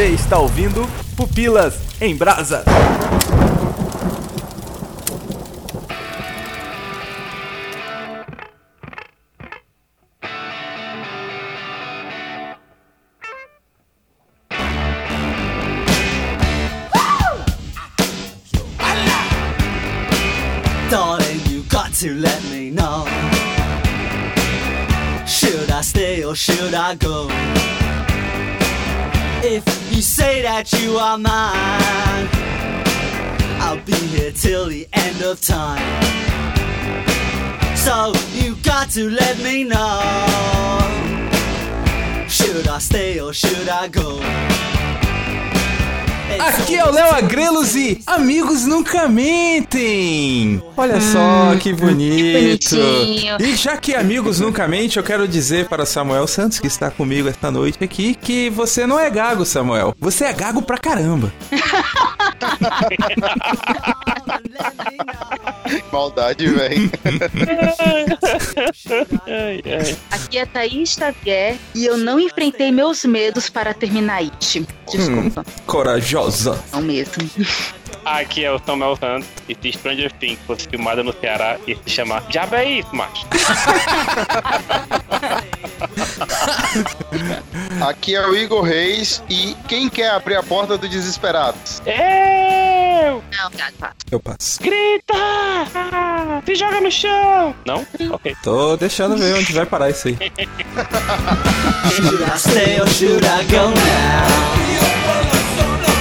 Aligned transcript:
Você 0.00 0.06
está 0.06 0.38
ouvindo 0.38 0.88
Pupilas 1.14 1.74
em 2.00 2.16
Brasa. 2.16 2.64
Darling, 20.88 21.42
you 21.50 21.62
got 21.68 21.92
to 22.00 22.14
let 22.14 22.42
me 22.44 22.70
know. 22.70 23.04
Should 25.26 25.70
I 25.70 25.82
stay 25.82 26.24
or 26.24 26.34
should 26.34 26.72
I 26.72 26.94
go? 26.94 27.29
That 30.62 30.82
you 30.82 30.98
are 30.98 31.16
mine, 31.16 32.28
I'll 33.62 33.82
be 33.86 33.94
here 33.94 34.30
till 34.30 34.66
the 34.66 34.86
end 34.92 35.22
of 35.22 35.40
time. 35.40 35.80
So 37.74 38.12
you 38.34 38.56
got 38.56 38.90
to 38.90 39.08
let 39.08 39.38
me 39.38 39.64
know. 39.64 40.00
Should 42.28 42.68
I 42.68 42.78
stay 42.78 43.20
or 43.20 43.32
should 43.32 43.70
I 43.70 43.88
go? 43.88 44.79
Aqui 46.38 46.76
é 46.76 46.84
o 46.84 46.90
Léo 46.90 47.14
Agrelos 47.14 47.74
e 47.74 48.00
amigos 48.06 48.64
nunca 48.66 49.08
mentem. 49.08 50.62
Olha 50.76 51.00
só 51.00 51.56
que 51.58 51.72
bonito. 51.72 52.38
bonitinho. 52.76 53.36
E 53.40 53.56
já 53.56 53.76
que 53.76 53.94
amigos 53.94 54.40
nunca 54.40 54.68
mentem, 54.68 54.98
eu 54.98 55.04
quero 55.04 55.26
dizer 55.26 55.66
para 55.68 55.84
Samuel 55.84 56.26
Santos 56.26 56.60
que 56.60 56.66
está 56.66 56.90
comigo 56.90 57.28
esta 57.28 57.50
noite 57.50 57.82
aqui 57.82 58.14
que 58.14 58.48
você 58.50 58.86
não 58.86 58.98
é 58.98 59.10
gago, 59.10 59.44
Samuel. 59.44 59.94
Você 59.98 60.24
é 60.24 60.32
gago 60.32 60.62
pra 60.62 60.78
caramba. 60.78 61.32
Maldade, 65.92 66.46
velho. 66.48 66.90
Aqui 70.10 70.38
é 70.38 70.46
Thaís 70.46 70.90
Xavier 70.90 71.56
e 71.74 71.84
eu 71.86 71.96
não 71.96 72.18
enfrentei 72.18 72.70
meus 72.72 73.04
medos 73.04 73.48
para 73.48 73.74
terminar 73.74 74.18
It. 74.18 74.66
Desculpa, 74.90 75.44
Corajosa. 75.66 76.19
Não 76.72 76.82
mesmo. 76.82 77.14
Aqui 78.04 78.44
é 78.44 78.52
o 78.52 78.60
Samuel 78.64 78.96
Santos 78.96 79.28
e 79.48 79.56
se 79.60 79.72
Stranger 79.78 80.12
Things 80.12 80.38
fosse 80.46 80.68
filmada 80.68 81.02
no 81.02 81.12
Ceará 81.12 81.56
ia 81.66 81.76
se 81.76 81.90
chamar 81.90 82.22
Diabo 82.28 82.54
é 82.56 82.64
isso, 82.64 82.94
macho. 82.94 83.26
Aqui 87.86 88.14
é 88.14 88.26
o 88.26 88.34
Igor 88.36 88.62
Reis 88.62 89.22
e 89.28 89.56
quem 89.68 89.88
quer 89.88 90.10
abrir 90.10 90.36
a 90.36 90.42
porta 90.42 90.76
do 90.78 90.88
Desesperados? 90.88 91.80
Eu! 91.86 93.22
Não, 93.32 93.50
gato, 93.56 93.72
pá. 93.78 93.92
Eu 94.10 94.20
passo. 94.20 94.60
Grita! 94.62 95.14
Se 96.44 96.54
joga 96.54 96.80
no 96.80 96.90
chão! 96.90 97.54
Não? 97.66 97.86
Ok. 98.12 98.36
Tô 98.42 98.76
deixando 98.76 99.16
ver 99.16 99.34
onde 99.34 99.52
vai 99.52 99.66
parar 99.66 99.90
isso 99.90 100.08
aí. 100.08 100.18
Should 101.90 102.22
I 102.22 102.38
stay 102.38 102.80
or 102.80 102.88
should 102.88 103.24
I 103.24 103.44
go 103.44 103.70
now? 103.70 104.69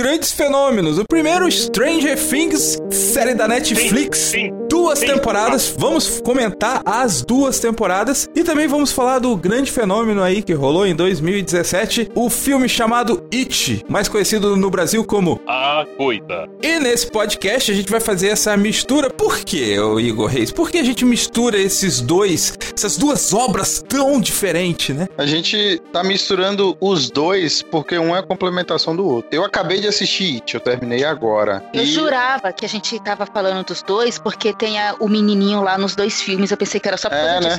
grandes 0.00 0.32
fenômenos. 0.32 0.98
O 0.98 1.04
primeiro, 1.06 1.50
Stranger 1.52 2.16
Things, 2.16 2.78
série 2.90 3.34
da 3.34 3.46
Netflix. 3.46 4.18
Sim, 4.18 4.48
sim, 4.48 4.68
Duas 4.70 5.00
temporadas, 5.00 5.74
vamos 5.76 6.20
comentar 6.20 6.80
as 6.84 7.22
duas 7.22 7.58
temporadas 7.58 8.30
e 8.34 8.44
também 8.44 8.68
vamos 8.68 8.92
falar 8.92 9.18
do 9.18 9.36
grande 9.36 9.70
fenômeno 9.70 10.22
aí 10.22 10.42
que 10.42 10.52
rolou 10.52 10.86
em 10.86 10.94
2017, 10.94 12.12
o 12.14 12.30
filme 12.30 12.68
chamado 12.68 13.22
It, 13.34 13.84
mais 13.88 14.08
conhecido 14.08 14.56
no 14.56 14.70
Brasil 14.70 15.04
como 15.04 15.40
A 15.46 15.84
coisa. 15.96 16.48
e 16.62 16.78
nesse 16.78 17.10
podcast 17.10 17.70
a 17.72 17.74
gente 17.74 17.90
vai 17.90 18.00
fazer 18.00 18.28
essa 18.28 18.56
mistura. 18.56 19.10
Por 19.10 19.38
quê, 19.40 19.78
ô 19.78 19.98
Igor 19.98 20.26
Reis? 20.28 20.52
Por 20.52 20.70
que 20.70 20.78
a 20.78 20.84
gente 20.84 21.04
mistura 21.04 21.58
esses 21.58 22.00
dois, 22.00 22.56
essas 22.74 22.96
duas 22.96 23.34
obras 23.34 23.84
tão 23.86 24.20
diferentes, 24.20 24.94
né? 24.96 25.08
A 25.18 25.26
gente 25.26 25.80
tá 25.92 26.02
misturando 26.04 26.76
os 26.80 27.10
dois 27.10 27.60
porque 27.62 27.98
um 27.98 28.14
é 28.16 28.22
complementação 28.22 28.94
do 28.94 29.06
outro. 29.06 29.28
Eu 29.32 29.44
acabei 29.44 29.80
de 29.80 29.88
assistir 29.88 30.36
It, 30.36 30.54
eu 30.54 30.60
terminei 30.60 31.04
agora. 31.04 31.62
Eu 31.74 31.82
E- 31.82 31.86
jurava 31.86 32.52
que 32.52 32.64
a 32.64 32.68
gente 32.68 32.98
tava 33.00 33.26
falando 33.26 33.64
dos 33.66 33.82
dois 33.82 34.18
porque 34.18 34.52
tem 34.60 34.78
a- 34.78 34.94
o 35.00 35.08
menininho 35.08 35.62
lá 35.62 35.78
nos 35.78 35.96
dois 35.96 36.20
filmes. 36.20 36.50
Eu 36.50 36.56
pensei 36.58 36.78
que 36.78 36.86
era 36.86 36.98
só 36.98 37.08
por 37.08 37.16
É, 37.16 37.26
causa 37.40 37.48
né? 37.48 37.56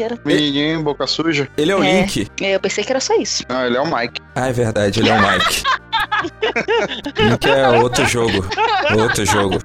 era... 0.00 0.18
Menininho, 0.24 0.82
boca 0.84 1.04
suja. 1.06 1.48
Ele 1.56 1.72
é 1.72 1.76
o 1.76 1.82
É. 1.82 2.00
Link. 2.02 2.28
Eu 2.40 2.60
pensei 2.60 2.84
que 2.84 2.92
era 2.92 3.00
só 3.00 3.14
isso. 3.16 3.42
Não, 3.48 3.66
ele 3.66 3.76
é 3.76 3.80
o 3.80 3.84
Mike. 3.92 4.20
Ah, 4.36 4.48
é 4.48 4.52
verdade, 4.52 5.00
ele 5.00 5.08
é 5.10 5.14
o 5.14 5.20
Mike. 5.20 5.62
Link 7.18 7.46
é 7.46 7.68
outro 7.82 8.06
jogo. 8.06 8.46
Outro 8.98 9.26
jogo. 9.26 9.58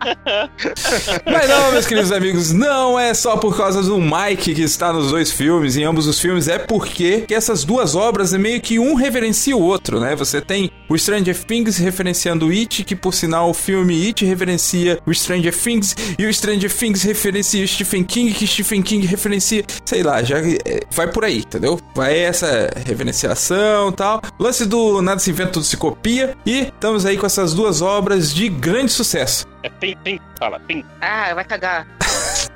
Mas 1.25 1.47
não, 1.49 1.71
meus 1.71 1.85
queridos 1.85 2.11
amigos, 2.11 2.51
não 2.51 2.99
é 2.99 3.13
só 3.13 3.37
por 3.37 3.55
causa 3.55 3.81
do 3.83 3.97
Mike 3.99 4.55
que 4.55 4.61
está 4.63 4.91
nos 4.91 5.11
dois 5.11 5.31
filmes, 5.31 5.77
em 5.77 5.83
ambos 5.83 6.07
os 6.07 6.19
filmes, 6.19 6.47
é 6.47 6.57
porque 6.57 7.21
que 7.21 7.33
essas 7.35 7.63
duas 7.63 7.95
obras 7.95 8.33
é 8.33 8.37
meio 8.37 8.59
que 8.61 8.79
um 8.79 8.95
reverencia 8.95 9.55
o 9.55 9.61
outro, 9.61 9.99
né? 9.99 10.15
Você 10.15 10.41
tem 10.41 10.71
o 10.89 10.97
Stranger 10.97 11.37
Things 11.37 11.77
referenciando 11.77 12.47
o 12.47 12.49
It, 12.49 12.83
que 12.83 12.95
por 12.95 13.13
sinal 13.13 13.49
o 13.49 13.53
filme 13.53 14.07
It 14.07 14.25
referencia 14.25 14.99
o 15.05 15.13
Stranger 15.13 15.55
Things, 15.55 15.95
e 16.17 16.25
o 16.25 16.33
Stranger 16.33 16.73
Things 16.73 17.03
referencia 17.03 17.63
o 17.63 17.67
Stephen 17.67 18.03
King, 18.03 18.33
que 18.33 18.47
Stephen 18.47 18.81
King 18.81 19.05
referencia, 19.05 19.63
sei 19.85 20.03
lá, 20.03 20.23
já 20.23 20.39
é, 20.39 20.81
vai 20.91 21.07
por 21.07 21.23
aí, 21.23 21.39
entendeu? 21.39 21.79
Vai 21.95 22.17
essa 22.17 22.69
reverenciação 22.85 23.89
e 23.89 23.93
tal. 23.93 24.21
Lance 24.39 24.65
do 24.65 25.01
Nada 25.01 25.19
se 25.19 25.29
inventa, 25.29 25.51
tudo 25.51 25.65
se 25.65 25.77
copia, 25.77 26.35
e 26.45 26.61
estamos 26.61 27.05
aí 27.05 27.17
com 27.17 27.25
essas 27.25 27.53
duas 27.53 27.81
obras 27.81 28.33
de 28.33 28.49
grande 28.49 28.91
sucesso. 28.91 29.47
É 29.63 29.69
tem, 29.69 29.95
tem, 30.03 30.19
fala, 30.37 30.59
tem. 30.67 30.83
Ah, 31.01 31.33
vai 31.33 31.43
cagar. 31.43 31.87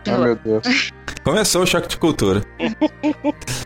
Oh, 0.08 0.18
meu 0.18 0.36
Deus. 0.36 0.92
Começou 1.24 1.64
o 1.64 1.66
choque 1.68 1.88
de 1.88 1.98
cultura. 1.98 2.44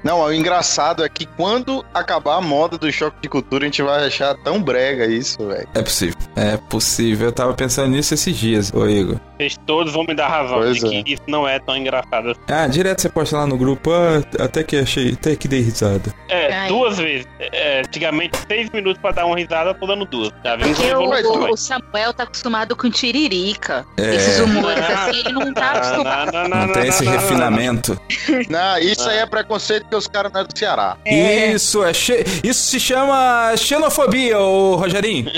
Não, 0.04 0.22
o 0.22 0.32
engraçado 0.34 1.04
é 1.04 1.10
que 1.10 1.26
quando 1.26 1.84
acabar 1.94 2.36
a 2.36 2.42
moda 2.42 2.78
do 2.78 2.92
choque 2.92 3.18
de 3.22 3.28
cultura, 3.30 3.64
a 3.66 3.68
gente 3.68 3.82
vai 3.82 4.06
achar 4.06 4.36
tão 4.44 4.62
brega 4.62 5.06
isso, 5.08 5.46
velho. 5.48 5.68
É 5.74 5.82
possível. 5.82 6.16
É 6.36 6.58
possível. 6.58 7.28
Eu 7.30 7.32
tava 7.32 7.54
pensando 7.54 7.90
nisso 7.90 8.14
esses 8.14 8.36
dias, 8.38 8.72
ô 8.74 8.88
Igor. 8.88 9.18
Vocês 9.38 9.56
todos 9.66 9.94
vão 9.94 10.04
me 10.04 10.14
dar 10.16 10.28
razão 10.28 10.58
Pois 10.60 10.78
de 10.78 10.86
é. 11.00 11.04
que 11.04 11.14
isso 11.14 11.24
não 11.28 11.48
é 11.48 11.60
tão 11.60 11.76
engraçado. 11.76 12.30
assim. 12.32 12.40
Ah, 12.48 12.68
direto 12.68 13.02
você 13.02 13.10
posta 13.10 13.38
lá 13.38 13.48
no 13.48 13.58
grupo. 13.58 13.92
Ah, 13.92 14.22
até 14.44 14.64
que 14.64 14.78
achei, 14.78 15.14
até 15.14 15.36
que 15.36 15.48
dei 15.48 15.62
risada. 15.62 16.14
É, 16.30 16.54
Ai. 16.54 16.68
duas 16.70 16.98
vezes. 16.98 17.28
É, 17.40 17.80
antigamente, 17.82 18.38
seis 18.48 18.70
minutos 18.70 19.02
pra 19.02 19.12
dar 19.12 19.26
uma 19.26 19.36
risada, 19.36 19.72
eu 19.72 19.76
tô 19.76 19.88
dando 19.88 20.06
duas. 20.06 20.32
Tá 20.44 20.56
vendo? 20.56 20.76
Porque 20.76 20.94
o, 20.94 21.52
o- 21.54 21.58
Samuel 21.58 22.14
tá 22.14 22.24
acostumado 22.24 22.76
com 22.76 22.90
tiririca. 22.90 23.86
É. 23.98 24.16
Esses 24.16 24.40
humores 24.40 24.84
Ah. 24.88 25.06
assim, 25.06 25.20
ele 25.22 25.32
não 25.34 25.54
tá 25.54 25.72
acostumado. 25.72 26.27
Não, 26.32 26.48
não, 26.48 26.68
Não, 26.68 26.74
tem 26.74 26.88
esse 26.88 27.04
não, 27.04 27.12
não, 27.12 27.18
não. 27.18 27.28
refinamento. 27.28 28.02
Não, 28.50 28.78
isso 28.80 29.08
aí 29.10 29.20
é 29.20 29.26
preconceito 29.26 29.84
porque 29.84 29.96
os 29.96 30.08
caras 30.08 30.32
não 30.32 30.42
é 30.42 30.44
do 30.44 30.58
Ceará. 30.58 30.98
Isso, 31.06 31.84
é 31.84 31.94
che... 31.94 32.24
Isso 32.44 32.70
se 32.70 32.80
chama 32.80 33.54
xenofobia, 33.58 34.40
ô 34.40 34.76
Rogerinho. 34.76 35.32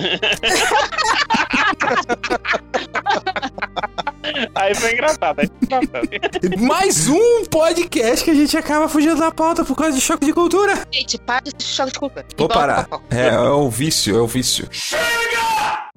Aí 4.55 4.75
foi 4.75 4.93
engraçado, 4.93 5.39
aí 5.39 5.47
foi 5.47 5.79
engraçado. 5.79 6.59
Mais 6.59 7.07
um 7.07 7.45
podcast 7.45 8.23
que 8.23 8.31
a 8.31 8.33
gente 8.33 8.55
acaba 8.57 8.87
fugindo 8.87 9.15
da 9.17 9.31
pauta 9.31 9.63
por 9.65 9.75
causa 9.75 9.93
de 9.93 10.01
choque 10.01 10.25
de 10.25 10.33
cultura. 10.33 10.85
Gente, 10.91 11.17
para 11.17 11.41
de 11.41 11.63
choque 11.63 11.91
de 11.93 11.99
cultura. 11.99 12.25
Vou 12.37 12.47
parar. 12.47 12.87
É, 13.09 13.29
é 13.29 13.39
o 13.39 13.69
vício, 13.69 14.15
é 14.15 14.21
o 14.21 14.27
vício. 14.27 14.69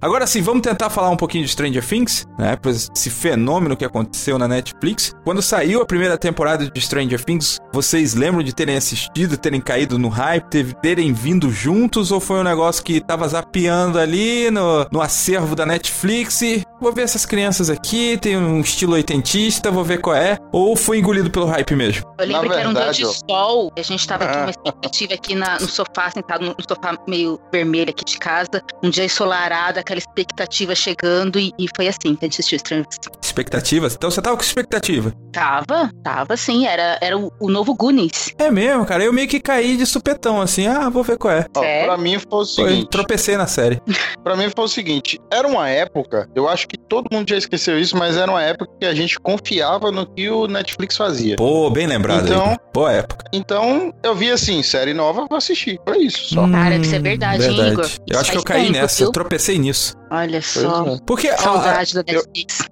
Agora 0.02 0.26
sim, 0.26 0.42
vamos 0.42 0.62
tentar 0.62 0.90
falar 0.90 1.10
um 1.10 1.16
pouquinho 1.16 1.44
de 1.44 1.50
Stranger 1.52 1.86
Things, 1.86 2.26
né? 2.36 2.58
Esse 2.66 3.08
fenômeno 3.08 3.76
que 3.76 3.84
aconteceu 3.84 4.36
na 4.36 4.48
Netflix. 4.48 5.14
Quando 5.24 5.40
saiu 5.40 5.80
a 5.80 5.86
primeira 5.86 6.18
temporada 6.18 6.68
de 6.68 6.80
Stranger 6.80 7.24
Things, 7.24 7.60
vocês 7.72 8.12
lembram 8.12 8.42
de 8.42 8.52
terem 8.52 8.76
assistido, 8.76 9.36
terem 9.36 9.60
caído 9.60 10.00
no 10.00 10.08
hype, 10.08 10.44
ter- 10.50 10.74
terem 10.74 11.12
vindo 11.12 11.52
juntos? 11.52 12.10
Ou 12.10 12.18
foi 12.18 12.40
um 12.40 12.42
negócio 12.42 12.82
que 12.82 13.00
tava 13.00 13.28
zapeando 13.28 13.96
ali 13.96 14.50
no, 14.50 14.88
no 14.90 15.00
acervo 15.00 15.54
da 15.54 15.64
Netflix 15.64 16.42
e 16.42 16.64
vou 16.80 16.92
ver 16.92 17.02
essas 17.02 17.24
crianças 17.24 17.70
aqui, 17.70 18.18
tem 18.18 18.36
um 18.36 18.60
estilo 18.60 18.94
oitentista, 18.94 19.70
vou 19.70 19.84
ver 19.84 19.98
qual 20.00 20.16
é? 20.16 20.36
Ou 20.50 20.74
foi 20.74 20.98
engolido 20.98 21.30
pelo 21.30 21.46
hype 21.46 21.76
mesmo? 21.76 22.04
Eu 22.18 22.26
lembro 22.26 22.48
Na 22.48 22.54
que 22.54 22.60
era 22.60 22.68
um 22.68 22.72
dia 22.72 22.82
verdade, 22.82 22.98
de 23.04 23.18
sol, 23.30 23.72
a 23.78 23.82
gente 23.82 24.04
tava 24.08 24.24
aqui 24.24 24.36
Ah. 24.38 24.50
expectativa 24.50 25.14
aqui 25.14 25.34
na- 25.36 25.60
no 25.60 25.68
sofá, 25.68 26.10
sentado 26.10 26.44
no, 26.44 26.48
no 26.58 26.64
sofá 26.68 26.98
meio 27.06 27.38
vermelho 27.52 27.90
aqui 27.90 28.04
de 28.04 28.18
casa, 28.18 28.60
um 28.82 28.90
dia 28.90 29.04
ensolarado, 29.04 29.78
aquela 29.92 29.98
expectativa 29.98 30.74
chegando, 30.74 31.38
e, 31.38 31.52
e 31.58 31.66
foi 31.76 31.88
assim 31.88 32.14
que 32.14 32.24
a 32.24 32.26
gente 32.26 32.34
assistiu 32.40 32.58
Stranger 32.58 32.86
Things. 32.86 33.18
Expectativas? 33.22 33.94
Então 33.94 34.10
você 34.10 34.20
tava 34.20 34.36
com 34.36 34.42
expectativa. 34.42 35.12
Tava, 35.32 35.90
tava 36.02 36.36
sim, 36.36 36.66
era, 36.66 36.98
era 37.00 37.16
o, 37.16 37.32
o 37.40 37.48
novo 37.50 37.74
Goonies. 37.74 38.34
É 38.38 38.50
mesmo, 38.50 38.84
cara. 38.84 39.04
Eu 39.04 39.12
meio 39.12 39.28
que 39.28 39.40
caí 39.40 39.76
de 39.76 39.86
supetão, 39.86 40.40
assim. 40.40 40.66
Ah, 40.66 40.88
vou 40.88 41.02
ver 41.02 41.16
qual 41.16 41.32
é. 41.34 41.46
Ó, 41.56 41.60
Sério? 41.60 41.86
pra 41.86 41.96
mim 41.96 42.18
foi 42.18 42.42
o 42.42 42.46
Foi, 42.46 42.68
seguinte. 42.68 42.88
tropecei 42.90 43.36
na 43.36 43.46
série. 43.46 43.80
Pra 44.22 44.36
mim 44.36 44.48
foi 44.54 44.64
o 44.64 44.68
seguinte, 44.68 45.18
era 45.32 45.48
uma 45.48 45.68
época, 45.68 46.28
eu 46.32 46.48
acho 46.48 46.68
que 46.68 46.78
todo 46.78 47.08
mundo 47.12 47.28
já 47.28 47.36
esqueceu 47.36 47.78
isso, 47.80 47.96
mas 47.96 48.16
era 48.16 48.30
uma 48.30 48.40
época 48.40 48.70
que 48.78 48.86
a 48.86 48.94
gente 48.94 49.18
confiava 49.18 49.90
no 49.90 50.06
que 50.06 50.30
o 50.30 50.46
Netflix 50.46 50.96
fazia. 50.96 51.34
Pô, 51.34 51.68
bem 51.70 51.88
lembrado. 51.88 52.24
Então- 52.24 52.50
aí. 52.50 52.56
Boa 52.72 52.92
época. 52.92 53.24
Então, 53.32 53.92
eu 54.02 54.14
vi 54.14 54.30
assim, 54.30 54.62
série 54.62 54.94
nova, 54.94 55.26
vou 55.28 55.36
assistir. 55.36 55.78
Foi 55.86 55.98
isso 56.04 56.34
só. 56.34 56.48
Cara, 56.48 56.76
isso 56.76 56.94
é 56.94 56.98
verdade, 57.00 57.44
hein, 57.44 57.72
Igor? 57.72 57.90
Eu 58.08 58.20
acho 58.20 58.30
que 58.30 58.38
eu 58.38 58.44
caí 58.44 58.66
tempo, 58.66 58.78
nessa, 58.78 58.98
viu? 58.98 59.06
eu 59.06 59.12
tropecei 59.12 59.58
nisso. 59.58 59.81
Olha 60.10 60.42
só. 60.42 60.84
Pois 60.84 60.96
é. 60.96 61.00
Porque 61.06 61.32
Saudade 61.38 61.94
da 61.94 62.04
eu- 62.08 62.22
Netflix. 62.26 62.68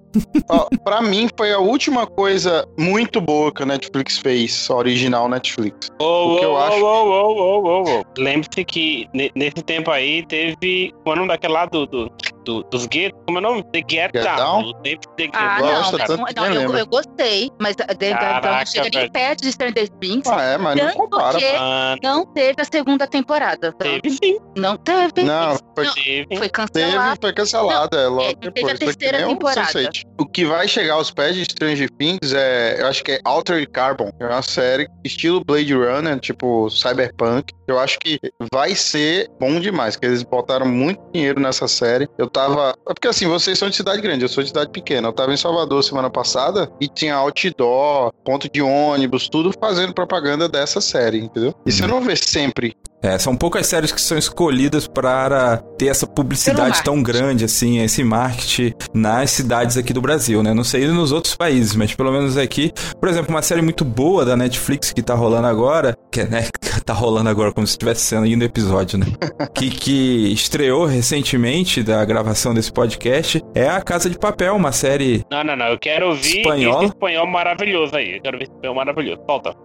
Ó, 0.49 0.67
pra 0.83 1.01
mim, 1.01 1.29
foi 1.37 1.53
a 1.53 1.57
última 1.59 2.05
coisa 2.05 2.67
muito 2.77 3.21
boa 3.21 3.51
que 3.53 3.63
a 3.63 3.65
Netflix 3.65 4.17
fez, 4.17 4.67
a 4.69 4.75
original 4.75 5.29
Netflix. 5.29 5.89
Ô, 5.99 6.33
O 6.35 6.39
que 6.39 6.45
eu 6.45 6.51
ô, 6.51 6.57
acho- 6.57 6.83
ô, 6.83 6.85
ô, 6.85 7.33
ô, 7.33 7.63
ô, 7.63 7.99
ô. 7.99 8.03
Lembre-se 8.17 8.65
que 8.65 9.07
ne- 9.13 9.31
nesse 9.35 9.63
tempo 9.63 9.89
aí 9.89 10.25
teve. 10.27 10.93
Qual 11.03 11.13
é 11.15 11.17
o 11.17 11.21
nome 11.21 11.29
daquele 11.29 11.53
lá 11.53 11.65
do, 11.65 11.85
do, 11.85 12.11
do- 12.45 12.63
dos 12.63 12.85
guetos? 12.87 13.19
Como 13.25 13.37
é 13.37 13.41
o 13.41 13.43
nome? 13.43 13.63
The 13.71 13.79
Get, 13.89 14.11
Get 14.13 14.23
Down. 14.23 14.35
Down? 14.35 14.73
Get 14.85 14.99
Ah, 15.33 15.59
Down, 15.59 15.71
não, 15.71 15.91
cara. 15.91 16.05
tanto 16.07 16.35
não, 16.35 16.49
não, 16.49 16.61
eu, 16.61 16.77
eu 16.77 16.85
gostei, 16.87 17.49
mas 17.59 17.75
a- 17.87 17.93
de- 17.93 18.11
Caraca, 18.11 18.51
não 18.59 18.65
chega 18.65 18.99
nem 18.99 19.11
perto 19.11 19.41
de 19.41 19.51
Stranger 19.51 19.89
Things. 19.99 20.27
Ah, 20.27 20.41
é, 20.41 20.57
mas 20.57 20.75
não 20.77 20.91
compara. 20.93 21.39
Mano, 21.39 21.99
não 22.03 22.25
teve 22.33 22.61
a 22.61 22.65
segunda 22.65 23.07
temporada. 23.07 23.71
teve 23.73 24.09
sim. 24.09 24.37
Não 24.57 24.75
teve. 24.77 25.23
Não, 25.23 25.57
foi, 25.75 25.85
Não, 25.85 25.93
Teve. 25.93 26.25
Foi 26.27 26.37
teve, 26.37 26.49
cancelado. 26.49 27.17
foi 27.21 27.33
cancelada. 27.33 27.97
É, 27.97 28.07
logo 28.07 28.21
é, 28.21 28.33
teve 28.35 28.51
depois. 28.51 28.73
a 28.73 28.77
terceira 28.77 29.27
temporada. 29.27 29.61
Sense8. 29.67 30.03
O 30.19 30.25
que 30.25 30.45
vai 30.45 30.67
chegar 30.67 30.93
aos 30.95 31.11
pés 31.11 31.35
de 31.35 31.43
Stranger 31.45 31.89
Things 31.97 32.33
é, 32.33 32.77
eu 32.81 32.87
acho 32.87 33.03
que 33.03 33.13
é 33.13 33.19
Altered 33.25 33.67
Carbon. 33.71 34.11
É 34.19 34.25
uma 34.25 34.41
série 34.41 34.87
estilo 35.03 35.43
Blade 35.45 35.73
Runner, 35.73 36.19
tipo 36.19 36.69
Cyberpunk. 36.69 37.53
Eu 37.71 37.79
acho 37.79 37.99
que 37.99 38.19
vai 38.51 38.75
ser 38.75 39.29
bom 39.39 39.59
demais, 39.59 39.95
que 39.95 40.05
eles 40.05 40.23
botaram 40.23 40.65
muito 40.65 41.01
dinheiro 41.13 41.39
nessa 41.39 41.67
série. 41.67 42.09
Eu 42.17 42.29
tava. 42.29 42.75
é 42.87 42.93
Porque 42.93 43.07
assim, 43.07 43.27
vocês 43.27 43.57
são 43.57 43.69
de 43.69 43.75
cidade 43.75 44.01
grande, 44.01 44.23
eu 44.23 44.29
sou 44.29 44.43
de 44.43 44.49
cidade 44.49 44.71
pequena. 44.71 45.07
Eu 45.07 45.13
tava 45.13 45.33
em 45.33 45.37
Salvador 45.37 45.81
semana 45.83 46.09
passada 46.09 46.69
e 46.81 46.87
tinha 46.87 47.15
outdoor, 47.15 48.11
ponto 48.25 48.49
de 48.51 48.61
ônibus, 48.61 49.29
tudo 49.29 49.53
fazendo 49.57 49.93
propaganda 49.93 50.49
dessa 50.49 50.81
série, 50.81 51.19
entendeu? 51.19 51.53
E 51.65 51.71
você 51.71 51.87
não 51.87 52.01
vê 52.01 52.15
sempre. 52.15 52.75
É, 53.01 53.17
são 53.17 53.35
poucas 53.35 53.65
séries 53.65 53.91
que 53.91 53.99
são 53.99 54.17
escolhidas 54.17 54.87
para 54.87 55.63
ter 55.81 55.87
essa 55.87 56.05
publicidade 56.05 56.83
tão 56.83 57.01
grande, 57.01 57.43
assim, 57.43 57.81
esse 57.81 58.03
marketing 58.03 58.71
nas 58.93 59.31
cidades 59.31 59.77
aqui 59.77 59.91
do 59.91 59.99
Brasil, 59.99 60.43
né? 60.43 60.53
Não 60.53 60.63
sei 60.63 60.85
nos 60.85 61.11
outros 61.11 61.35
países, 61.35 61.75
mas 61.75 61.95
pelo 61.95 62.11
menos 62.11 62.37
aqui. 62.37 62.71
Por 62.99 63.09
exemplo, 63.09 63.31
uma 63.31 63.41
série 63.41 63.63
muito 63.63 63.83
boa 63.83 64.23
da 64.23 64.37
Netflix 64.37 64.93
que 64.93 65.01
tá 65.01 65.15
rolando 65.15 65.47
agora, 65.47 65.97
que 66.11 66.21
é, 66.21 66.27
né, 66.27 66.47
tá 66.85 66.93
rolando 66.93 67.31
agora 67.31 67.51
como 67.51 67.65
se 67.65 67.71
estivesse 67.71 68.01
sendo 68.01 68.25
ainda 68.25 68.45
episódio, 68.45 68.99
né? 68.99 69.07
que, 69.55 69.71
que 69.71 70.31
estreou 70.31 70.85
recentemente 70.85 71.81
da 71.81 72.05
gravação 72.05 72.53
desse 72.53 72.71
podcast, 72.71 73.41
é 73.55 73.67
A 73.67 73.81
Casa 73.81 74.07
de 74.07 74.19
Papel, 74.19 74.55
uma 74.55 74.71
série 74.71 75.25
Não, 75.31 75.43
não, 75.43 75.55
não. 75.55 75.65
Eu 75.65 75.79
quero 75.79 76.09
ouvir 76.09 76.41
Espanhol? 76.41 76.83
esse 76.83 76.93
espanhol 76.93 77.25
maravilhoso 77.25 77.95
aí. 77.95 78.17
Eu 78.17 78.21
quero 78.21 78.37
ver 78.37 78.43
esse 78.43 78.53
espanhol 78.53 78.75
maravilhoso. 78.75 79.19
Solta. 79.27 79.55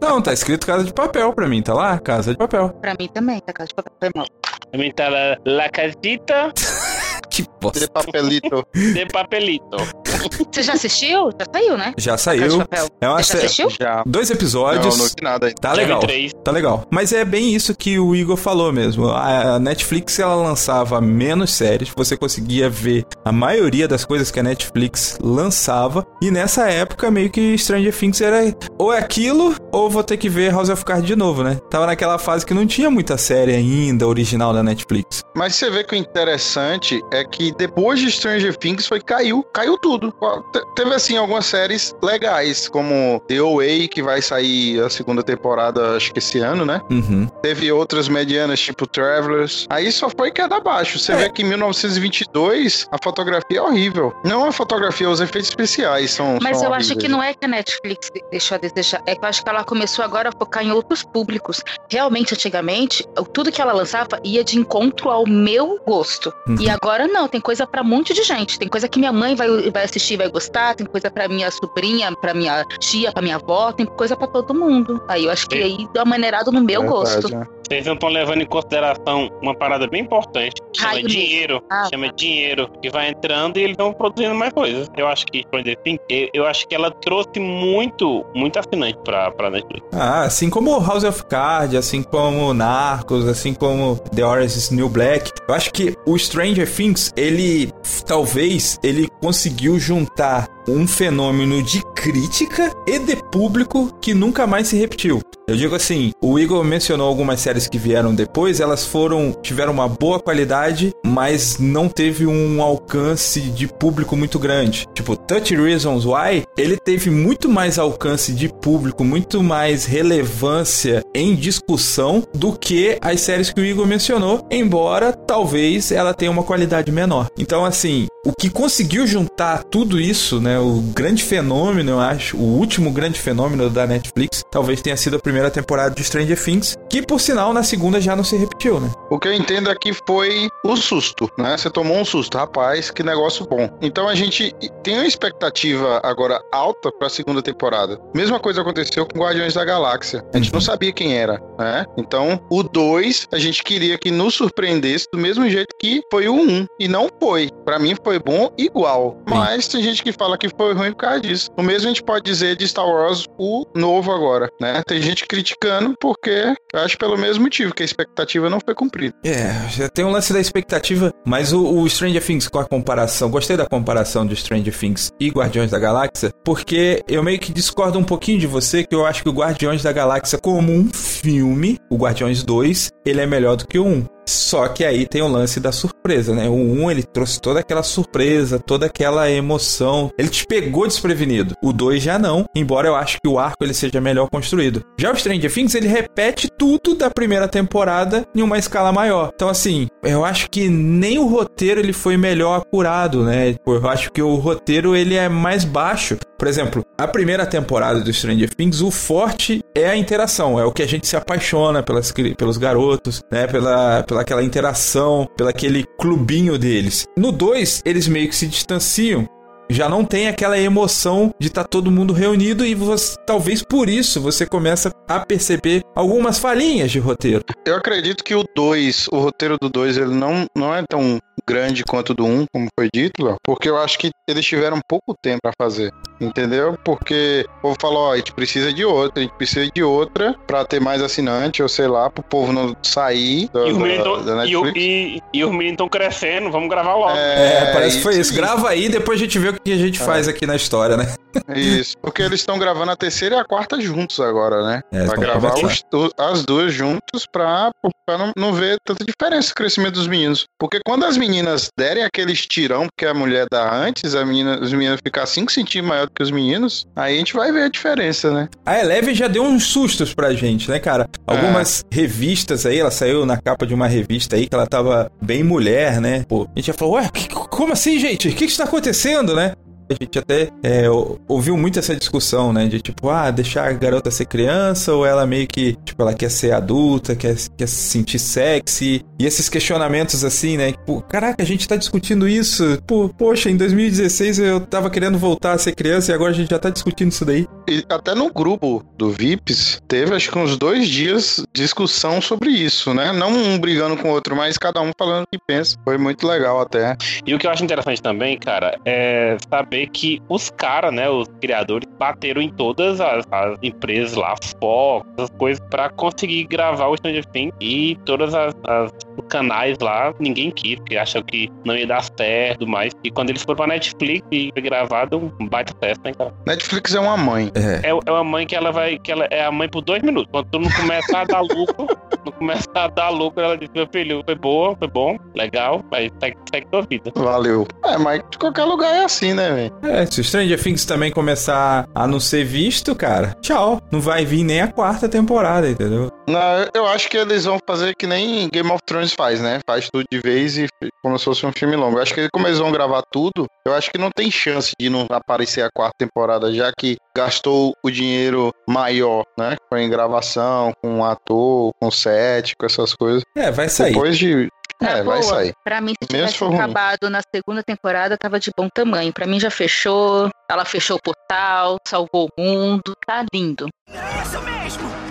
Não, 0.00 0.22
tá 0.22 0.32
escrito 0.32 0.66
Casa 0.66 0.82
de 0.82 0.94
Papel 0.94 1.30
pra 1.34 1.46
mim, 1.46 1.60
tá 1.60 1.74
lá? 1.74 1.98
Casa 1.98 2.32
de 2.32 2.38
Papel. 2.38 2.70
Pra 2.80 2.94
mim 2.98 3.06
também, 3.12 3.38
tá? 3.40 3.52
Casa 3.52 3.68
de 3.68 3.74
Papel. 3.74 3.92
Foi 4.00 4.10
mal. 4.16 4.26
Também 4.70 4.92
tá 4.92 5.08
La, 5.08 5.38
La 5.44 5.68
Casita 5.68 6.52
Que 7.30 7.44
bosta. 7.60 7.80
De 7.80 7.88
papelito. 7.88 8.66
de 8.74 9.06
Papelito. 9.06 9.76
Você 10.52 10.62
já 10.62 10.72
assistiu? 10.74 11.30
Já 11.38 11.46
saiu, 11.52 11.76
né? 11.78 11.94
Já 11.96 12.18
saiu. 12.18 12.62
É 13.00 13.08
uma 13.08 13.22
Você 13.22 13.32
já 13.32 13.44
assistiu? 13.44 13.70
Já. 13.70 14.02
Dois 14.06 14.28
Não, 14.28 14.36
episódios. 14.36 14.98
não 14.98 15.06
vi 15.06 15.12
nada 15.22 15.46
ainda. 15.46 15.60
Tá 15.60 15.70
Já 15.70 15.74
legal. 15.74 16.02
Tá 16.44 16.50
legal. 16.50 16.86
Mas 16.90 17.12
é 17.12 17.24
bem 17.24 17.54
isso 17.54 17.74
que 17.74 17.98
o 17.98 18.14
Igor 18.14 18.36
falou 18.36 18.72
mesmo. 18.72 19.08
A 19.10 19.58
Netflix 19.58 20.18
ela 20.18 20.34
lançava 20.34 21.00
menos 21.00 21.50
séries, 21.52 21.90
você 21.94 22.16
conseguia 22.16 22.68
ver 22.68 23.04
a 23.24 23.32
maioria 23.32 23.86
das 23.86 24.04
coisas 24.04 24.30
que 24.30 24.40
a 24.40 24.42
Netflix 24.42 25.18
lançava. 25.22 26.06
E 26.22 26.30
nessa 26.30 26.68
época, 26.68 27.10
meio 27.10 27.30
que 27.30 27.56
Stranger 27.56 27.94
Things 27.94 28.20
era 28.20 28.40
ou 28.78 28.92
é 28.92 28.98
aquilo, 28.98 29.54
ou 29.72 29.88
vou 29.90 30.02
ter 30.02 30.16
que 30.16 30.28
ver 30.28 30.52
House 30.52 30.68
of 30.68 30.84
Cards 30.84 31.06
de 31.06 31.16
novo, 31.16 31.42
né? 31.42 31.58
Tava 31.70 31.86
naquela 31.86 32.18
fase 32.18 32.44
que 32.44 32.54
não 32.54 32.66
tinha 32.66 32.90
muita 32.90 33.16
série 33.18 33.54
ainda 33.54 34.06
original 34.06 34.52
da 34.52 34.62
Netflix. 34.62 35.22
Mas 35.36 35.54
você 35.54 35.70
vê 35.70 35.84
que 35.84 35.94
o 35.94 35.98
interessante 35.98 37.00
é 37.12 37.24
que 37.24 37.52
depois 37.56 37.98
de 38.00 38.10
Stranger 38.10 38.56
Things 38.56 38.86
foi 38.86 39.00
caiu, 39.00 39.42
caiu 39.54 39.76
tudo. 39.78 40.09
Te- 40.52 40.64
Teve 40.74 40.94
assim 40.94 41.16
algumas 41.16 41.46
séries 41.46 41.94
legais, 42.02 42.68
como 42.68 43.20
The 43.26 43.40
OA, 43.42 43.88
que 43.90 44.02
vai 44.02 44.20
sair 44.22 44.80
a 44.80 44.88
segunda 44.90 45.22
temporada, 45.22 45.96
acho 45.96 46.12
que 46.12 46.18
esse 46.18 46.38
ano, 46.38 46.64
né? 46.64 46.80
Uhum. 46.90 47.26
Teve 47.42 47.70
outras 47.72 48.08
medianas, 48.08 48.60
tipo 48.60 48.86
Travelers. 48.86 49.66
Aí 49.68 49.90
só 49.92 50.08
foi 50.10 50.30
queda 50.30 50.56
abaixo. 50.56 50.98
Você 50.98 51.12
É. 51.12 51.16
vê 51.16 51.30
que 51.30 51.42
em 51.42 51.46
1922 51.46 52.86
a 52.90 52.98
fotografia 53.02 53.58
é 53.58 53.62
horrível. 53.62 54.12
Não 54.24 54.46
a 54.46 54.52
fotografia, 54.52 55.08
os 55.08 55.20
efeitos 55.20 55.48
especiais 55.50 56.10
são. 56.12 56.38
Mas 56.40 56.58
são 56.58 56.68
eu 56.68 56.74
acho 56.74 56.88
que 56.88 56.92
horríveis. 57.06 57.12
não 57.12 57.22
é 57.22 57.34
que 57.34 57.44
a 57.44 57.48
Netflix 57.48 58.10
deixou 58.30 58.54
a 58.56 58.58
desejar. 58.58 59.02
É 59.06 59.14
que 59.14 59.24
eu 59.24 59.28
acho 59.28 59.42
que 59.42 59.48
ela 59.48 59.64
começou 59.64 60.04
agora 60.04 60.28
a 60.28 60.32
focar 60.32 60.64
em 60.64 60.72
outros 60.72 61.02
públicos. 61.02 61.62
Realmente, 61.88 62.34
antigamente, 62.34 63.06
tudo 63.32 63.50
que 63.52 63.60
ela 63.60 63.72
lançava 63.72 64.18
ia 64.24 64.42
de 64.44 64.58
encontro 64.58 65.10
ao 65.10 65.26
meu 65.26 65.78
gosto. 65.86 66.32
Uhum. 66.46 66.56
E 66.60 66.68
agora 66.70 67.06
não, 67.06 67.28
tem 67.28 67.40
coisa 67.40 67.66
pra 67.66 67.82
um 67.82 67.84
monte 67.84 68.12
de 68.14 68.22
gente. 68.22 68.58
Tem 68.58 68.68
coisa 68.68 68.88
que 68.88 68.98
minha 68.98 69.12
mãe 69.12 69.34
vai, 69.34 69.70
vai 69.70 69.84
assistir 69.84 69.99
e 70.08 70.16
vai 70.16 70.28
gostar, 70.28 70.74
tem 70.74 70.86
coisa 70.86 71.10
pra 71.10 71.28
minha 71.28 71.50
sobrinha, 71.50 72.14
pra 72.16 72.32
minha 72.34 72.64
tia, 72.78 73.12
pra 73.12 73.22
minha 73.22 73.36
avó, 73.36 73.72
tem 73.72 73.86
coisa 73.86 74.16
pra 74.16 74.26
todo 74.26 74.54
mundo. 74.54 75.02
Aí 75.08 75.24
eu 75.24 75.30
acho 75.30 75.48
que 75.48 75.56
aí 75.56 75.88
dá 75.92 76.00
uma 76.02 76.10
maneirada 76.10 76.50
no 76.50 76.60
meu 76.60 76.82
Verdade, 76.82 76.88
gosto. 76.88 77.28
né? 77.34 77.46
Vocês 77.70 77.86
não 77.86 77.94
estão 77.94 78.08
levando 78.08 78.42
em 78.42 78.46
consideração 78.46 79.30
uma 79.40 79.54
parada 79.54 79.86
bem 79.86 80.02
importante. 80.02 80.60
Chama 80.76 80.94
Raio 80.94 81.06
dinheiro. 81.06 81.62
Ah, 81.70 81.88
chama 81.88 82.12
dinheiro. 82.12 82.68
Que 82.82 82.90
vai 82.90 83.10
entrando 83.10 83.58
e 83.58 83.62
eles 83.62 83.76
vão 83.76 83.92
produzindo 83.92 84.34
mais 84.34 84.52
coisas. 84.52 84.88
Eu 84.96 85.06
acho 85.06 85.24
que, 85.26 85.46
por 85.46 85.60
exemplo, 85.60 85.80
assim, 85.86 85.96
eu, 86.08 86.28
eu 86.34 86.46
acho 86.46 86.66
que 86.66 86.74
ela 86.74 86.90
trouxe 86.90 87.38
muito, 87.38 88.26
muito 88.34 88.58
assinante 88.58 88.98
pra, 89.04 89.30
pra 89.30 89.50
Netflix. 89.50 89.86
Ah, 89.92 90.22
assim 90.22 90.50
como 90.50 90.84
House 90.84 91.04
of 91.04 91.24
Cards, 91.26 91.76
assim 91.76 92.02
como 92.02 92.52
Narcos, 92.52 93.28
assim 93.28 93.54
como 93.54 93.96
The 94.16 94.26
Orange 94.26 94.58
is 94.58 94.70
New 94.70 94.88
Black. 94.88 95.30
Eu 95.46 95.54
acho 95.54 95.72
que 95.72 95.94
o 96.04 96.18
Stranger 96.18 96.68
Things, 96.68 97.12
ele 97.16 97.70
talvez 98.04 98.80
ele 98.82 99.08
conseguiu 99.22 99.78
juntar 99.78 100.48
um 100.68 100.88
fenômeno 100.88 101.62
de 101.62 101.82
crítica 101.94 102.74
e 102.86 102.98
de 102.98 103.14
público 103.30 103.96
que 104.00 104.12
nunca 104.12 104.44
mais 104.44 104.66
se 104.66 104.76
repetiu. 104.76 105.20
Eu 105.50 105.56
digo 105.56 105.74
assim, 105.74 106.12
o 106.22 106.38
Igor 106.38 106.62
mencionou 106.62 107.08
algumas 107.08 107.40
séries 107.40 107.66
que 107.66 107.76
vieram 107.76 108.14
depois, 108.14 108.60
elas 108.60 108.86
foram 108.86 109.32
tiveram 109.42 109.72
uma 109.72 109.88
boa 109.88 110.20
qualidade, 110.20 110.94
mas 111.04 111.58
não 111.58 111.88
teve 111.88 112.24
um 112.24 112.62
alcance 112.62 113.40
de 113.40 113.66
público 113.66 114.16
muito 114.16 114.38
grande. 114.38 114.86
Tipo, 114.94 115.16
30 115.16 115.60
Reasons 115.60 116.04
Why, 116.04 116.44
ele 116.56 116.76
teve 116.76 117.10
muito 117.10 117.48
mais 117.48 117.80
alcance 117.80 118.32
de 118.32 118.48
público, 118.48 119.02
muito 119.02 119.42
mais 119.42 119.86
relevância 119.86 121.02
em 121.12 121.34
discussão 121.34 122.22
do 122.32 122.52
que 122.52 122.96
as 123.00 123.20
séries 123.20 123.50
que 123.50 123.60
o 123.60 123.64
Igor 123.64 123.88
mencionou, 123.88 124.46
embora 124.52 125.12
talvez 125.12 125.90
ela 125.90 126.14
tenha 126.14 126.30
uma 126.30 126.44
qualidade 126.44 126.92
menor. 126.92 127.26
Então, 127.36 127.64
assim, 127.64 128.06
o 128.24 128.32
que 128.38 128.50
conseguiu 128.50 129.06
juntar 129.06 129.64
tudo 129.64 129.98
isso, 129.98 130.40
né, 130.40 130.58
o 130.58 130.80
grande 130.94 131.22
fenômeno, 131.22 131.92
eu 131.92 132.00
acho, 132.00 132.36
o 132.36 132.58
último 132.58 132.90
grande 132.90 133.18
fenômeno 133.18 133.70
da 133.70 133.86
Netflix, 133.86 134.42
talvez 134.50 134.82
tenha 134.82 134.96
sido 134.96 135.16
a 135.16 135.18
primeira 135.18 135.50
temporada 135.50 135.94
de 135.94 136.04
Stranger 136.04 136.42
Things, 136.42 136.76
que 136.88 137.00
por 137.00 137.20
sinal 137.20 137.52
na 137.52 137.62
segunda 137.62 138.00
já 138.00 138.14
não 138.14 138.24
se 138.24 138.36
repetiu, 138.36 138.78
né? 138.78 138.90
O 139.10 139.18
que 139.18 139.28
eu 139.28 139.32
entendo 139.32 139.70
aqui 139.70 139.92
foi 140.06 140.48
o 140.64 140.76
susto, 140.76 141.30
né? 141.38 141.56
Você 141.56 141.70
tomou 141.70 141.96
um 141.96 142.04
susto, 142.04 142.36
rapaz, 142.36 142.90
que 142.90 143.02
negócio 143.02 143.46
bom. 143.46 143.68
Então 143.80 144.08
a 144.08 144.14
gente 144.14 144.54
tem 144.82 144.94
uma 144.96 145.06
expectativa 145.06 146.00
agora 146.02 146.42
alta 146.52 146.92
pra 146.92 147.08
segunda 147.08 147.42
temporada. 147.42 147.98
Mesma 148.14 148.38
coisa 148.38 148.60
aconteceu 148.60 149.06
com 149.06 149.20
Guardiões 149.20 149.54
da 149.54 149.64
Galáxia. 149.64 150.24
A 150.34 150.36
gente 150.36 150.52
não 150.52 150.60
sabia 150.60 150.92
quem 150.92 151.16
era, 151.16 151.40
né? 151.58 151.86
Então, 151.96 152.40
o 152.50 152.62
2, 152.62 153.28
a 153.32 153.38
gente 153.38 153.62
queria 153.62 153.96
que 153.96 154.10
nos 154.10 154.34
surpreendesse 154.34 155.06
do 155.12 155.18
mesmo 155.18 155.48
jeito 155.48 155.74
que 155.78 156.02
foi 156.10 156.28
o 156.28 156.34
1. 156.34 156.40
Um, 156.40 156.66
e 156.78 156.88
não 156.88 157.08
foi. 157.20 157.50
Pra 157.64 157.78
mim 157.78 157.94
foi 158.02 158.09
bom 158.18 158.52
igual. 158.56 159.22
Mas 159.28 159.68
tem 159.68 159.82
gente 159.82 160.02
que 160.02 160.12
fala 160.12 160.36
que 160.36 160.48
foi 160.48 160.74
ruim 160.74 160.90
por 160.92 160.98
causa 160.98 161.20
disso. 161.20 161.50
O 161.56 161.62
mesmo 161.62 161.88
a 161.88 161.88
gente 161.88 162.02
pode 162.02 162.24
dizer 162.24 162.56
de 162.56 162.66
Star 162.66 162.86
Wars, 162.86 163.26
o 163.38 163.64
novo 163.74 164.12
agora, 164.12 164.48
né? 164.60 164.82
Tem 164.86 165.00
gente 165.00 165.26
criticando 165.26 165.94
porque 166.00 166.54
eu 166.72 166.80
acho 166.80 166.98
pelo 166.98 167.16
mesmo 167.16 167.44
motivo, 167.44 167.74
que 167.74 167.82
a 167.82 167.86
expectativa 167.86 168.48
não 168.48 168.58
foi 168.60 168.74
cumprida. 168.74 169.14
É, 169.24 169.68
já 169.68 169.88
tem 169.88 170.04
um 170.04 170.10
lance 170.10 170.32
da 170.32 170.40
expectativa, 170.40 171.12
mas 171.26 171.52
o, 171.52 171.80
o 171.80 171.88
Stranger 171.88 172.24
Things 172.24 172.48
com 172.48 172.58
a 172.58 172.64
comparação, 172.64 173.30
gostei 173.30 173.56
da 173.56 173.66
comparação 173.66 174.26
de 174.26 174.36
Stranger 174.36 174.76
Things 174.76 175.10
e 175.18 175.28
Guardiões 175.28 175.70
da 175.70 175.78
Galáxia, 175.78 176.30
porque 176.44 177.02
eu 177.08 177.22
meio 177.22 177.38
que 177.38 177.52
discordo 177.52 177.98
um 177.98 178.04
pouquinho 178.04 178.38
de 178.38 178.46
você, 178.46 178.84
que 178.84 178.94
eu 178.94 179.06
acho 179.06 179.22
que 179.22 179.28
o 179.28 179.32
Guardiões 179.32 179.82
da 179.82 179.92
Galáxia 179.92 180.38
como 180.38 180.72
um 180.72 180.88
filme, 180.92 181.78
o 181.90 181.96
Guardiões 181.96 182.42
2, 182.42 182.90
ele 183.04 183.20
é 183.20 183.26
melhor 183.26 183.56
do 183.56 183.66
que 183.66 183.78
o 183.78 183.84
1. 183.84 184.19
Só 184.30 184.68
que 184.68 184.84
aí 184.84 185.06
tem 185.06 185.22
o 185.22 185.28
lance 185.28 185.58
da 185.60 185.72
surpresa, 185.72 186.34
né? 186.34 186.48
O 186.48 186.54
1 186.54 186.90
ele 186.90 187.02
trouxe 187.02 187.40
toda 187.40 187.60
aquela 187.60 187.82
surpresa, 187.82 188.58
toda 188.58 188.86
aquela 188.86 189.30
emoção. 189.30 190.10
Ele 190.18 190.28
te 190.28 190.46
pegou 190.46 190.86
desprevenido. 190.86 191.54
O 191.62 191.72
2 191.72 192.02
já 192.02 192.18
não, 192.18 192.44
embora 192.54 192.88
eu 192.88 192.94
acho 192.94 193.18
que 193.22 193.28
o 193.28 193.38
arco 193.38 193.62
ele 193.62 193.74
seja 193.74 194.00
melhor 194.00 194.28
construído. 194.30 194.84
Já 194.98 195.12
o 195.12 195.16
Stranger 195.16 195.52
Things 195.52 195.74
ele 195.74 195.88
repete 195.88 196.48
tudo 196.58 196.94
da 196.94 197.10
primeira 197.10 197.48
temporada 197.48 198.24
em 198.34 198.42
uma 198.42 198.58
escala 198.58 198.92
maior. 198.92 199.30
Então 199.34 199.48
assim, 199.48 199.88
eu 200.02 200.24
acho 200.24 200.48
que 200.48 200.68
nem 200.68 201.18
o 201.18 201.26
roteiro 201.26 201.80
ele 201.80 201.92
foi 201.92 202.16
melhor 202.16 202.58
apurado, 202.58 203.24
né? 203.24 203.56
Eu 203.66 203.88
acho 203.88 204.10
que 204.12 204.22
o 204.22 204.36
roteiro 204.36 204.94
ele 204.94 205.16
é 205.16 205.28
mais 205.28 205.64
baixo. 205.64 206.16
Por 206.38 206.48
exemplo, 206.48 206.84
a 206.96 207.06
primeira 207.06 207.44
temporada 207.44 208.00
do 208.00 208.12
Stranger 208.12 208.54
Things, 208.54 208.80
o 208.80 208.90
forte 208.90 209.62
é 209.74 209.88
a 209.88 209.96
interação, 209.96 210.58
é 210.58 210.64
o 210.64 210.72
que 210.72 210.82
a 210.82 210.86
gente 210.86 211.06
se 211.06 211.16
apaixona 211.16 211.82
pelas, 211.82 212.12
pelos 212.36 212.56
garotos, 212.56 213.22
né? 213.30 213.46
Pela, 213.46 214.02
pela 214.04 214.19
aquela 214.20 214.42
interação, 214.42 215.28
pelo 215.36 215.48
aquele 215.48 215.84
clubinho 215.98 216.58
deles. 216.58 217.06
No 217.16 217.32
2, 217.32 217.82
eles 217.84 218.08
meio 218.08 218.28
que 218.28 218.36
se 218.36 218.46
distanciam 218.46 219.28
já 219.70 219.88
não 219.88 220.04
tem 220.04 220.26
aquela 220.26 220.58
emoção 220.58 221.32
de 221.38 221.46
estar 221.46 221.62
tá 221.62 221.68
todo 221.68 221.90
mundo 221.90 222.12
reunido 222.12 222.66
e 222.66 222.74
você, 222.74 223.16
talvez 223.24 223.62
por 223.62 223.88
isso 223.88 224.20
você 224.20 224.44
começa 224.44 224.90
a 225.08 225.20
perceber 225.20 225.82
algumas 225.94 226.38
falhinhas 226.38 226.90
de 226.90 226.98
roteiro. 226.98 227.44
Eu 227.64 227.76
acredito 227.76 228.24
que 228.24 228.34
o 228.34 228.44
2, 228.54 229.08
o 229.12 229.18
roteiro 229.18 229.56
do 229.58 229.68
2, 229.68 229.96
ele 229.96 230.14
não, 230.14 230.46
não 230.56 230.74
é 230.74 230.82
tão 230.88 231.20
grande 231.50 231.84
quanto 231.84 232.14
do 232.14 232.24
1, 232.24 232.28
um, 232.28 232.44
como 232.52 232.68
foi 232.78 232.88
dito, 232.94 233.24
Léo, 233.24 233.36
porque 233.44 233.68
eu 233.68 233.76
acho 233.76 233.98
que 233.98 234.10
eles 234.28 234.46
tiveram 234.46 234.78
pouco 234.88 235.14
tempo 235.20 235.40
para 235.42 235.52
fazer, 235.60 235.92
entendeu? 236.20 236.78
Porque 236.84 237.44
o 237.58 237.62
povo 237.62 237.76
falou, 237.80 238.08
ó, 238.08 238.12
a 238.12 238.16
gente 238.16 238.32
precisa 238.32 238.72
de 238.72 238.84
outra, 238.84 239.20
a 239.20 239.22
gente 239.22 239.34
precisa 239.34 239.68
de 239.74 239.82
outra 239.82 240.34
para 240.46 240.64
ter 240.64 240.80
mais 240.80 241.02
assinante, 241.02 241.62
ou 241.62 241.68
sei 241.68 241.88
lá, 241.88 242.08
pro 242.08 242.22
povo 242.22 242.52
não 242.52 242.74
sair 242.82 243.48
da, 243.52 243.66
e 243.66 244.50
e, 244.50 244.76
e, 244.76 245.22
e, 245.34 245.44
os 245.44 245.50
meninos 245.50 245.72
estão 245.72 245.88
crescendo, 245.88 246.50
vamos 246.50 246.68
gravar 246.68 246.94
logo. 246.94 247.16
É, 247.16 247.70
é 247.70 247.72
parece 247.72 247.96
que 247.96 248.02
foi 248.02 248.18
isso. 248.18 248.34
Grava 248.34 248.68
aí, 248.68 248.88
depois 248.88 249.18
a 249.20 249.24
gente 249.24 249.38
vê 249.38 249.48
o 249.48 249.54
que 249.54 249.72
a 249.72 249.76
gente 249.76 250.00
é. 250.00 250.04
faz 250.04 250.28
aqui 250.28 250.46
na 250.46 250.54
história, 250.54 250.96
né? 250.96 251.12
Isso, 251.54 251.96
porque 251.98 252.22
eles 252.22 252.40
estão 252.40 252.58
gravando 252.58 252.90
a 252.90 252.96
terceira 252.96 253.36
e 253.36 253.38
a 253.38 253.44
quarta 253.44 253.80
juntos 253.80 254.18
agora, 254.20 254.64
né? 254.64 254.82
É, 254.92 255.04
pra 255.04 255.16
gravar 255.16 255.54
os, 255.54 255.84
as 256.18 256.44
duas 256.44 256.72
juntos 256.72 257.26
pra, 257.30 257.70
pra 258.06 258.18
não, 258.18 258.32
não 258.36 258.52
ver 258.52 258.78
tanta 258.84 259.04
diferença 259.04 259.50
no 259.50 259.54
crescimento 259.54 259.94
dos 259.94 260.06
meninos. 260.06 260.46
Porque 260.58 260.80
quando 260.84 261.04
as 261.04 261.16
meninas 261.16 261.39
derem 261.78 262.04
aquele 262.04 262.32
estirão 262.32 262.86
que 262.96 263.06
a 263.06 263.14
mulher 263.14 263.46
dá 263.50 263.74
antes, 263.74 264.14
a 264.14 264.24
menina, 264.24 264.60
os 264.60 264.72
meninos 264.72 265.00
ficar 265.04 265.26
5 265.26 265.50
centímetros 265.50 265.90
maior 265.90 266.06
do 266.06 266.12
que 266.12 266.22
os 266.22 266.30
meninos, 266.30 266.86
aí 266.94 267.14
a 267.14 267.18
gente 267.18 267.34
vai 267.34 267.52
ver 267.52 267.64
a 267.64 267.68
diferença, 267.68 268.30
né? 268.30 268.48
A 268.64 268.78
Eleven 268.78 269.14
já 269.14 269.28
deu 269.28 269.42
uns 269.42 269.64
sustos 269.64 270.14
pra 270.14 270.32
gente, 270.34 270.70
né, 270.70 270.78
cara? 270.78 271.08
Algumas 271.26 271.84
é. 271.90 271.94
revistas 271.94 272.66
aí, 272.66 272.78
ela 272.78 272.90
saiu 272.90 273.24
na 273.24 273.36
capa 273.36 273.66
de 273.66 273.74
uma 273.74 273.86
revista 273.86 274.36
aí 274.36 274.48
que 274.48 274.54
ela 274.54 274.66
tava 274.66 275.10
bem 275.20 275.42
mulher, 275.42 276.00
né? 276.00 276.24
Pô, 276.28 276.42
a 276.44 276.58
gente 276.58 276.66
já 276.66 276.74
falou, 276.74 276.94
ué, 276.94 277.08
que, 277.12 277.28
como 277.28 277.72
assim, 277.72 277.98
gente? 277.98 278.28
O 278.28 278.30
que, 278.30 278.46
que 278.46 278.52
está 278.52 278.64
acontecendo, 278.64 279.34
né? 279.34 279.54
A 279.90 280.04
gente 280.04 280.18
até 280.18 280.48
é, 280.62 280.84
ouviu 281.28 281.56
muito 281.56 281.78
essa 281.78 281.96
discussão, 281.96 282.52
né? 282.52 282.66
De 282.66 282.80
tipo, 282.80 283.08
ah, 283.08 283.30
deixar 283.30 283.68
a 283.68 283.72
garota 283.72 284.10
ser 284.10 284.26
criança 284.26 284.94
ou 284.94 285.04
ela 285.04 285.26
meio 285.26 285.46
que, 285.46 285.76
tipo, 285.84 286.00
ela 286.02 286.14
quer 286.14 286.30
ser 286.30 286.52
adulta, 286.52 287.16
quer, 287.16 287.34
quer 287.56 287.66
se 287.66 287.74
sentir 287.74 288.18
sexy. 288.18 289.04
E 289.18 289.26
esses 289.26 289.48
questionamentos 289.48 290.24
assim, 290.24 290.56
né? 290.56 290.72
Tipo, 290.72 291.02
caraca, 291.02 291.42
a 291.42 291.46
gente 291.46 291.66
tá 291.66 291.76
discutindo 291.76 292.28
isso. 292.28 292.80
Pô, 292.86 293.08
poxa, 293.08 293.50
em 293.50 293.56
2016 293.56 294.38
eu 294.38 294.60
tava 294.60 294.88
querendo 294.90 295.18
voltar 295.18 295.52
a 295.52 295.58
ser 295.58 295.74
criança 295.74 296.12
e 296.12 296.14
agora 296.14 296.30
a 296.30 296.34
gente 296.34 296.50
já 296.50 296.58
tá 296.58 296.70
discutindo 296.70 297.10
isso 297.10 297.24
daí. 297.24 297.46
E 297.68 297.84
até 297.88 298.14
no 298.14 298.32
grupo 298.32 298.84
do 298.96 299.10
VIPs 299.10 299.80
teve 299.88 300.14
acho 300.14 300.30
que 300.30 300.38
uns 300.38 300.56
dois 300.56 300.88
dias 300.88 301.42
discussão 301.52 302.20
sobre 302.20 302.50
isso, 302.50 302.94
né? 302.94 303.12
Não 303.12 303.30
um 303.30 303.58
brigando 303.58 303.96
com 303.96 304.08
o 304.08 304.12
outro, 304.12 304.36
mas 304.36 304.56
cada 304.56 304.80
um 304.80 304.92
falando 304.96 305.24
o 305.24 305.26
que 305.32 305.38
pensa. 305.46 305.76
Foi 305.84 305.98
muito 305.98 306.26
legal 306.26 306.60
até. 306.60 306.96
E 307.26 307.34
o 307.34 307.38
que 307.38 307.46
eu 307.46 307.50
acho 307.50 307.64
interessante 307.64 308.00
também, 308.00 308.38
cara, 308.38 308.78
é 308.84 309.36
saber 309.50 309.79
que 309.86 310.20
os 310.28 310.50
caras, 310.50 310.92
né, 310.92 311.08
os 311.08 311.28
criadores, 311.40 311.88
bateram 311.98 312.40
em 312.40 312.50
todas 312.50 313.00
as, 313.00 313.24
as 313.30 313.58
empresas 313.62 314.14
lá, 314.14 314.34
Fox, 314.60 315.06
as 315.18 315.30
coisas, 315.30 315.60
para 315.70 315.88
conseguir 315.90 316.44
gravar 316.44 316.88
o 316.88 316.96
Stranger 316.96 317.24
Things 317.26 317.54
e 317.60 317.96
todas 318.04 318.34
as, 318.34 318.54
as 318.66 318.92
canais 319.28 319.78
lá, 319.80 320.12
ninguém 320.18 320.50
quis, 320.50 320.76
porque 320.76 320.96
achou 320.96 321.22
que 321.22 321.50
não 321.64 321.76
ia 321.76 321.86
dar 321.86 322.02
certo 322.02 322.66
mais. 322.66 322.92
E 323.04 323.10
quando 323.10 323.30
eles 323.30 323.42
foram 323.42 323.56
pra 323.56 323.66
Netflix 323.66 324.26
e 324.30 324.50
foi 324.52 324.62
gravado, 324.62 325.32
um 325.40 325.48
baita 325.48 325.74
festa, 325.80 326.08
hein, 326.08 326.14
cara? 326.16 326.34
Netflix 326.46 326.94
é 326.94 327.00
uma 327.00 327.16
mãe. 327.16 327.50
É. 327.54 327.88
é. 327.88 327.90
é 327.90 328.10
uma 328.10 328.24
mãe 328.24 328.46
que 328.46 328.54
ela 328.54 328.72
vai, 328.72 328.98
que 328.98 329.12
ela 329.12 329.26
é 329.30 329.44
a 329.44 329.52
mãe 329.52 329.68
por 329.68 329.82
dois 329.82 330.02
minutos. 330.02 330.30
Quando 330.30 330.46
tu 330.50 330.58
não 330.58 330.70
começa 330.70 331.18
a 331.18 331.24
dar 331.24 331.40
lucro, 331.40 331.86
não 332.24 332.32
começa 332.32 332.68
a 332.74 332.88
dar 332.88 333.10
lucro, 333.10 333.42
ela 333.42 333.56
diz, 333.56 333.68
meu 333.74 333.86
filho, 333.92 334.22
foi 334.24 334.34
boa, 334.34 334.76
foi 334.76 334.88
bom, 334.88 335.16
legal, 335.34 335.80
mas 335.90 336.10
segue, 336.20 336.36
segue 336.52 336.66
tua 336.68 336.82
vida. 336.82 337.12
Valeu. 337.14 337.66
É, 337.84 337.98
mas 337.98 338.22
de 338.30 338.38
qualquer 338.38 338.64
lugar 338.64 338.92
é 338.94 339.04
assim, 339.04 339.34
né, 339.34 339.52
velho? 339.52 339.69
É, 339.82 340.04
se 340.06 340.20
o 340.20 340.24
Stranger 340.24 340.62
Things 340.62 340.84
também 340.84 341.10
começar 341.10 341.88
a 341.94 342.06
não 342.06 342.20
ser 342.20 342.44
visto, 342.44 342.94
cara, 342.94 343.36
tchau. 343.40 343.80
Não 343.90 344.00
vai 344.00 344.24
vir 344.24 344.44
nem 344.44 344.60
a 344.60 344.68
quarta 344.68 345.08
temporada, 345.08 345.68
entendeu? 345.68 346.10
Não, 346.28 346.68
eu 346.74 346.86
acho 346.86 347.08
que 347.08 347.16
eles 347.16 347.44
vão 347.44 347.58
fazer 347.66 347.94
que 347.96 348.06
nem 348.06 348.48
Game 348.48 348.70
of 348.70 348.82
Thrones 348.86 349.12
faz, 349.14 349.40
né? 349.40 349.60
Faz 349.66 349.88
tudo 349.90 350.04
de 350.10 350.20
vez 350.20 350.58
e 350.58 350.66
como 351.02 351.18
se 351.18 351.24
fosse 351.24 351.44
um 351.46 351.52
filme 351.52 351.76
longo. 351.76 351.98
Eu 351.98 352.02
acho 352.02 352.14
que 352.14 352.28
como 352.30 352.46
eles 352.46 352.58
vão 352.58 352.70
gravar 352.70 353.02
tudo, 353.10 353.46
eu 353.66 353.74
acho 353.74 353.90
que 353.90 353.98
não 353.98 354.10
tem 354.10 354.30
chance 354.30 354.72
de 354.78 354.88
não 354.88 355.06
aparecer 355.10 355.62
a 355.62 355.70
quarta 355.74 355.94
temporada, 355.98 356.52
já 356.52 356.70
que 356.78 356.96
gastou 357.16 357.74
o 357.82 357.90
dinheiro 357.90 358.52
maior, 358.68 359.24
né? 359.38 359.56
Foi 359.68 359.82
em 359.82 359.90
gravação, 359.90 360.72
com 360.80 360.98
um 360.98 361.04
ator, 361.04 361.72
com 361.80 361.90
set, 361.90 362.54
com 362.56 362.66
essas 362.66 362.94
coisas. 362.94 363.22
É, 363.36 363.50
vai 363.50 363.68
sair. 363.68 363.92
Depois 363.92 364.16
de 364.16 364.48
na 364.80 364.90
é, 364.90 365.02
boa, 365.02 365.16
vai 365.16 365.22
sair. 365.22 365.54
Pra 365.64 365.80
mim, 365.80 365.94
se 366.02 366.08
tivesse 366.08 366.42
acabado 366.44 367.10
na 367.10 367.20
segunda 367.34 367.62
temporada, 367.62 368.16
tava 368.16 368.40
de 368.40 368.50
bom 368.56 368.68
tamanho. 368.68 369.12
Pra 369.12 369.26
mim 369.26 369.38
já 369.38 369.50
fechou, 369.50 370.30
ela 370.48 370.64
fechou 370.64 370.96
o 370.96 371.02
portal, 371.02 371.78
salvou 371.86 372.28
o 372.36 372.40
mundo, 372.40 372.94
tá 373.06 373.24
lindo. 373.32 373.68
É 373.88 374.22
isso 374.22 374.40
mesmo! 374.42 375.09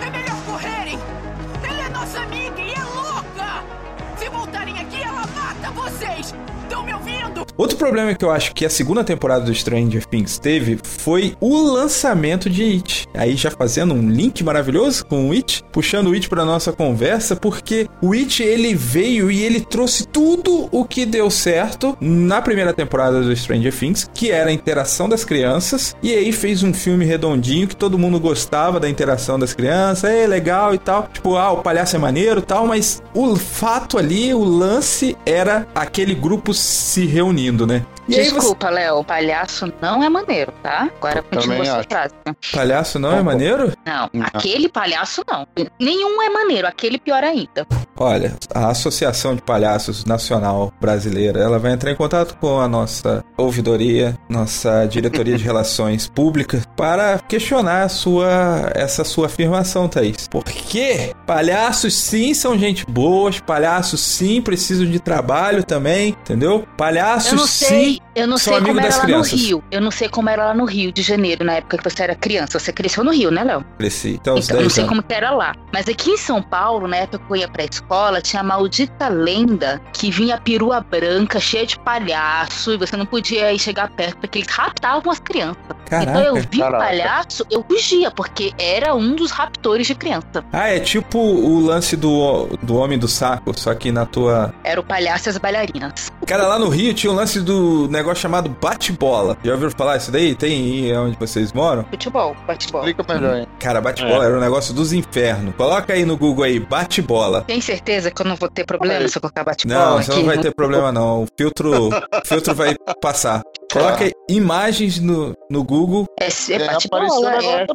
Outro 7.60 7.76
problema 7.76 8.14
que 8.14 8.24
eu 8.24 8.30
acho 8.30 8.54
que 8.54 8.64
a 8.64 8.70
segunda 8.70 9.04
temporada 9.04 9.44
do 9.44 9.54
Stranger 9.54 10.06
Things 10.06 10.38
teve 10.38 10.78
foi 10.82 11.36
o 11.38 11.60
lançamento 11.60 12.48
de 12.48 12.62
It. 12.62 13.06
Aí 13.12 13.36
já 13.36 13.50
fazendo 13.50 13.92
um 13.92 14.08
link 14.08 14.42
maravilhoso 14.42 15.04
com 15.04 15.28
o 15.28 15.32
It, 15.32 15.62
puxando 15.70 16.06
o 16.06 16.14
It 16.14 16.26
para 16.26 16.42
nossa 16.42 16.72
conversa, 16.72 17.36
porque 17.36 17.86
o 18.00 18.14
It 18.14 18.42
ele 18.42 18.74
veio 18.74 19.30
e 19.30 19.42
ele 19.42 19.60
trouxe 19.60 20.08
tudo 20.08 20.70
o 20.72 20.86
que 20.86 21.04
deu 21.04 21.30
certo 21.30 21.94
na 22.00 22.40
primeira 22.40 22.72
temporada 22.72 23.20
do 23.20 23.36
Stranger 23.36 23.76
Things, 23.76 24.08
que 24.14 24.30
era 24.30 24.48
a 24.48 24.54
interação 24.54 25.06
das 25.06 25.22
crianças, 25.22 25.94
e 26.02 26.14
aí 26.14 26.32
fez 26.32 26.62
um 26.62 26.72
filme 26.72 27.04
redondinho 27.04 27.68
que 27.68 27.76
todo 27.76 27.98
mundo 27.98 28.18
gostava 28.18 28.80
da 28.80 28.88
interação 28.88 29.38
das 29.38 29.52
crianças, 29.52 30.10
é 30.10 30.26
legal 30.26 30.74
e 30.74 30.78
tal. 30.78 31.10
Tipo, 31.12 31.36
ah, 31.36 31.52
o 31.52 31.58
palhaço 31.58 31.94
é 31.94 31.98
maneiro, 31.98 32.40
tal, 32.40 32.66
mas 32.66 33.02
o 33.12 33.36
fato 33.36 33.98
ali, 33.98 34.32
o 34.32 34.42
lance 34.42 35.14
era 35.26 35.66
aquele 35.74 36.14
grupo 36.14 36.54
se 36.54 37.04
reunindo, 37.04 37.49
né? 37.66 37.84
E 38.08 38.14
Desculpa, 38.14 38.68
você... 38.68 38.74
Léo, 38.74 39.04
palhaço 39.04 39.72
não 39.80 40.02
é 40.02 40.08
maneiro, 40.08 40.52
tá? 40.62 40.88
Agora 40.96 41.22
continua 41.22 41.64
sua 41.64 41.84
frase. 41.84 42.14
Palhaço 42.52 42.98
não 42.98 43.12
é 43.12 43.22
maneiro? 43.22 43.72
Não, 43.86 44.10
não, 44.12 44.26
aquele 44.26 44.68
palhaço 44.68 45.22
não. 45.28 45.46
Nenhum 45.78 46.22
é 46.22 46.30
maneiro, 46.30 46.66
aquele 46.66 46.98
pior 46.98 47.22
ainda. 47.22 47.66
Olha, 47.96 48.36
a 48.54 48.68
Associação 48.68 49.34
de 49.34 49.42
Palhaços 49.42 50.04
Nacional 50.04 50.72
Brasileira, 50.80 51.40
ela 51.40 51.58
vai 51.58 51.72
entrar 51.72 51.90
em 51.90 51.96
contato 51.96 52.36
com 52.40 52.58
a 52.58 52.66
nossa 52.66 53.22
ouvidoria, 53.36 54.18
nossa 54.28 54.86
diretoria 54.86 55.36
de 55.36 55.44
relações 55.50 56.08
públicas, 56.08 56.66
para 56.76 57.18
questionar 57.18 57.82
a 57.82 57.88
sua, 57.88 58.72
essa 58.74 59.04
sua 59.04 59.26
afirmação, 59.26 59.88
Thaís. 59.88 60.28
Porque 60.30 61.12
palhaços 61.26 61.94
sim 61.94 62.32
são 62.32 62.58
gente 62.58 62.86
boa, 62.86 63.30
palhaços 63.46 64.00
sim 64.00 64.40
precisam 64.40 64.86
de 64.86 64.98
trabalho 64.98 65.62
também, 65.62 66.10
entendeu? 66.10 66.66
Palhaços 66.76 67.39
não 67.40 67.46
sei, 67.46 68.00
eu 68.14 68.26
não 68.26 68.38
sei 68.38 68.60
como 68.60 68.80
era 68.80 68.96
lá 68.96 69.02
crianças. 69.02 69.32
no 69.32 69.38
Rio. 69.38 69.64
Eu 69.70 69.80
não 69.80 69.90
sei 69.90 70.08
como 70.08 70.28
era 70.30 70.46
lá 70.46 70.54
no 70.54 70.64
Rio 70.64 70.92
de 70.92 71.02
Janeiro, 71.02 71.44
na 71.44 71.54
época 71.54 71.78
que 71.78 71.84
você 71.84 72.02
era 72.02 72.14
criança. 72.14 72.58
Você 72.58 72.72
cresceu 72.72 73.02
no 73.04 73.10
Rio, 73.12 73.30
né, 73.30 73.42
Léo? 73.44 73.64
Cresci. 73.78 74.18
Então, 74.20 74.34
os 74.36 74.44
Então, 74.46 74.56
eu 74.56 74.62
não 74.62 74.68
10 74.68 74.72
sei 74.74 74.82
anos. 74.84 74.88
como 74.90 75.02
que 75.02 75.14
era 75.14 75.30
lá. 75.30 75.54
Mas 75.72 75.88
aqui 75.88 76.10
em 76.10 76.16
São 76.16 76.42
Paulo, 76.42 76.86
na 76.88 76.96
época 76.98 77.18
que 77.26 77.32
eu 77.32 77.36
ia 77.36 77.48
pra 77.48 77.64
escola, 77.64 78.20
tinha 78.20 78.40
a 78.40 78.44
maldita 78.44 79.08
lenda 79.08 79.80
que 79.92 80.10
vinha 80.10 80.34
a 80.36 80.40
perua 80.40 80.80
branca, 80.80 81.38
cheia 81.40 81.66
de 81.66 81.78
palhaço, 81.78 82.72
e 82.72 82.76
você 82.76 82.96
não 82.96 83.06
podia 83.06 83.52
ir 83.52 83.58
chegar 83.58 83.88
perto, 83.90 84.18
porque 84.18 84.38
eles 84.38 84.48
raptavam 84.50 85.10
as 85.10 85.18
crianças. 85.20 85.56
Então 85.86 86.20
eu 86.22 86.34
Caraca. 86.34 86.48
vi 86.50 86.58
Caraca. 86.58 86.84
palhaço, 86.84 87.46
eu 87.50 87.64
fugia, 87.68 88.10
porque 88.10 88.52
era 88.58 88.94
um 88.94 89.14
dos 89.14 89.30
raptores 89.30 89.86
de 89.86 89.94
criança. 89.94 90.44
Ah, 90.52 90.68
é 90.68 90.78
tipo 90.80 91.18
o 91.18 91.60
lance 91.60 91.96
do, 91.96 92.46
do 92.62 92.76
Homem 92.76 92.98
do 92.98 93.08
Saco, 93.08 93.52
só 93.58 93.74
que 93.74 93.90
na 93.90 94.06
tua. 94.06 94.54
Era 94.62 94.80
o 94.80 94.84
palhaço 94.84 95.28
e 95.28 95.30
as 95.30 95.38
bailarinas. 95.38 96.10
Cara, 96.26 96.46
lá 96.46 96.58
no 96.58 96.68
Rio 96.68 96.94
tinha 96.94 97.12
um 97.12 97.16
lance 97.20 97.40
do 97.40 97.86
negócio 97.88 98.20
chamado 98.22 98.48
bate-bola. 98.60 99.36
Já 99.44 99.52
ouviram 99.52 99.70
falar 99.70 99.96
isso 99.98 100.10
daí? 100.10 100.34
Tem 100.34 100.52
aí 100.88 100.96
onde 100.96 101.16
vocês 101.18 101.52
moram? 101.52 101.84
Futebol, 101.90 102.34
futebol. 102.46 102.84
Explica 102.86 103.14
melhor, 103.14 103.36
hein? 103.38 103.46
Cara, 103.58 103.80
bate-bola 103.80 104.24
É. 104.24 104.26
era 104.28 104.36
um 104.36 104.40
negócio 104.40 104.72
dos 104.74 104.92
infernos. 104.92 105.54
Coloca 105.56 105.92
aí 105.92 106.04
no 106.04 106.16
Google 106.16 106.44
aí, 106.44 106.58
bate-bola. 106.58 107.42
Tem 107.42 107.60
certeza 107.60 108.10
que 108.10 108.22
eu 108.22 108.26
não 108.26 108.36
vou 108.36 108.48
ter 108.48 108.64
problema 108.64 109.06
se 109.06 109.16
eu 109.16 109.20
colocar 109.20 109.44
bate-bola 109.44 109.80
Não, 109.80 109.96
aqui? 109.98 110.06
você 110.06 110.16
não 110.16 110.24
vai 110.24 110.38
ter 110.38 110.54
problema 110.54 110.90
não. 110.90 111.22
O 111.24 111.26
filtro, 111.38 111.88
o 111.88 112.26
filtro 112.26 112.54
vai 112.54 112.74
passar. 113.00 113.42
Coloca 113.72 114.10
imagens 114.28 114.98
no, 114.98 115.34
no 115.50 115.62
Google. 115.62 116.06
É, 116.18 116.24
é 116.24 116.26
É, 116.26 116.26
é, 116.56 117.66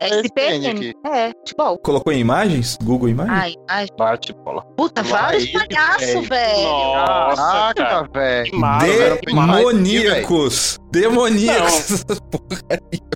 é 0.00 0.20
SPN. 0.20 0.68
aqui. 0.70 0.94
É, 1.06 1.28
futebol. 1.30 1.78
Colocou 1.78 2.12
em 2.12 2.20
imagens? 2.20 2.76
Google 2.82 3.08
Imagens? 3.08 3.38
Ai, 3.38 3.54
ai, 3.68 3.86
Bate 3.96 4.32
bola. 4.44 4.62
puta, 4.76 5.02
vários 5.02 5.46
palhaços, 5.50 6.28
velho. 6.28 6.62
Nossa, 6.62 7.74
cara. 7.74 7.74
Caraca, 7.74 8.10
velho. 8.12 9.18
Demoníacos! 9.24 10.78
Demoníacos! 10.90 12.04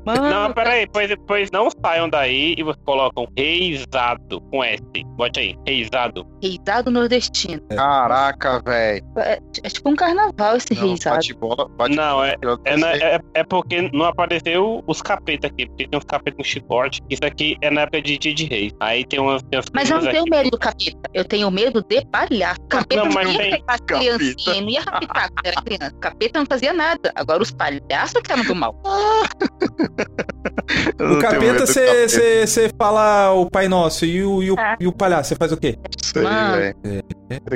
Mano, 0.04 0.28
Não, 0.28 0.52
peraí, 0.52 0.86
pois, 0.92 1.10
pois 1.26 1.50
não 1.52 1.68
saiam 1.84 2.08
daí 2.08 2.54
e 2.58 2.62
vocês 2.62 2.82
colocam 2.84 3.26
reizado 3.36 4.40
com 4.50 4.62
S. 4.64 4.82
Bote 5.16 5.38
aí, 5.38 5.56
reizado. 5.66 6.26
reizado 6.42 6.90
nordestino. 6.90 7.62
Caraca, 7.68 8.60
velho. 8.64 9.04
É, 9.18 9.38
é 9.62 9.68
tipo 9.68 9.88
um 9.90 9.94
carnaval 9.94 10.56
esse 10.56 10.74
Não, 10.74 10.82
reizado. 10.88 11.16
Bate 11.16 11.34
bola, 11.34 11.68
bate 11.68 11.94
Não, 11.94 12.22
é, 12.25 12.37
é, 12.64 12.76
na- 12.76 12.93
é, 12.97 13.21
é 13.35 13.45
porque 13.45 13.91
não 13.93 14.07
apareceu 14.07 14.83
os 14.87 15.00
capetas 15.02 15.50
aqui, 15.50 15.67
porque 15.67 15.88
tem 15.88 15.99
uns 15.99 16.05
capetas 16.05 16.37
com 16.37 16.45
chicote. 16.45 17.00
Isso 17.11 17.25
aqui 17.25 17.57
é 17.61 17.71
na 17.71 17.83
época 17.83 18.02
de 18.02 18.19
dia 18.19 18.35
de 18.35 18.45
reis. 18.45 18.73
Aí 18.81 19.05
tem 19.05 19.21
umas, 19.21 19.43
tem 19.45 19.59
umas 19.59 19.67
Mas 19.73 19.91
eu 19.91 20.00
não 20.00 20.11
tenho 20.11 20.25
medo 20.31 20.50
do 20.50 20.59
capeta. 20.59 20.99
Eu 21.14 21.25
tenho 21.25 21.50
medo 21.50 21.83
de 21.88 22.05
palhaço. 22.07 22.61
Capeta 22.69 23.05
Não, 23.05 23.11
não, 23.11 23.23
ia 23.33 23.38
tem 23.38 23.50
pegar 23.52 23.64
capeta. 23.79 23.85
criancinhas, 24.19 24.61
não 24.61 24.69
ia 24.71 24.81
raptar 24.81 25.29
quando 25.31 25.47
era 25.47 25.62
criança. 25.62 25.93
Capeta 26.00 26.38
não 26.38 26.47
fazia 26.47 26.73
nada. 26.73 27.12
Agora 27.14 27.43
os 27.43 27.50
palhaços 27.50 28.21
que 28.23 28.33
eram 28.33 28.45
do 28.45 28.55
mal. 28.55 28.75
O 30.99 31.19
capeta, 31.19 31.67
capeta, 31.67 31.67
você 31.67 32.71
fala 32.79 33.33
o 33.33 33.49
Pai 33.50 33.69
Nosso 33.69 34.05
e 34.05 34.25
o, 34.25 34.43
e 34.43 34.50
o, 34.50 34.59
É. 34.59 34.76
e 34.81 34.87
o 34.87 34.93
palhaço, 34.93 35.29
você 35.31 35.37
faz 35.37 35.52
o 35.52 35.57
quê? 35.57 35.76
sei, 36.02 36.23
Mano. 36.23 36.57
velho. 36.57 36.76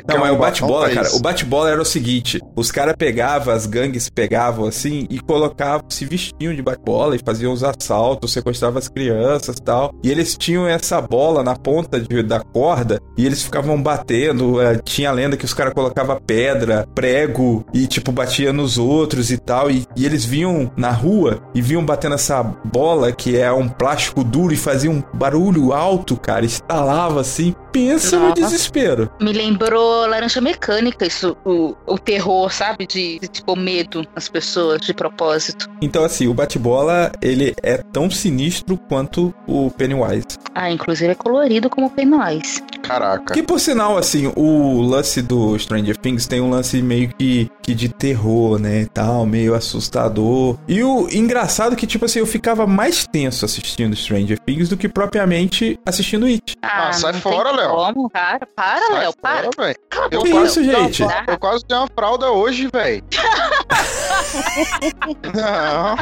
Não, 0.08 0.18
mas 0.18 0.32
o 0.32 0.36
bate-bola, 0.38 0.90
é 0.90 0.94
cara, 0.94 1.08
o 1.14 1.20
bate-bola 1.20 1.70
era 1.70 1.80
o 1.80 1.84
seguinte: 1.84 2.40
os 2.54 2.70
caras 2.70 2.94
pegavam, 2.96 3.52
as 3.54 3.66
gangues 3.66 4.08
pegavam 4.08 4.55
assim 4.64 5.06
e 5.10 5.18
colocavam, 5.20 5.84
se 5.90 6.04
vestiam 6.04 6.54
de 6.54 6.62
bate-bola 6.62 7.16
e 7.16 7.20
faziam 7.24 7.52
os 7.52 7.62
assaltos, 7.62 8.32
sequestravam 8.32 8.78
as 8.78 8.88
crianças 8.88 9.56
e 9.56 9.62
tal. 9.62 9.92
E 10.02 10.10
eles 10.10 10.36
tinham 10.36 10.66
essa 10.66 11.00
bola 11.00 11.42
na 11.42 11.54
ponta 11.56 12.00
de- 12.00 12.22
da 12.22 12.40
corda 12.40 13.00
e 13.18 13.26
eles 13.26 13.42
ficavam 13.42 13.80
batendo. 13.82 14.60
eh, 14.60 14.80
tinha 14.84 15.10
a 15.10 15.12
lenda 15.12 15.36
que 15.36 15.44
os 15.44 15.52
caras 15.52 15.72
colocavam 15.74 16.18
pedra, 16.24 16.86
prego 16.94 17.64
e, 17.74 17.86
tipo, 17.86 18.12
batia 18.12 18.52
nos 18.52 18.78
outros 18.78 19.30
e 19.30 19.38
tal. 19.38 19.70
E, 19.70 19.84
e 19.96 20.04
eles 20.06 20.24
vinham 20.24 20.70
na 20.76 20.90
rua 20.90 21.40
e 21.54 21.60
vinham 21.60 21.84
batendo 21.84 22.14
essa 22.14 22.42
bola 22.64 23.10
que 23.12 23.36
é 23.36 23.52
um 23.52 23.68
plástico 23.68 24.22
duro 24.22 24.52
e 24.52 24.56
fazia 24.56 24.90
um 24.90 25.02
barulho 25.12 25.72
alto, 25.72 26.16
cara. 26.16 26.44
Estalava 26.44 27.20
assim. 27.20 27.54
Pensa 27.72 28.18
no 28.18 28.28
Nossa. 28.30 28.40
desespero. 28.42 29.10
Me 29.20 29.32
lembrou 29.32 30.06
Laranja 30.06 30.40
Mecânica, 30.40 31.06
isso, 31.06 31.36
o, 31.44 31.74
o 31.86 31.98
terror, 31.98 32.50
sabe? 32.50 32.86
De, 32.86 33.18
de 33.18 33.28
tipo 33.28 33.54
medo 33.56 34.06
nas 34.14 34.28
pessoas, 34.28 34.45
de 34.80 34.94
propósito. 34.94 35.68
Então, 35.80 36.04
assim, 36.04 36.26
o 36.28 36.34
bate-bola, 36.34 37.12
ele 37.20 37.54
é 37.62 37.78
tão 37.78 38.10
sinistro 38.10 38.78
quanto 38.88 39.34
o 39.46 39.70
Pennywise. 39.70 40.26
Ah, 40.54 40.70
inclusive 40.70 41.12
é 41.12 41.14
colorido 41.14 41.68
como 41.68 41.90
Pennywise. 41.90 42.62
Caraca. 42.82 43.34
Que, 43.34 43.42
por 43.42 43.58
sinal, 43.60 43.98
assim, 43.98 44.32
o 44.36 44.80
lance 44.80 45.20
do 45.20 45.58
Stranger 45.58 45.96
Things 45.96 46.26
tem 46.26 46.40
um 46.40 46.50
lance 46.50 46.80
meio 46.80 47.10
que, 47.18 47.50
que 47.62 47.74
de 47.74 47.88
terror, 47.88 48.58
né, 48.58 48.82
e 48.82 48.86
tal, 48.86 49.26
meio 49.26 49.54
assustador. 49.54 50.56
E 50.68 50.82
o 50.82 51.08
engraçado 51.10 51.74
é 51.74 51.76
que, 51.76 51.86
tipo 51.86 52.04
assim, 52.04 52.20
eu 52.20 52.26
ficava 52.26 52.66
mais 52.66 53.06
tenso 53.06 53.44
assistindo 53.44 53.94
Stranger 53.96 54.38
Things 54.38 54.68
do 54.68 54.76
que 54.76 54.88
propriamente 54.88 55.78
assistindo 55.84 56.26
It. 56.26 56.56
Ah, 56.62 56.92
sai 56.92 57.12
não 57.12 57.20
fora, 57.20 57.50
Léo. 57.50 57.70
Como? 57.70 58.10
Cara, 58.10 58.46
para, 58.54 58.86
Sai 58.86 59.00
Léo, 59.00 59.12
para. 59.20 59.50
fora, 59.54 59.74
Eu 60.10 60.22
Que 60.22 60.30
boca, 60.30 60.46
isso, 60.46 60.64
gente? 60.64 61.02
Não, 61.02 61.10
Eu 61.28 61.38
quase 61.38 61.64
dei 61.66 61.76
uma 61.76 61.88
fralda 61.88 62.30
hoje, 62.30 62.68
velho. 62.72 63.02
Não, 65.34 65.96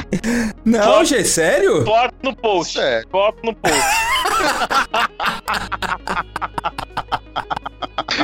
Não, 0.64 1.04
gente, 1.04 1.28
sério? 1.28 1.84
Bota 1.84 2.14
no 2.22 2.34
post. 2.36 2.74
sério. 2.74 3.08
Bota 3.10 3.38
no 3.44 3.54
post. 3.54 3.74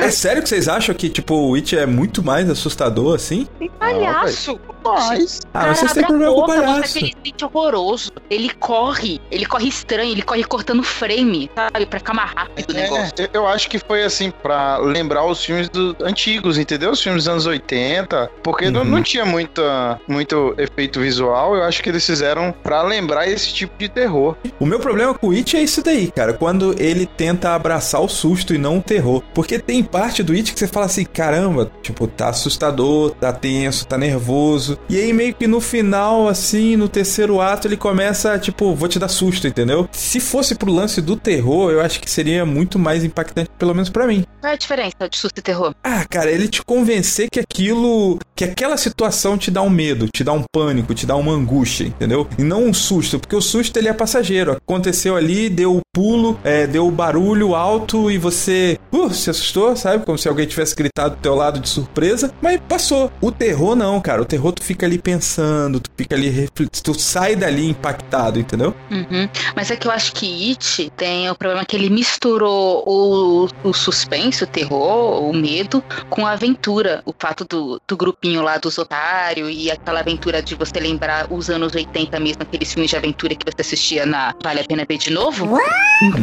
É 0.01 0.09
sério 0.11 0.41
que 0.43 0.49
vocês 0.49 0.67
acham 0.67 0.93
que, 0.93 1.07
tipo, 1.09 1.33
o 1.33 1.55
It 1.55 1.77
é 1.77 1.85
muito 1.85 2.21
mais 2.23 2.49
assustador, 2.49 3.15
assim? 3.15 3.47
Palhaço. 3.79 4.59
Poxa, 4.83 5.39
Ah, 5.53 5.67
mas 5.67 5.77
vocês 5.79 5.93
têm 5.93 6.03
problema 6.03 6.33
com 6.33 6.41
o 6.41 6.45
palhaço. 6.47 6.97
aquele 6.97 7.13
sítio 7.23 7.49
horroroso. 7.53 8.11
Ele 8.31 8.49
corre, 8.59 9.21
ele 9.29 9.45
corre 9.45 9.67
estranho, 9.67 10.11
ele 10.11 10.23
corre 10.23 10.43
cortando 10.43 10.81
frame, 10.81 11.49
sabe? 11.55 11.85
Pra 11.85 11.99
ficar 11.99 12.13
mais 12.15 12.31
rápido 12.31 12.71
o 12.71 12.73
negócio. 12.73 13.13
É, 13.19 13.29
eu 13.31 13.47
acho 13.47 13.69
que 13.69 13.77
foi 13.77 14.03
assim 14.03 14.31
pra 14.31 14.77
lembrar 14.79 15.23
os 15.25 15.43
filmes 15.45 15.69
do- 15.69 15.95
antigos, 16.01 16.57
entendeu? 16.57 16.91
Os 16.91 17.01
filmes 17.01 17.25
dos 17.25 17.31
anos 17.31 17.45
80, 17.45 18.29
porque 18.43 18.71
não, 18.71 18.81
Uhum. 18.81 18.87
não 18.87 19.03
tinha 19.03 19.23
muita, 19.23 19.99
muito 20.07 20.55
efeito 20.57 20.99
visual. 20.99 21.55
Eu 21.55 21.63
acho 21.63 21.83
que 21.83 21.89
eles 21.89 22.03
fizeram 22.05 22.51
pra 22.63 22.81
lembrar 22.81 23.27
esse 23.27 23.53
tipo 23.53 23.77
de 23.77 23.87
terror. 23.87 24.35
O 24.59 24.65
meu 24.65 24.79
problema 24.79 25.13
com 25.13 25.27
o 25.27 25.31
It 25.31 25.55
é 25.55 25.61
isso 25.61 25.83
daí, 25.83 26.09
cara. 26.11 26.33
Quando 26.33 26.73
ele 26.81 27.05
tenta 27.05 27.53
abraçar 27.53 28.01
o 28.01 28.09
susto 28.09 28.53
e 28.55 28.57
não 28.57 28.79
o 28.79 28.81
terror. 28.81 29.21
Porque 29.35 29.59
tem 29.61 29.83
parte 29.83 30.23
do 30.23 30.33
It 30.33 30.53
que 30.53 30.59
você 30.59 30.67
fala 30.67 30.85
assim, 30.85 31.05
caramba, 31.05 31.71
tipo, 31.81 32.07
tá 32.07 32.29
assustador, 32.29 33.11
tá 33.11 33.31
tenso, 33.31 33.85
tá 33.85 33.97
nervoso. 33.97 34.77
E 34.89 34.97
aí 34.97 35.13
meio 35.13 35.33
que 35.33 35.47
no 35.47 35.61
final, 35.61 36.27
assim, 36.27 36.75
no 36.75 36.89
terceiro 36.89 37.39
ato, 37.39 37.67
ele 37.67 37.77
começa, 37.77 38.37
tipo, 38.39 38.75
vou 38.75 38.89
te 38.89 38.99
dar 38.99 39.07
susto, 39.07 39.47
entendeu? 39.47 39.87
Se 39.91 40.19
fosse 40.19 40.55
pro 40.55 40.71
lance 40.71 41.01
do 41.01 41.15
terror, 41.15 41.71
eu 41.71 41.81
acho 41.81 41.99
que 41.99 42.09
seria 42.09 42.45
muito 42.45 42.77
mais 42.79 43.03
impactante, 43.03 43.49
pelo 43.57 43.73
menos 43.73 43.89
pra 43.89 44.07
mim. 44.07 44.25
Qual 44.39 44.51
é 44.51 44.55
a 44.55 44.57
diferença 44.57 45.09
de 45.09 45.17
susto 45.17 45.37
e 45.37 45.41
terror? 45.41 45.73
Ah, 45.83 46.03
cara, 46.09 46.31
ele 46.31 46.47
te 46.47 46.63
convencer 46.63 47.29
que 47.29 47.39
aquilo. 47.39 48.19
que 48.35 48.43
aquela 48.43 48.77
situação 48.77 49.37
te 49.37 49.51
dá 49.51 49.61
um 49.61 49.69
medo, 49.69 50.07
te 50.07 50.23
dá 50.23 50.33
um 50.33 50.43
pânico, 50.51 50.95
te 50.95 51.05
dá 51.05 51.15
uma 51.15 51.31
angústia, 51.31 51.85
entendeu? 51.85 52.27
E 52.37 52.43
não 52.43 52.65
um 52.65 52.73
susto, 52.73 53.19
porque 53.19 53.35
o 53.35 53.41
susto 53.41 53.77
ele 53.77 53.87
é 53.87 53.93
passageiro. 53.93 54.53
Aconteceu 54.53 55.15
ali, 55.15 55.49
deu 55.49 55.77
o 55.77 55.81
pulo, 55.93 56.39
é, 56.43 56.65
deu 56.65 56.87
o 56.87 56.91
barulho 56.91 57.53
alto 57.53 58.09
e 58.09 58.17
você 58.17 58.79
uh, 58.91 59.13
se 59.13 59.29
assustou, 59.29 59.50
sabe? 59.75 60.05
Como 60.05 60.17
se 60.17 60.27
alguém 60.27 60.45
tivesse 60.45 60.75
gritado 60.75 61.15
do 61.15 61.21
teu 61.21 61.35
lado 61.35 61.59
de 61.59 61.69
surpresa, 61.69 62.33
mas 62.41 62.59
passou. 62.67 63.11
O 63.21 63.31
terror 63.31 63.75
não, 63.75 63.99
cara. 63.99 64.21
O 64.21 64.25
terror 64.25 64.51
tu 64.51 64.63
fica 64.63 64.85
ali 64.85 64.97
pensando, 64.97 65.79
tu 65.79 65.89
fica 65.95 66.15
ali 66.15 66.29
refletindo, 66.29 66.83
tu 66.83 66.93
sai 66.99 67.35
dali 67.35 67.69
impactado, 67.69 68.39
entendeu? 68.39 68.73
Uhum. 68.89 69.27
Mas 69.55 69.71
é 69.71 69.75
que 69.75 69.87
eu 69.87 69.91
acho 69.91 70.13
que 70.13 70.49
It 70.49 70.91
tem 70.95 71.29
o 71.29 71.35
problema 71.35 71.65
que 71.65 71.75
ele 71.75 71.89
misturou 71.89 72.83
o, 72.85 73.49
o 73.63 73.73
suspense, 73.73 74.43
o 74.43 74.47
terror, 74.47 75.23
o 75.23 75.33
medo, 75.33 75.83
com 76.09 76.25
a 76.25 76.31
aventura. 76.31 77.01
O 77.05 77.13
fato 77.17 77.45
do, 77.45 77.81
do 77.87 77.97
grupinho 77.97 78.41
lá 78.41 78.57
dos 78.57 78.77
otários 78.77 79.49
e 79.51 79.69
aquela 79.69 79.99
aventura 79.99 80.41
de 80.41 80.55
você 80.55 80.79
lembrar 80.79 81.31
os 81.31 81.49
anos 81.49 81.73
80 81.73 82.19
mesmo, 82.19 82.43
aqueles 82.43 82.71
filmes 82.73 82.89
de 82.89 82.97
aventura 82.97 83.35
que 83.35 83.45
você 83.45 83.61
assistia 83.61 84.05
na 84.05 84.33
Vale 84.41 84.61
a 84.61 84.63
Pena 84.63 84.85
Ver 84.87 84.97
de 84.97 85.11
Novo, 85.11 85.47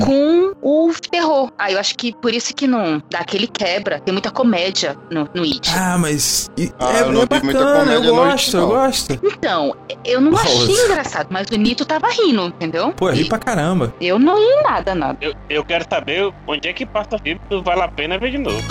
com 0.04 0.54
o 0.62 0.92
terror. 1.10 1.52
Ah, 1.58 1.70
eu 1.70 1.78
acho 1.78 1.94
que 1.96 2.12
por 2.14 2.32
isso 2.32 2.54
que 2.54 2.66
não 2.66 3.02
dá 3.10 3.17
aquele 3.18 3.46
quebra. 3.46 4.00
Tem 4.00 4.12
muita 4.12 4.30
comédia 4.30 4.96
no, 5.10 5.28
no 5.34 5.42
It. 5.42 5.70
Ah, 5.76 5.96
mas. 5.98 6.50
e- 6.56 6.72
Ah, 6.78 6.92
é, 6.98 7.00
eu 7.02 7.12
não 7.12 7.22
é 7.22 7.26
vi 7.38 7.44
muita 7.44 7.64
bacana, 7.64 7.92
eu 7.92 8.02
no 8.02 8.22
It, 8.22 8.32
gosto, 8.32 8.56
eu 8.56 8.66
gosto. 8.68 9.20
Então, 9.22 9.74
eu 10.04 10.20
não 10.20 10.36
achei 10.36 10.66
Nossa. 10.68 10.82
engraçado, 10.86 11.26
mas 11.30 11.46
o 11.48 11.56
Nito 11.56 11.84
tava 11.84 12.08
rindo, 12.08 12.46
entendeu? 12.46 12.92
Pô, 12.92 13.08
eu 13.10 13.14
ri 13.14 13.24
pra 13.28 13.38
caramba. 13.38 13.92
Eu 14.00 14.18
não 14.18 14.36
ri 14.36 14.62
nada, 14.62 14.94
nada. 14.94 15.18
Eu, 15.20 15.34
eu 15.50 15.64
quero 15.64 15.84
saber 15.88 16.32
onde 16.46 16.68
é 16.68 16.72
que 16.72 16.86
passa 16.86 17.16
o 17.16 17.18
filme 17.18 17.40
que 17.48 17.60
vale 17.62 17.82
a 17.82 17.88
pena 17.88 18.18
ver 18.18 18.30
de 18.30 18.38
novo. 18.38 18.62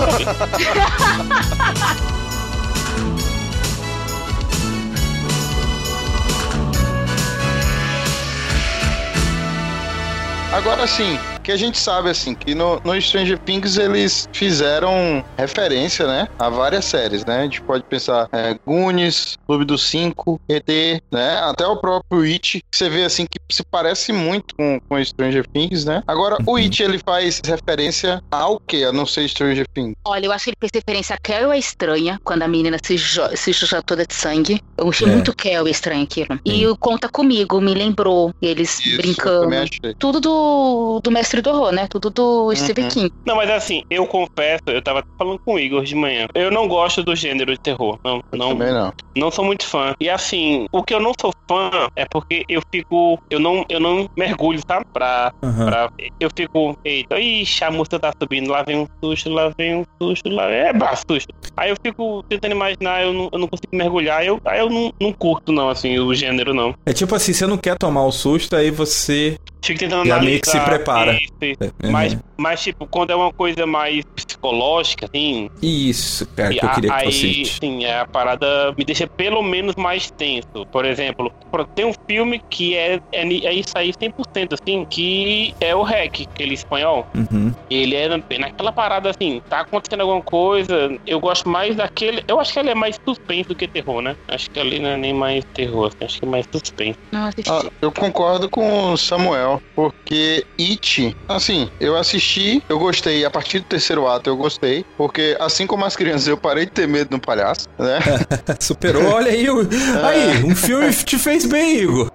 Agora 10.54 10.88
sim, 10.88 11.20
que 11.48 11.52
a 11.54 11.56
gente 11.56 11.78
sabe, 11.78 12.10
assim, 12.10 12.36
que 12.36 12.54
no, 12.54 12.78
no 12.84 13.02
Stranger 13.02 13.40
Things 13.40 13.78
eles 13.78 14.28
fizeram 14.34 15.24
referência, 15.38 16.06
né, 16.06 16.28
a 16.38 16.50
várias 16.50 16.84
séries, 16.84 17.24
né? 17.24 17.40
A 17.40 17.44
gente 17.44 17.62
pode 17.62 17.86
pensar 17.86 18.28
é, 18.34 18.54
Goonies, 18.68 19.38
Clube 19.48 19.64
dos 19.64 19.84
Cinco, 19.88 20.42
ET, 20.50 20.68
né? 21.10 21.40
Até 21.44 21.66
o 21.66 21.78
próprio 21.78 22.22
It, 22.24 22.60
que 22.70 22.78
você 22.78 22.90
vê, 22.90 23.06
assim, 23.06 23.26
que 23.26 23.40
se 23.50 23.64
parece 23.64 24.12
muito 24.12 24.54
com, 24.58 24.78
com 24.90 25.02
Stranger 25.06 25.46
Things, 25.48 25.86
né? 25.86 26.04
Agora, 26.06 26.36
o 26.46 26.58
It, 26.58 26.84
ele 26.84 27.00
faz 27.00 27.40
referência 27.46 28.22
ao 28.30 28.60
quê? 28.60 28.84
A 28.84 28.92
não 28.92 29.06
ser 29.06 29.26
Stranger 29.30 29.66
Things. 29.74 29.96
Olha, 30.06 30.26
eu 30.26 30.34
acho 30.34 30.44
que 30.44 30.50
ele 30.50 30.58
fez 30.60 30.72
referência 30.76 31.16
a 31.16 31.18
Carol 31.18 31.54
é 31.54 31.58
estranha, 31.58 32.20
quando 32.26 32.42
a 32.44 32.48
menina 32.50 32.78
se, 32.84 32.98
se 32.98 33.54
suja 33.54 33.82
toda 33.82 34.06
de 34.06 34.14
sangue. 34.14 34.62
Eu 34.78 34.90
achei 34.90 35.08
É. 35.08 35.12
muito 35.12 35.34
Carol 35.34 35.70
estranho 35.70 36.04
aquilo. 36.04 36.38
E 36.44 36.68
o 36.68 36.76
Conta 36.76 37.08
Comigo, 37.08 37.62
me 37.62 37.74
lembrou. 37.74 38.34
Eles 38.42 38.80
Isso, 38.82 38.90
eu 38.90 38.98
brincando. 38.98 39.42
também 39.44 39.60
achei. 39.60 39.96
Tudo 39.98 40.20
do, 40.20 41.00
do 41.02 41.10
Mestre 41.10 41.37
do 41.42 41.50
Horror, 41.50 41.72
né? 41.72 41.88
Tudo 41.90 42.10
do 42.10 42.54
Stephen 42.56 42.86
Uhum. 42.86 42.90
King. 42.92 43.14
Não, 43.26 43.36
mas 43.36 43.50
assim, 43.50 43.84
eu 43.90 44.06
confesso, 44.06 44.64
eu 44.68 44.82
tava 44.82 45.04
falando 45.18 45.40
com 45.40 45.56
o 45.56 45.60
Igor 45.60 45.84
de 45.84 45.96
manhã. 45.96 46.28
Eu 46.34 46.52
não 46.52 46.68
gosto 46.68 47.04
do 47.04 47.16
gênero 47.16 47.52
de 47.54 47.60
terror. 47.60 47.98
Não, 48.04 48.22
não, 48.34 48.50
Também 48.50 48.74
não. 48.74 48.94
não 49.16 49.32
sou 49.32 49.44
muito 49.46 49.66
fã. 49.66 49.94
E 50.00 50.10
assim, 50.10 50.66
o 50.72 50.84
que 50.84 50.94
eu 50.94 51.00
não 51.00 51.14
sou 51.20 51.32
fã 51.48 51.70
é 51.96 52.06
porque 52.06 52.44
eu 52.50 52.62
fico. 52.72 53.20
Eu 53.30 53.40
não, 53.40 53.66
eu 53.70 53.80
não 53.80 54.10
mergulho, 54.16 54.60
sabe? 54.68 54.86
Pra, 54.94 55.32
Aham. 55.44 55.66
pra. 55.66 55.90
Eu 56.20 56.30
fico. 56.36 56.78
Eita, 56.84 57.20
ixi, 57.20 57.64
a 57.64 57.72
música 57.72 58.00
tá 58.00 58.12
subindo, 58.22 58.50
lá 58.52 58.64
vem 58.64 58.78
um 58.80 58.88
susto, 59.04 59.30
lá 59.30 59.52
vem 59.58 59.76
um 59.78 59.86
susto, 60.02 60.30
lá 60.30 60.48
vem. 60.48 60.58
É, 60.58 60.74
bah, 60.74 60.96
susto. 60.96 61.34
Aí 61.56 61.70
eu 61.70 61.76
fico 61.84 62.24
tentando 62.30 62.52
imaginar, 62.52 63.04
eu 63.04 63.14
não, 63.14 63.30
eu 63.32 63.40
não 63.40 63.48
consigo 63.48 63.76
mergulhar, 63.76 64.24
eu, 64.26 64.40
aí 64.46 64.60
eu 64.60 64.70
não, 64.70 64.94
não 65.00 65.12
curto, 65.14 65.52
não, 65.52 65.70
assim, 65.70 65.98
o 66.00 66.14
gênero, 66.14 66.54
não. 66.54 66.76
É 66.86 66.94
tipo 66.94 67.14
assim, 67.16 67.34
você 67.34 67.46
não 67.48 67.58
quer 67.58 67.78
tomar 67.78 68.06
o 68.06 68.12
susto, 68.12 68.56
aí 68.56 68.70
você. 68.72 69.38
Fico 69.64 69.80
tentando 69.80 70.06
Já 70.08 70.20
meio 70.22 70.40
que 70.40 70.50
se 70.50 70.60
prepara. 70.62 71.18
Isso, 71.28 71.52
isso. 71.62 71.74
Uhum. 71.84 71.92
Mas, 71.92 72.18
mas, 72.38 72.62
tipo, 72.64 72.88
quando 72.88 73.12
é 73.12 73.16
uma 73.16 73.32
coisa 73.34 73.66
mais 73.66 74.04
psicológica, 74.16 75.06
assim, 75.12 75.50
Isso, 75.62 76.28
cara, 76.36 76.54
que 76.54 76.64
eu 76.66 76.70
a- 76.70 76.74
queria 76.74 76.90
que 76.92 76.96
aí, 77.06 77.06
fosse. 77.46 77.58
sim, 77.62 77.86
a 77.86 78.06
parada 78.06 78.74
me 78.78 78.84
deixa 78.86 79.08
pelo 79.08 79.42
menos 79.42 79.76
mais 79.76 80.10
tenso. 80.12 80.66
Por 80.72 80.86
exemplo, 80.86 81.32
tem 81.76 81.86
um 81.86 81.94
filme 82.08 82.42
que 82.50 82.76
é, 82.76 83.00
é, 83.12 83.22
é 83.24 83.54
isso 83.54 83.72
aí 83.76 83.92
100%, 83.94 84.54
assim, 84.54 84.86
que 84.90 85.54
é 85.60 85.76
o 85.76 85.84
REC, 85.84 86.28
aquele 86.34 86.54
espanhol. 86.54 87.08
Uhum. 87.16 87.54
Ele 87.70 87.96
é 87.96 88.08
na- 88.10 88.18
naquela 88.40 88.72
parada, 88.72 89.10
assim, 89.10 89.42
tá 89.50 89.62
acontecendo 89.62 90.02
alguma 90.02 90.22
coisa, 90.22 90.98
eu 91.06 91.20
gosto 91.20 91.50
mais 91.50 91.76
daquele... 91.76 92.24
Eu 92.28 92.40
acho 92.40 92.54
que 92.54 92.60
ele 92.60 92.70
é 92.70 92.76
mais 92.76 92.98
suspense 93.08 93.48
do 93.50 93.56
que 93.56 93.68
terror, 93.68 94.02
né? 94.02 94.16
Acho 94.28 94.50
que 94.50 94.60
ali 94.60 94.80
não 94.80 94.90
é 94.90 94.98
nem 94.98 95.14
mais 95.14 95.44
terror, 95.54 95.88
assim, 95.88 96.06
acho 96.06 96.20
que 96.20 96.26
é 96.26 96.30
mais 96.30 96.46
suspense. 96.54 96.98
Não. 97.12 97.30
Ah, 97.48 97.64
eu 97.82 97.92
concordo 97.92 98.50
com 98.50 98.94
o 98.94 98.98
Samuel, 98.98 99.62
porque 99.76 100.46
It, 100.60 101.07
assim, 101.28 101.70
eu 101.80 101.96
assisti, 101.98 102.64
eu 102.70 102.80
gostei, 102.80 103.24
a 103.26 103.30
partir 103.30 103.60
do 103.60 103.66
terceiro 103.66 104.08
ato 104.08 104.30
eu 104.30 104.38
gostei, 104.38 104.86
porque 104.98 105.36
assim 105.40 105.66
como 105.68 105.86
as 105.86 105.96
crianças, 105.96 106.28
eu 106.28 106.38
parei 106.38 106.66
de 106.66 106.72
ter 106.72 106.88
medo 106.88 107.10
no 107.12 107.20
palhaço, 107.20 107.68
né? 107.78 108.00
Superou, 108.60 109.04
olha 109.06 109.32
aí. 109.32 109.50
o- 109.50 109.68
Aí, 110.04 110.44
um 110.44 110.56
filme 110.56 110.94
te 110.94 111.18
fez 111.18 111.46
bem, 111.46 111.80
Igor. 111.82 112.12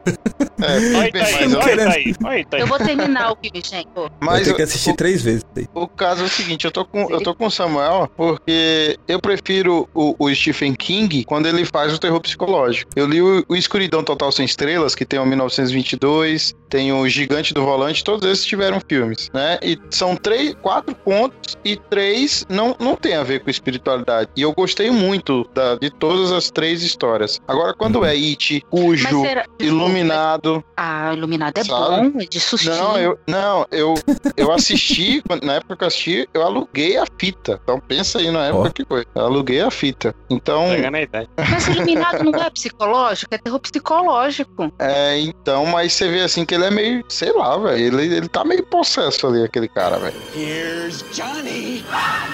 É, 0.61 0.79
bem, 1.11 1.23
aí, 1.23 1.55
olha 1.55 1.89
aí, 1.89 2.15
olha 2.25 2.47
aí. 2.53 2.61
Eu 2.61 2.67
vou 2.67 2.79
terminar 2.79 3.33
o 3.33 3.37
filme, 3.43 3.63
gente. 3.65 3.89
Mas 4.21 4.45
ter 4.45 4.51
eu- 4.51 4.57
que 4.57 4.63
assistir 4.63 4.95
três 4.95 5.23
vezes. 5.23 5.43
O 5.75 5.87
caso 5.89 6.23
é 6.23 6.27
o 6.27 6.29
seguinte, 6.29 6.65
eu 6.65 6.71
tô 6.71 6.85
com, 6.85 7.11
eu 7.11 7.21
tô 7.23 7.35
com 7.35 7.47
o 7.47 7.51
Samuel 7.51 8.11
porque 8.17 8.99
eu 9.09 9.21
prefiro 9.21 9.89
o, 9.95 10.15
o 10.19 10.35
Stephen 10.35 10.75
King 10.75 11.25
quando 11.25 11.47
ele 11.47 11.65
faz 11.65 11.93
o 11.93 11.99
terror 11.99 12.21
psicológico. 12.21 12.91
Eu 12.95 13.07
li 13.07 13.21
o, 13.21 13.45
o 13.49 13.57
Escuridão 13.57 14.03
Total 14.05 14.31
Sem 14.33 14.45
Estrelas, 14.45 14.95
que 14.95 15.05
tem 15.05 15.19
o 15.19 15.27
1922, 15.27 16.55
tem 16.69 16.93
o 16.93 17.07
Gigante 17.09 17.53
do 17.53 17.63
Volante, 17.65 18.03
todos 18.05 18.29
esses 18.31 18.45
tiveram 18.45 18.81
filmes, 18.89 19.31
né? 19.33 19.59
E 19.63 19.79
são 19.91 20.17
três, 20.17 20.55
quatro 20.63 20.95
contos 20.95 21.57
e 21.65 21.77
três 21.77 22.45
não, 22.49 22.75
não 22.79 22.97
tem 22.97 23.15
a 23.15 23.23
ver 23.23 23.41
com 23.43 23.51
espiritualidade. 23.51 24.31
E 24.37 24.43
eu 24.43 24.53
gostei 24.53 24.91
muito 24.91 25.49
da- 25.55 25.77
de 25.77 25.91
todas 25.91 26.33
as 26.33 26.51
três 26.51 26.83
histórias. 26.83 27.41
Agora, 27.47 27.75
quando 27.75 28.05
é 28.05 28.13
It, 28.13 28.65
Cujo, 28.71 29.23
será... 29.23 29.45
Iluminado... 29.59 30.65
Ah, 30.77 31.13
Iluminado 31.15 31.59
é 31.59 31.65
Sabe? 31.65 32.11
bom, 32.11 32.21
é 32.21 32.25
de 32.27 32.41
sustinho. 32.41 32.75
Não, 32.77 32.99
eu, 32.99 33.19
não, 33.27 33.67
eu, 33.71 33.95
eu 34.37 34.53
assisti, 34.53 35.23
na 35.43 35.55
época 35.55 35.77
que 35.77 35.85
eu 35.85 35.89
assisti, 35.89 36.29
eu 36.35 36.43
aluguei 36.43 36.97
a 36.97 37.05
fita. 37.19 37.61
Então 37.63 37.79
pensa 37.81 38.19
aí 38.19 38.31
na 38.31 38.47
época 38.47 38.69
Ó. 38.69 38.71
que 38.73 38.85
foi. 38.85 39.05
Eu 39.15 39.23
aluguei 39.23 39.61
a 39.61 39.71
fita. 39.71 40.15
Então, 40.31 40.69
Pega 40.69 40.91
na 40.91 41.03
idade. 41.03 41.29
Mas 41.51 41.69
Iluminado 41.69 42.25
não 42.25 42.43
é 42.43 42.51
psicológico, 42.51 43.35
é 43.35 43.39
terror 43.39 43.61
psicológico. 43.61 44.73
é, 44.79 45.19
então, 45.21 45.67
mas 45.67 45.93
você 45.93 46.09
vê 46.09 46.21
assim 46.21 46.45
que 46.45 46.55
ele 46.55 46.65
é 46.65 46.71
meio, 46.71 47.05
sei 47.09 47.33
lá, 47.33 47.57
velho. 47.59 48.01
Ele, 48.01 48.17
ele 48.17 48.29
tá 48.29 48.45
meio 48.45 48.65
possesso 48.73 49.27
ali, 49.27 49.45
aquele 49.45 49.69
cara, 49.69 49.99
velho. 49.99 50.17
Here's 50.35 51.05
Johnny. 51.13 51.85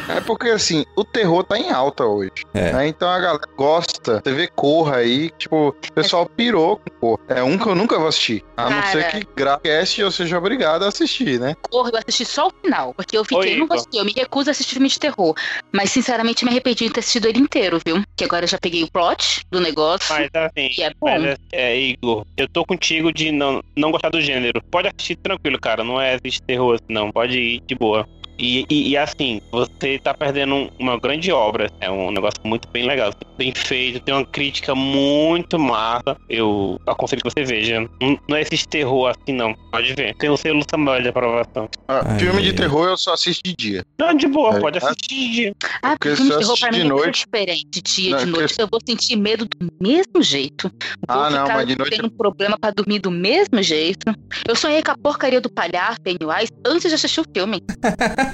É 0.09 0.21
porque 0.21 0.49
assim, 0.49 0.87
o 0.95 1.05
terror 1.05 1.43
tá 1.43 1.59
em 1.59 1.71
alta 1.71 2.05
hoje. 2.05 2.31
É. 2.55 2.73
né? 2.73 2.87
Então 2.87 3.09
a 3.09 3.19
galera 3.19 3.43
gosta. 3.57 4.23
Você 4.25 4.33
vê 4.33 4.47
Corra 4.47 4.99
aí, 4.99 5.31
tipo, 5.37 5.69
o 5.69 5.93
pessoal 5.93 6.27
pirou 6.27 6.77
com 6.77 6.91
Corra. 7.01 7.41
É 7.41 7.43
um 7.43 7.59
que 7.59 7.67
eu 7.67 7.75
nunca 7.75 7.99
vou 7.99 8.07
assistir. 8.07 8.45
A 8.57 8.71
não 8.71 8.81
Cara. 8.81 8.93
ser 8.93 9.11
que 9.11 9.27
grave 9.35 9.69
eu 9.99 10.11
seja 10.11 10.39
obrigado 10.39 10.85
a 10.85 10.89
assistir, 10.89 11.41
né? 11.41 11.57
Corra, 11.69 11.91
eu 11.93 11.99
assisti 11.99 12.25
só 12.25 12.47
o 12.47 12.53
final, 12.63 12.95
porque 12.95 13.17
eu 13.19 13.25
fiquei, 13.25 13.55
Oi, 13.55 13.57
não 13.59 13.67
gostei, 13.67 14.01
eu 14.01 14.05
me 14.05 14.13
recuso 14.13 14.49
a 14.49 14.53
assistir 14.53 14.75
filme 14.75 14.89
de 14.89 14.99
terror. 14.99 15.35
Mas, 15.73 15.91
sinceramente, 15.91 16.45
me 16.45 16.51
arrependi 16.51 16.87
de 16.87 16.93
ter 16.93 17.01
assistido 17.01 17.27
ele 17.27 17.41
inteiro, 17.41 17.81
viu? 17.85 18.03
Que 18.17 18.25
agora 18.25 18.45
eu 18.45 18.49
já 18.49 18.59
peguei 18.59 18.83
o 18.85 18.91
plot 18.91 19.45
do 19.51 19.61
negócio. 19.61 20.15
Mas 20.15 20.29
assim, 20.35 20.71
E 20.79 20.83
é 20.83 20.91
bom. 20.91 21.07
mas 21.09 21.25
é, 21.25 21.39
é, 21.73 21.81
Igor, 21.81 22.25
eu 22.37 22.49
tô 22.49 22.65
contigo 22.65 23.13
de 23.13 23.33
não, 23.33 23.63
não 23.77 23.91
gostar 23.91 24.11
do 24.11 24.21
gênero. 24.21 24.63
Pode 24.71 24.89
assistir 24.89 25.17
tranquilo, 25.17 25.59
cara. 25.59 25.83
Não 25.83 26.01
é 26.01 26.19
terror 26.37 26.79
não. 26.89 27.11
Pode 27.11 27.39
ir 27.39 27.61
de 27.67 27.75
boa. 27.75 28.07
E, 28.39 28.65
e, 28.71 28.91
e, 28.91 28.97
assim, 28.97 29.41
você 29.51 29.99
tá 29.99 30.15
perdendo 30.15 30.55
um- 30.55 30.71
uma 30.79 30.99
grande 30.99 31.33
obra. 31.33 31.71
É 31.81 31.91
um 31.91 32.11
negócio 32.11 32.41
muito 32.45 32.69
bem 32.69 32.87
legal. 32.87 33.13
Bem 33.37 33.53
feito, 33.55 34.01
tem 34.01 34.15
uma 34.15 34.25
crítica 34.25 34.75
muito 34.75 35.59
massa. 35.59 36.17
Eu 36.29 36.81
aconselho 36.87 37.23
que 37.23 37.31
você 37.31 37.45
veja. 37.45 37.81
Não, 38.01 38.19
não 38.29 38.37
é 38.37 38.43
esse 38.43 38.67
terror 38.69 39.11
assim, 39.11 39.35
não. 39.35 39.55
Pode 39.73 39.93
ver. 39.95 40.15
Tem 40.17 40.31
o 40.31 40.37
selo 40.37 40.63
Samuel 40.71 41.03
de 41.03 41.09
aprovação. 41.09 41.69
Ah, 41.89 42.17
filme 42.19 42.43
de 42.43 42.53
terror 42.53 42.89
eu 42.89 42.97
só 42.97 43.15
assisto 43.15 43.43
de 43.45 43.55
dia. 43.57 43.85
Não, 43.99 44.15
de 44.15 44.27
boa, 44.29 44.57
É, 44.57 44.61
pode 44.61 44.79
ah, 44.79 44.83
assistir 44.87 45.15
de 45.15 45.29
dia. 45.33 45.55
Ah, 45.83 45.91
porque 45.99 46.15
filme 46.17 46.31
eu 46.33 46.39
de 46.39 46.45
terror 46.45 46.59
pra 46.59 46.69
assistir 46.69 46.83
mim 46.85 46.89
de 46.89 46.93
é 46.93 47.05
noite- 47.05 47.25
diferente. 47.25 47.67
De 47.71 47.83
dia, 47.83 48.11
Não, 48.11 48.19
de 48.19 48.23
é 48.23 48.27
noite. 48.27 48.55
que- 48.55 48.63
Eu 48.63 48.69
vou 48.71 48.81
sentir 48.89 49.17
medo 49.17 49.45
do 49.47 49.73
mesmo 49.81 50.23
jeito. 50.23 50.71
Vou 51.09 51.17
Ah, 51.23 51.31
não, 51.31 51.47
mas 51.47 51.67
de 51.67 51.77
noite- 51.77 51.97
tendo 51.97 52.07
um 52.07 52.17
problema 52.17 52.57
pra 52.59 52.71
dormir 52.71 52.99
do 53.01 53.11
mesmo 53.11 53.61
jeito. 53.63 54.13
Eu 54.47 54.55
sonhei 54.55 54.83
com 54.83 54.91
a 54.93 54.97
porcaria 54.99 55.41
do 55.41 55.51
palhaço 55.51 56.01
Pennywise 56.03 56.53
antes 56.67 56.89
de 56.89 56.95
assistir 56.95 57.21
o 57.21 57.25
filme. 57.35 57.61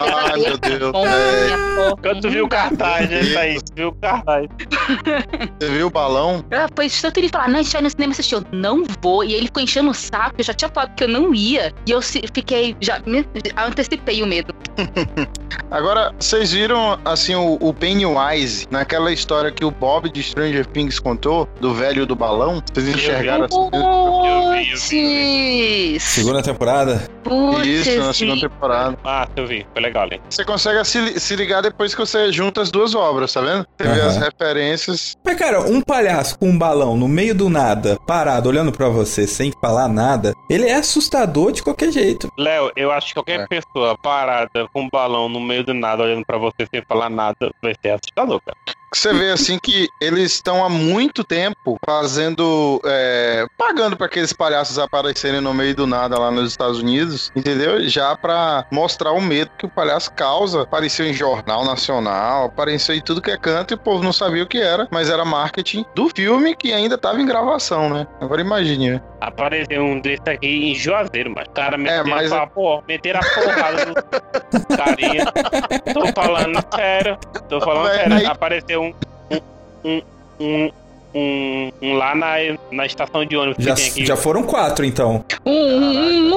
Ai, 0.00 0.40
meu 0.40 0.58
Deus. 0.58 0.92
É, 0.94 1.96
Quando 2.00 2.20
tu 2.20 2.30
viu 2.30 2.44
o 2.44 2.48
cartaz, 2.48 3.08
né, 3.08 3.20
Thaís? 3.32 3.62
Tu 3.62 3.74
viu 3.74 3.88
o 3.88 3.94
cartaz. 3.94 4.46
você 5.58 5.68
viu 5.68 5.86
o 5.86 5.90
balão? 5.90 6.44
Ah, 6.50 6.66
pois 6.74 7.00
tanto 7.00 7.18
ele 7.18 7.28
falar, 7.28 7.48
não, 7.48 7.60
a 7.60 7.62
gente 7.62 7.72
vai 7.72 7.82
no 7.82 7.90
cinema 7.90 8.12
assistir, 8.12 8.34
eu 8.34 8.44
não 8.52 8.84
vou. 9.02 9.24
E 9.24 9.34
ele 9.34 9.46
ficou 9.46 9.62
enchendo 9.62 9.90
o 9.90 9.94
saco, 9.94 10.34
eu 10.38 10.44
já 10.44 10.54
tinha 10.54 10.70
falado 10.70 10.94
que 10.94 11.04
eu 11.04 11.08
não 11.08 11.34
ia. 11.34 11.72
E 11.86 11.90
eu 11.90 12.00
fiquei, 12.02 12.76
já 12.80 13.00
me, 13.06 13.26
antecipei 13.56 14.22
o 14.22 14.26
medo. 14.26 14.54
Agora, 15.70 16.14
vocês 16.18 16.52
viram, 16.52 16.98
assim, 17.04 17.34
o, 17.34 17.56
o 17.60 17.72
Pennywise, 17.72 18.66
naquela 18.70 19.12
história 19.12 19.50
que 19.50 19.64
o 19.64 19.70
Bob 19.70 20.10
de 20.10 20.22
Stranger 20.22 20.66
Things 20.66 20.98
contou, 20.98 21.48
do 21.60 21.74
velho 21.74 22.06
do 22.06 22.14
balão? 22.14 22.62
Vocês 22.72 22.88
enxergaram 22.88 23.44
assim? 23.44 23.70
vi, 24.62 24.70
eu 24.70 24.78
Putz! 25.92 26.02
Segunda 26.02 26.42
temporada. 26.42 27.08
Putz, 27.22 27.66
Isso, 27.66 27.98
na 27.98 28.12
sim. 28.12 28.26
segunda 28.26 28.48
temporada. 28.48 28.98
Ah, 29.04 29.26
eu 29.36 29.46
vi. 29.46 29.66
Foi 29.72 29.82
legal, 29.82 30.08
hein? 30.10 30.20
Você 30.28 30.44
consegue 30.44 30.84
se, 30.84 31.18
se 31.20 31.36
ligar 31.36 31.62
depois 31.62 31.94
que 31.94 32.00
você 32.00 32.30
junta 32.32 32.60
as 32.62 32.70
duas 32.70 32.94
obras, 32.94 33.32
tá 33.32 33.40
vendo? 33.40 33.66
Você 33.78 33.88
vê 33.88 34.00
Aham. 34.00 34.08
as 34.08 34.16
referências. 34.16 35.16
Mas, 35.24 35.36
cara, 35.36 35.60
um 35.60 35.80
palhaço 35.80 36.38
com 36.38 36.48
um 36.50 36.58
balão 36.58 36.96
no 36.96 37.08
meio 37.08 37.34
do 37.34 37.48
nada, 37.48 37.98
parado, 38.06 38.48
olhando 38.48 38.72
pra 38.72 38.88
você 38.88 39.26
sem 39.26 39.52
falar 39.60 39.88
nada, 39.88 40.32
ele 40.50 40.66
é 40.68 40.74
assustador 40.74 41.52
de 41.52 41.62
qualquer 41.62 41.90
jeito. 41.92 42.28
Léo, 42.38 42.70
eu 42.76 42.90
acho 42.90 43.08
que 43.08 43.14
qualquer 43.14 43.40
É. 43.40 43.46
pessoa 43.46 43.96
parada 44.02 44.68
com 44.72 44.82
um 44.82 44.88
balão 44.92 45.28
no 45.28 45.40
meio 45.40 45.64
do 45.64 45.74
nada, 45.74 46.02
olhando 46.02 46.24
pra 46.26 46.38
você 46.38 46.66
sem 46.72 46.82
falar 46.88 47.08
nada, 47.10 47.50
vai 47.62 47.74
ser 47.80 47.90
assustador, 47.90 48.40
cara. 48.44 48.56
Você 48.94 49.12
vê 49.12 49.30
assim 49.30 49.58
que 49.58 49.88
eles 50.00 50.32
estão 50.32 50.64
há 50.64 50.68
muito 50.68 51.24
tempo 51.24 51.78
fazendo. 51.84 52.80
é, 52.84 53.46
pagando 53.56 53.96
para 53.96 54.06
aqueles 54.06 54.32
palhaços 54.32 54.78
aparecerem 54.78 55.40
no 55.40 55.54
meio 55.54 55.74
do 55.74 55.86
nada 55.86 56.18
lá 56.18 56.30
nos 56.30 56.50
Estados 56.50 56.80
Unidos, 56.80 57.32
entendeu? 57.34 57.88
Já 57.88 58.14
pra 58.16 58.66
mostrar 58.70 59.12
o 59.12 59.20
medo 59.20 59.50
que 59.58 59.66
o 59.66 59.70
palhaço 59.70 60.12
causa. 60.12 60.62
Apareceu 60.62 61.06
em 61.06 61.14
jornal 61.14 61.64
nacional, 61.64 62.46
apareceu 62.46 62.94
em 62.94 63.00
tudo 63.00 63.22
que 63.22 63.30
é 63.30 63.36
canto 63.36 63.72
e 63.72 63.76
o 63.76 63.78
povo 63.78 64.04
não 64.04 64.12
sabia 64.12 64.42
o 64.42 64.46
que 64.46 64.58
era, 64.58 64.86
mas 64.90 65.08
era 65.08 65.24
marketing 65.24 65.84
do 65.94 66.08
filme 66.14 66.54
que 66.54 66.72
ainda 66.72 66.98
tava 66.98 67.20
em 67.20 67.26
gravação, 67.26 67.88
né? 67.88 68.06
Agora 68.20 68.40
imagine, 68.40 68.90
né? 68.92 69.00
Apareceu 69.26 69.82
um 69.84 70.00
desse 70.00 70.28
aqui 70.28 70.72
em 70.72 70.74
Juazeiro, 70.74 71.32
mas 71.34 71.46
cara 71.54 71.78
meteram, 71.78 72.08
mas- 72.08 72.32
a, 72.32 72.46
porra, 72.46 72.82
meteram 72.88 73.20
a 73.20 73.40
porrada 73.40 73.84
no 73.86 74.76
carinha. 74.76 75.24
Tô 75.94 76.06
falando 76.12 76.64
sério, 76.74 77.18
tô 77.48 77.60
falando 77.60 77.88
Véi, 77.88 77.96
sério. 77.98 78.16
aí- 78.16 78.26
Apareceu 78.26 78.82
um, 78.82 78.94
um, 79.84 80.02
um, 80.40 80.70
um, 81.14 81.70
um, 81.82 81.94
lá 81.94 82.14
na, 82.14 82.34
na 82.70 82.86
estação 82.86 83.24
de 83.24 83.36
ônibus 83.36 83.64
Já, 83.64 83.74
que 83.74 83.80
tem 83.82 83.90
aqui. 83.90 84.06
já 84.06 84.16
foram 84.16 84.42
quatro, 84.42 84.84
então. 84.84 85.24
Um, 85.44 85.52
um, 85.52 86.32
um. 86.32 86.36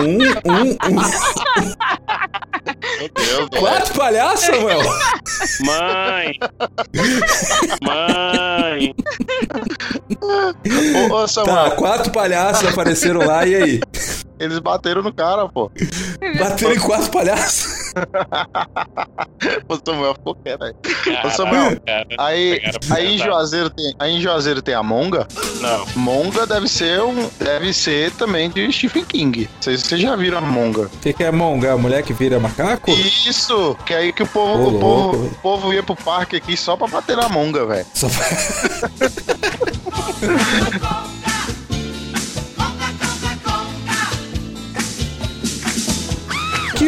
Um, 0.00 0.18
um, 0.46 0.70
um. 0.70 0.98
Meu 2.98 3.48
Deus. 3.48 3.60
Quatro 3.60 3.94
palhaços, 3.94 4.44
Samuel? 4.46 4.80
Mãe! 5.64 6.38
Mãe! 7.82 8.94
Ô, 11.10 11.14
ô, 11.14 11.28
Samuel, 11.28 11.54
Tá, 11.54 11.70
quatro 11.72 12.12
palhaços 12.12 12.68
apareceram 12.68 13.24
lá, 13.26 13.46
e 13.46 13.54
aí? 13.54 13.80
eles 14.38 14.58
bateram 14.58 15.02
no 15.02 15.12
cara, 15.12 15.48
pô. 15.48 15.70
Bateram 16.38 16.74
em 16.74 16.78
quatro 16.80 17.10
palhaços? 17.10 17.77
O 19.68 19.78
Samuel 19.86 20.14
ficou 20.14 20.34
quieto 20.34 20.64
aí. 20.64 20.72
Caralho, 21.04 21.30
Samuel, 21.36 21.80
cara. 21.86 22.06
Aí, 22.18 22.60
aí 22.90 23.14
em. 23.14 23.18
Juazeiro 23.18 23.70
tem, 23.70 23.94
aí 23.98 24.16
em 24.16 24.20
Juazeiro 24.20 24.60
tem 24.60 24.74
a 24.74 24.82
Monga. 24.82 25.28
Não. 25.60 25.86
Monga 25.96 26.46
deve 26.46 26.68
ser 26.68 27.00
um, 27.02 27.28
deve 27.38 27.72
ser 27.72 28.10
também 28.12 28.50
de 28.50 28.70
Stephen 28.72 29.04
King. 29.04 29.48
Não 29.54 29.62
sei 29.62 29.76
se 29.76 29.84
vocês 29.84 30.00
já 30.00 30.16
viram 30.16 30.38
a 30.38 30.40
Monga. 30.40 30.82
O 30.82 30.88
que, 31.00 31.12
que 31.12 31.22
é 31.22 31.30
monga? 31.30 31.72
A 31.72 31.78
mulher 31.78 32.02
que 32.02 32.12
vira 32.12 32.40
macaco? 32.40 32.90
Isso, 32.90 33.76
que 33.86 33.94
aí 33.94 34.12
que 34.12 34.22
o 34.22 34.26
povo, 34.26 34.64
Ô, 34.64 34.68
o, 34.68 34.80
povo, 34.80 35.26
o 35.26 35.34
povo 35.36 35.72
ia 35.72 35.82
pro 35.82 35.94
parque 35.96 36.36
aqui 36.36 36.56
só 36.56 36.76
pra 36.76 36.88
bater 36.88 37.16
na 37.16 37.28
Monga, 37.28 37.64
velho. 37.66 37.86
Só 37.94 38.08
pra- 38.08 38.28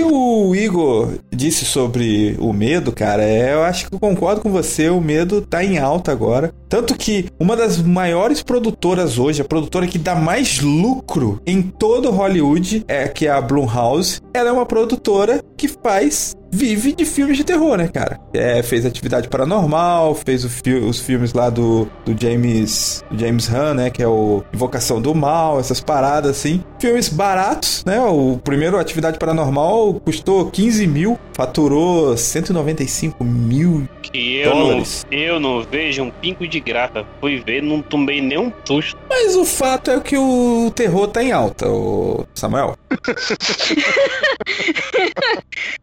o 0.03 0.55
Igor 0.55 1.15
disse 1.31 1.65
sobre 1.65 2.37
o 2.39 2.53
medo, 2.53 2.93
cara, 2.93 3.23
é, 3.23 3.55
eu 3.55 3.63
acho 3.63 3.89
que 3.89 3.95
eu 3.95 4.01
concordo 4.01 4.41
com 4.41 4.51
você, 4.51 4.89
o 4.89 5.01
medo 5.01 5.41
tá 5.41 5.65
em 5.65 5.79
alta 5.79 6.13
agora. 6.13 6.53
Tanto 6.69 6.95
que 6.95 7.27
uma 7.39 7.57
das 7.57 7.79
maiores 7.79 8.43
produtoras 8.43 9.19
hoje, 9.19 9.43
a 9.43 9.45
produtora 9.45 9.87
que 9.87 9.99
dá 9.99 10.15
mais 10.15 10.61
lucro 10.61 11.41
em 11.47 11.63
todo 11.63 12.11
Hollywood, 12.11 12.85
é 12.87 13.09
que 13.09 13.27
é 13.27 13.31
a 13.31 13.41
Blumhouse. 13.41 14.21
Ela 14.33 14.51
é 14.51 14.53
uma 14.53 14.67
produtora 14.67 15.43
que 15.57 15.67
faz 15.67 16.37
vive 16.51 16.93
de 16.93 17.05
filmes 17.05 17.37
de 17.37 17.45
terror, 17.45 17.77
né, 17.77 17.89
cara? 17.89 18.19
É, 18.35 18.63
fez 18.63 18.85
Atividade 18.85 19.29
Paranormal, 19.29 20.15
fez 20.15 20.45
o 20.45 20.49
fi- 20.51 20.75
os 20.75 20.99
filmes 21.01 21.33
lá 21.33 21.49
do, 21.51 21.87
do 22.05 22.21
James 22.21 23.03
do 23.11 23.19
James 23.19 23.49
Han, 23.53 23.75
né, 23.75 23.91
que 23.91 24.03
é 24.03 24.09
o 24.09 24.43
Invocação 24.53 25.01
do 25.01 25.15
Mal, 25.15 25.59
essas 25.61 25.81
paradas 25.81 26.31
assim. 26.39 26.63
Filmes 26.79 27.09
baratos, 27.09 27.85
né? 27.85 28.01
O 28.01 28.39
primeiro 28.43 28.79
Atividade 28.79 29.19
Paranormal 29.19 29.95
custou 30.05 30.51
15 30.51 30.87
mil, 30.87 31.19
faturou 31.35 32.17
195 32.17 33.23
mil. 33.25 33.89
Que 34.03 34.39
eu 34.39 34.51
não, 34.55 34.61
Dólares. 34.69 35.07
eu 35.11 35.39
não 35.41 35.63
vejo 35.63 36.03
um 36.03 36.11
pingo 36.11 36.47
de 36.49 36.59
graça. 36.61 37.05
Fui 37.21 37.43
ver, 37.47 37.63
não 37.63 37.81
tomei 37.83 38.21
nenhum 38.21 38.53
susto. 38.65 38.99
Mas 39.09 39.37
o 39.37 39.45
fato 39.45 39.91
é 39.91 40.01
que 40.01 40.17
o 40.17 40.71
terror 40.75 41.07
tá 41.09 41.23
em 41.23 41.33
alta, 41.33 41.69
o 41.69 42.27
Samuel. 42.35 42.77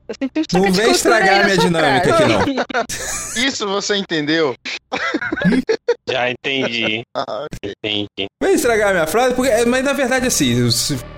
Eu 0.10 0.16
senti 0.22 0.56
um 0.57 0.57
Não 0.58 0.72
vem 0.72 0.92
estragar 0.92 1.42
a 1.42 1.44
minha 1.46 1.58
dinâmica 1.58 2.16
aqui, 2.16 2.24
não. 2.26 3.46
Isso 3.46 3.68
você 3.68 3.96
entendeu? 3.96 4.56
Já 6.10 6.30
entendi. 6.32 7.02
Ah, 7.16 7.46
entendi. 7.64 8.28
Vai 8.42 8.54
estragar 8.54 8.90
a 8.90 8.94
minha 8.94 9.08
frase, 9.08 9.36
porque, 9.36 9.52
é, 9.52 9.66
mas 9.66 9.84
na 9.84 9.92
verdade, 9.94 10.28
assim, 10.28 10.56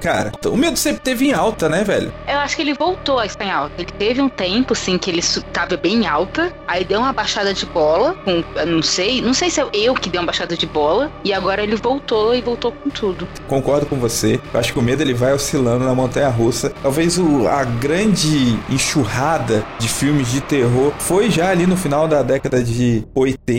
cara, 0.01 0.31
o 0.45 0.57
medo 0.57 0.77
sempre 0.77 1.01
teve 1.03 1.27
em 1.27 1.33
alta, 1.33 1.69
né, 1.69 1.83
velho? 1.83 2.11
Eu 2.27 2.37
acho 2.39 2.55
que 2.55 2.61
ele 2.63 2.73
voltou 2.73 3.19
a 3.19 3.25
estar 3.25 3.45
em 3.45 3.51
alta. 3.51 3.73
Ele 3.77 3.91
teve 3.91 4.19
um 4.21 4.29
tempo, 4.29 4.73
assim, 4.73 4.97
que 4.97 5.09
ele 5.11 5.21
su- 5.21 5.43
tava 5.43 5.77
bem 5.77 6.07
alta, 6.07 6.51
aí 6.67 6.83
deu 6.83 6.99
uma 6.99 7.13
baixada 7.13 7.53
de 7.53 7.65
bola, 7.67 8.15
com, 8.25 8.43
eu 8.55 8.65
não 8.65 8.81
sei, 8.81 9.21
não 9.21 9.33
sei 9.33 9.49
se 9.51 9.61
é 9.61 9.67
eu 9.73 9.93
que 9.93 10.09
dei 10.09 10.19
uma 10.19 10.25
baixada 10.25 10.57
de 10.57 10.65
bola, 10.65 11.11
e 11.23 11.31
agora 11.33 11.61
ele 11.61 11.75
voltou 11.75 12.33
e 12.33 12.41
voltou 12.41 12.71
com 12.71 12.89
tudo. 12.89 13.27
Concordo 13.47 13.85
com 13.85 13.97
você. 13.97 14.39
Eu 14.53 14.59
acho 14.59 14.73
que 14.73 14.79
o 14.79 14.81
medo 14.81 15.03
ele 15.03 15.13
vai 15.13 15.33
oscilando 15.33 15.85
na 15.85 15.93
montanha 15.93 16.29
russa. 16.29 16.71
Talvez 16.81 17.17
o- 17.19 17.47
a 17.47 17.63
grande 17.63 18.57
enxurrada 18.69 19.63
de 19.77 19.87
filmes 19.87 20.31
de 20.31 20.41
terror 20.41 20.91
foi 20.99 21.29
já 21.29 21.49
ali 21.49 21.67
no 21.67 21.77
final 21.77 22.07
da 22.07 22.23
década 22.23 22.63
de 22.63 23.03
80, 23.13 23.58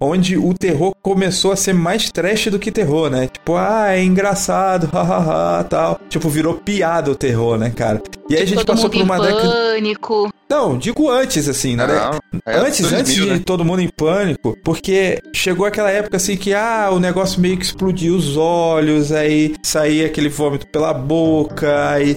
onde 0.00 0.36
o 0.36 0.52
terror 0.54 0.92
começou 1.02 1.52
a 1.52 1.56
ser 1.56 1.72
mais 1.72 2.10
trash 2.10 2.46
do 2.48 2.58
que 2.58 2.70
terror, 2.72 3.10
né? 3.10 3.26
Tipo, 3.28 3.56
ah, 3.56 3.94
é 3.94 4.02
engraçado, 4.02 4.86
hahaha, 4.92 5.64
tal. 5.64 6.00
Tipo, 6.08 6.28
virou 6.28 6.54
piada 6.54 7.10
o 7.10 7.14
terror, 7.14 7.58
né, 7.58 7.70
cara? 7.70 8.02
E 8.28 8.34
aí 8.36 8.42
a 8.42 8.46
gente 8.46 8.58
Tipo, 8.58 8.72
passou 8.72 8.88
por 8.90 9.02
uma 9.02 9.20
década. 9.20 9.48
pânico. 9.48 10.30
Não, 10.50 10.76
digo 10.76 11.08
antes, 11.08 11.48
assim, 11.48 11.76
na 11.76 11.86
década. 11.86 12.18
não, 12.32 12.40
é 12.44 12.56
Antes, 12.56 12.80
2000, 12.80 12.98
antes 12.98 13.14
de 13.14 13.26
né? 13.26 13.42
todo 13.44 13.64
mundo 13.64 13.80
em 13.80 13.88
pânico, 13.88 14.58
porque 14.64 15.22
chegou 15.32 15.64
aquela 15.64 15.90
época 15.90 16.16
assim 16.16 16.36
que 16.36 16.52
ah, 16.52 16.90
o 16.90 16.98
negócio 16.98 17.40
meio 17.40 17.56
que 17.56 17.64
explodiu 17.64 18.16
os 18.16 18.36
olhos, 18.36 19.12
aí 19.12 19.54
saía 19.62 20.06
aquele 20.06 20.28
vômito 20.28 20.66
pela 20.66 20.92
boca, 20.92 21.90
aí 21.90 22.16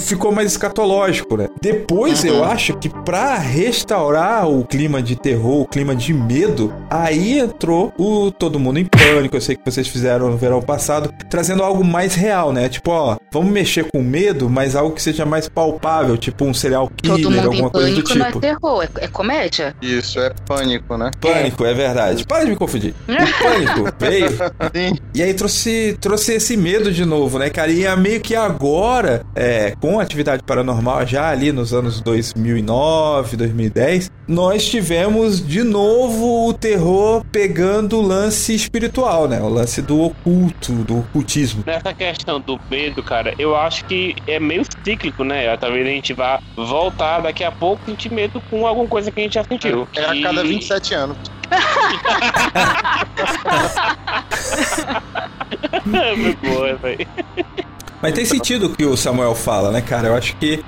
ficou 0.00 0.32
mais 0.32 0.50
escatológico, 0.50 1.36
né? 1.36 1.48
Depois 1.62 2.24
eu 2.24 2.42
acho 2.42 2.76
que 2.76 2.88
pra 2.88 3.36
restaurar 3.36 4.48
o 4.48 4.64
clima 4.64 5.00
de 5.00 5.14
terror, 5.14 5.62
o 5.62 5.66
clima 5.66 5.94
de 5.94 6.12
medo, 6.12 6.74
aí 6.90 7.38
entrou 7.38 7.92
o 7.96 8.32
Todo 8.32 8.58
Mundo 8.58 8.78
em 8.78 8.84
Pânico, 8.84 9.36
eu 9.36 9.40
sei 9.40 9.54
que 9.56 9.62
vocês 9.64 9.86
fizeram 9.86 10.28
no 10.28 10.36
verão 10.36 10.60
passado, 10.60 11.12
trazendo 11.28 11.62
algo 11.62 11.84
mais 11.84 12.16
real, 12.16 12.52
né? 12.52 12.68
Tipo, 12.68 12.90
ó, 12.90 13.16
vamos 13.32 13.52
mexer 13.52 13.84
com 13.92 14.02
medo, 14.02 14.50
mas 14.50 14.74
algo 14.74 14.94
que 14.94 15.02
seja 15.02 15.24
mais 15.24 15.48
palpável, 15.48 16.16
tipo 16.18 16.44
um 16.44 16.52
serial 16.52 16.90
killer, 16.96 17.46
em 17.52 17.59
alguma 17.64 17.70
coisa 17.70 17.90
do 17.94 18.02
pânico 18.02 18.18
não 18.18 18.26
é 18.26 18.28
tipo. 18.28 18.40
terror, 18.40 18.82
é, 18.82 19.04
é 19.04 19.08
comédia. 19.08 19.76
Isso, 19.80 20.18
é 20.18 20.30
pânico, 20.46 20.96
né? 20.96 21.10
Pânico, 21.20 21.64
é 21.64 21.74
verdade. 21.74 22.24
Para 22.26 22.44
de 22.44 22.50
me 22.50 22.56
confundir. 22.56 22.94
O 23.08 23.14
pânico 23.42 23.96
veio. 23.98 24.28
Sim. 24.74 24.98
E 25.14 25.22
aí 25.22 25.34
trouxe, 25.34 25.96
trouxe 26.00 26.34
esse 26.34 26.56
medo 26.56 26.92
de 26.92 27.04
novo, 27.04 27.38
né, 27.38 27.50
cara? 27.50 27.70
E 27.70 27.84
é 27.84 27.96
meio 27.96 28.20
que 28.20 28.34
agora, 28.34 29.24
é, 29.34 29.74
com 29.80 29.98
a 29.98 30.02
atividade 30.02 30.42
paranormal, 30.42 31.06
já 31.06 31.28
ali 31.28 31.52
nos 31.52 31.72
anos 31.72 32.00
2009, 32.00 33.36
2010, 33.36 34.10
nós 34.26 34.64
tivemos 34.64 35.44
de 35.44 35.62
novo 35.62 36.48
o 36.48 36.52
terror 36.52 37.24
pegando 37.32 37.98
o 37.98 38.02
lance 38.02 38.54
espiritual, 38.54 39.26
né? 39.26 39.40
O 39.40 39.48
lance 39.48 39.82
do 39.82 40.00
oculto, 40.00 40.72
do 40.72 41.00
ocultismo. 41.00 41.64
Nessa 41.66 41.92
questão 41.92 42.40
do 42.40 42.58
medo, 42.70 43.02
cara, 43.02 43.34
eu 43.38 43.56
acho 43.56 43.84
que 43.86 44.14
é 44.26 44.38
meio 44.38 44.62
cíclico, 44.84 45.24
né? 45.24 45.56
Talvez 45.56 45.86
a 45.86 45.90
gente 45.90 46.12
vá 46.12 46.40
voltar 46.56 47.20
daqui 47.20 47.42
a 47.42 47.49
pouco 47.52 47.82
sentir 47.86 48.12
medo 48.12 48.42
com 48.50 48.66
alguma 48.66 48.86
coisa 48.88 49.10
que 49.10 49.20
a 49.20 49.22
gente 49.22 49.34
já 49.34 49.44
sentiu. 49.44 49.88
É 49.96 50.04
a 50.04 50.14
E- 50.14 50.22
cada 50.22 50.42
27 50.42 50.94
anos. 50.94 51.16
É 55.92 56.16
muito 56.16 56.40
boa, 56.48 56.74
velho. 56.76 57.06
Mas 58.02 58.14
tem 58.14 58.24
sentido 58.24 58.66
o 58.66 58.70
que 58.76 58.84
o 58.84 58.96
Samuel 58.96 59.34
fala, 59.34 59.70
né, 59.70 59.80
cara? 59.80 60.08
Eu 60.08 60.14
acho 60.14 60.36
que 60.36 60.64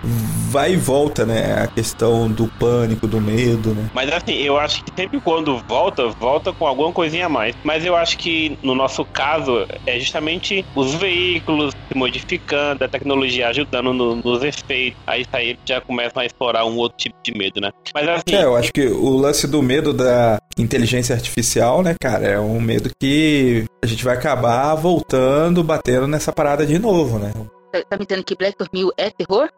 vai 0.50 0.72
e 0.74 0.76
volta, 0.76 1.24
né? 1.24 1.62
A 1.62 1.66
questão 1.66 2.30
do 2.30 2.46
pânico, 2.58 3.06
do 3.06 3.20
medo, 3.20 3.74
né? 3.74 3.88
Mas 3.94 4.12
assim, 4.12 4.34
eu 4.34 4.58
acho 4.58 4.84
que 4.84 4.92
sempre 4.94 5.18
quando 5.20 5.58
volta, 5.66 6.08
volta 6.08 6.52
com 6.52 6.66
alguma 6.66 6.92
coisinha 6.92 7.26
a 7.26 7.28
mais. 7.28 7.54
Mas 7.64 7.84
eu 7.86 7.96
acho 7.96 8.18
que 8.18 8.58
no 8.62 8.74
nosso 8.74 9.04
caso 9.04 9.66
é 9.86 9.98
justamente 9.98 10.64
os 10.74 10.94
veículos 10.94 11.72
se 11.88 11.96
modificando, 11.98 12.84
a 12.84 12.88
tecnologia 12.88 13.48
ajudando 13.48 13.92
no- 13.94 14.16
nos 14.16 14.42
efeitos. 14.42 15.00
Aí 15.06 15.22
isso 15.22 15.30
aí 15.32 15.58
já 15.64 15.80
começam 15.80 16.22
a 16.22 16.26
explorar 16.26 16.64
um 16.66 16.76
outro 16.76 16.98
tipo 16.98 17.16
de 17.22 17.32
medo, 17.36 17.60
né? 17.60 17.70
Mas 17.94 18.08
assim, 18.08 18.34
É, 18.36 18.44
eu 18.44 18.54
acho 18.56 18.72
que 18.72 18.86
o 18.86 19.16
lance 19.16 19.46
do 19.46 19.62
medo 19.62 19.92
da 19.92 20.38
inteligência 20.58 21.14
artificial, 21.14 21.82
né, 21.82 21.94
cara, 22.00 22.26
é 22.26 22.40
um 22.40 22.60
medo 22.60 22.90
que 23.00 23.64
a 23.82 23.86
gente 23.86 24.04
vai 24.04 24.16
acabar 24.16 24.74
voltando, 24.74 25.62
batendo 25.62 26.06
nessa 26.06 26.32
parada 26.32 26.66
de 26.66 26.78
novo, 26.78 27.18
né? 27.18 27.32
Tá, 27.72 27.82
tá 27.88 27.96
me 27.96 28.04
dizendo 28.04 28.24
que 28.24 28.36
Black 28.36 28.56
Mirror 28.72 28.92
é 28.98 29.10
terror? 29.10 29.48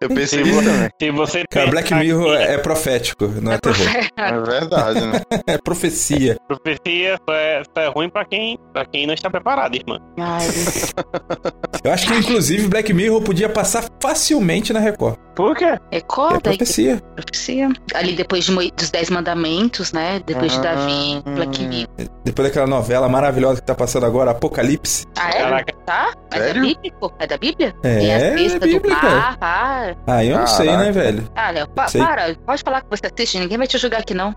Eu 0.00 0.08
pensei 0.10 0.42
nisso 0.42 0.62
também. 0.62 0.90
se 1.00 1.10
você 1.10 1.44
Cara, 1.50 1.70
Black 1.70 1.94
Mirror 1.94 2.36
que 2.36 2.42
é 2.42 2.58
profético, 2.58 3.26
não 3.40 3.52
é 3.52 3.58
terror. 3.58 3.86
É 4.16 4.40
verdade, 4.40 5.00
né? 5.00 5.20
É 5.46 5.58
profecia. 5.58 6.36
profecia 6.48 7.18
só 7.28 7.34
é, 7.34 7.62
só 7.74 7.80
é 7.82 7.88
ruim 7.88 8.08
pra 8.10 8.24
quem, 8.24 8.58
pra 8.72 8.84
quem 8.84 9.06
não 9.06 9.14
está 9.14 9.30
preparado, 9.30 9.74
irmã. 9.76 9.98
Ai, 10.18 10.46
Eu 11.84 11.92
acho 11.92 12.06
que, 12.06 12.14
inclusive, 12.18 12.66
Black 12.68 12.92
Mirror 12.92 13.22
podia 13.22 13.48
passar 13.48 13.84
facilmente 14.02 14.72
na 14.72 14.80
Record. 14.80 15.16
Por 15.36 15.56
quê? 15.56 15.64
É 15.64 15.78
recorda 15.96 16.50
aí, 16.50 16.56
profecia. 16.56 17.00
profecia. 17.16 17.68
Ali 17.94 18.14
depois 18.14 18.44
de 18.44 18.54
dos 18.72 18.90
Dez 18.90 19.10
Mandamentos, 19.10 19.92
né? 19.92 20.20
Depois 20.26 20.52
de 20.52 20.60
Davi, 20.60 21.22
Ah. 21.24 21.30
Black 21.30 21.62
Mirror. 21.64 21.88
Depois 22.24 22.48
daquela 22.48 22.66
novela 22.66 23.08
maravilhosa 23.08 23.60
que 23.60 23.66
tá 23.66 23.74
passando 23.74 24.06
agora, 24.06 24.30
Apocalipse. 24.32 25.06
Ah, 25.18 25.30
é? 25.30 25.38
Caraca. 25.42 25.74
Tá? 25.84 26.12
É 26.32 26.38
da 26.38 26.44
Sério? 26.46 26.62
Bíblia? 26.62 26.92
pô? 26.98 27.12
É 27.18 27.26
da 27.26 27.36
Bíblia? 27.36 27.74
É, 27.82 27.93
Tem 28.00 28.12
a 28.12 28.18
é 28.18 28.30
do 28.80 28.88
cara. 28.88 29.10
mar, 29.16 29.36
para. 29.38 29.96
Ah, 30.06 30.24
eu 30.24 30.38
não 30.38 30.46
sei, 30.46 30.66
Caraca. 30.66 30.84
né, 30.84 30.92
velho? 30.92 31.28
Ah, 31.34 31.50
Léo, 31.50 31.68
pa- 31.68 31.88
Sei. 31.88 32.00
para. 32.00 32.34
Pode 32.46 32.62
falar 32.62 32.80
que 32.82 32.86
você 32.90 33.02
assiste, 33.06 33.38
ninguém 33.38 33.58
vai 33.58 33.66
te 33.66 33.78
julgar 33.78 34.00
aqui, 34.00 34.14
não. 34.14 34.34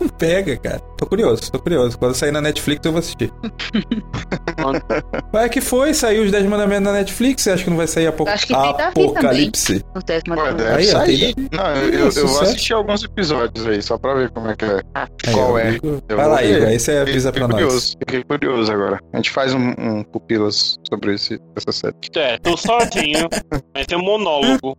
Não 0.00 0.08
pega, 0.08 0.56
cara. 0.56 0.78
Tô 0.96 1.06
curioso, 1.06 1.50
tô 1.52 1.58
curioso. 1.60 1.98
Quando 1.98 2.14
sair 2.14 2.32
na 2.32 2.40
Netflix 2.40 2.84
eu 2.84 2.92
vou 2.92 2.98
assistir. 2.98 3.32
Mas 5.32 5.44
é 5.44 5.48
que 5.48 5.60
foi, 5.60 5.94
saiu 5.94 6.24
os 6.24 6.30
10 6.32 6.46
mandamentos 6.46 6.84
na 6.84 6.92
Netflix, 6.92 7.42
você 7.42 7.50
acha 7.52 7.64
que 7.64 7.70
não 7.70 7.76
vai 7.76 7.86
sair 7.86 8.06
apo 8.08 8.28
Acho 8.28 8.46
que 8.46 8.54
tem 8.54 8.84
Apocalipse? 8.86 9.84
Deve 10.04 10.32
Aí, 10.70 10.88
ó, 10.88 10.92
sair. 10.92 11.34
tem- 11.34 11.48
Não, 11.52 11.66
eu, 11.76 11.82
eu- 11.84 11.92
eu 11.92 12.00
vou 12.02 12.10
Sucesso. 12.12 12.42
assistir 12.42 12.72
alguns 12.72 13.04
episódios 13.04 13.66
aí, 13.66 13.80
só 13.82 13.96
pra 13.98 14.14
ver 14.14 14.30
como 14.30 14.48
é 14.48 14.56
que 14.56 14.64
é. 14.64 14.82
Ah. 14.94 15.08
Aí, 15.26 15.32
Qual 15.32 15.58
é? 15.58 15.78
Vai 16.14 16.26
lá. 16.28 16.42
Igor, 16.44 16.68
aí 16.68 16.78
você 16.78 16.92
avisa 16.96 17.32
Fiquei 17.32 17.46
pra 17.46 17.56
nós. 17.56 17.64
curioso, 17.64 17.96
Fiquei 17.98 18.24
curioso 18.24 18.72
agora. 18.72 19.00
A 19.12 19.16
gente 19.16 19.30
faz 19.30 19.54
um, 19.54 19.74
um 19.78 20.02
pupilas 20.02 20.76
sobre 20.88 21.14
esse, 21.14 21.40
essa 21.56 21.72
série. 21.72 21.94
É, 22.16 22.38
tô 22.38 22.56
sozinho. 22.56 23.28
Vai 23.74 23.84
ser 23.88 23.96
um 23.96 24.02
monólogo. 24.02 24.76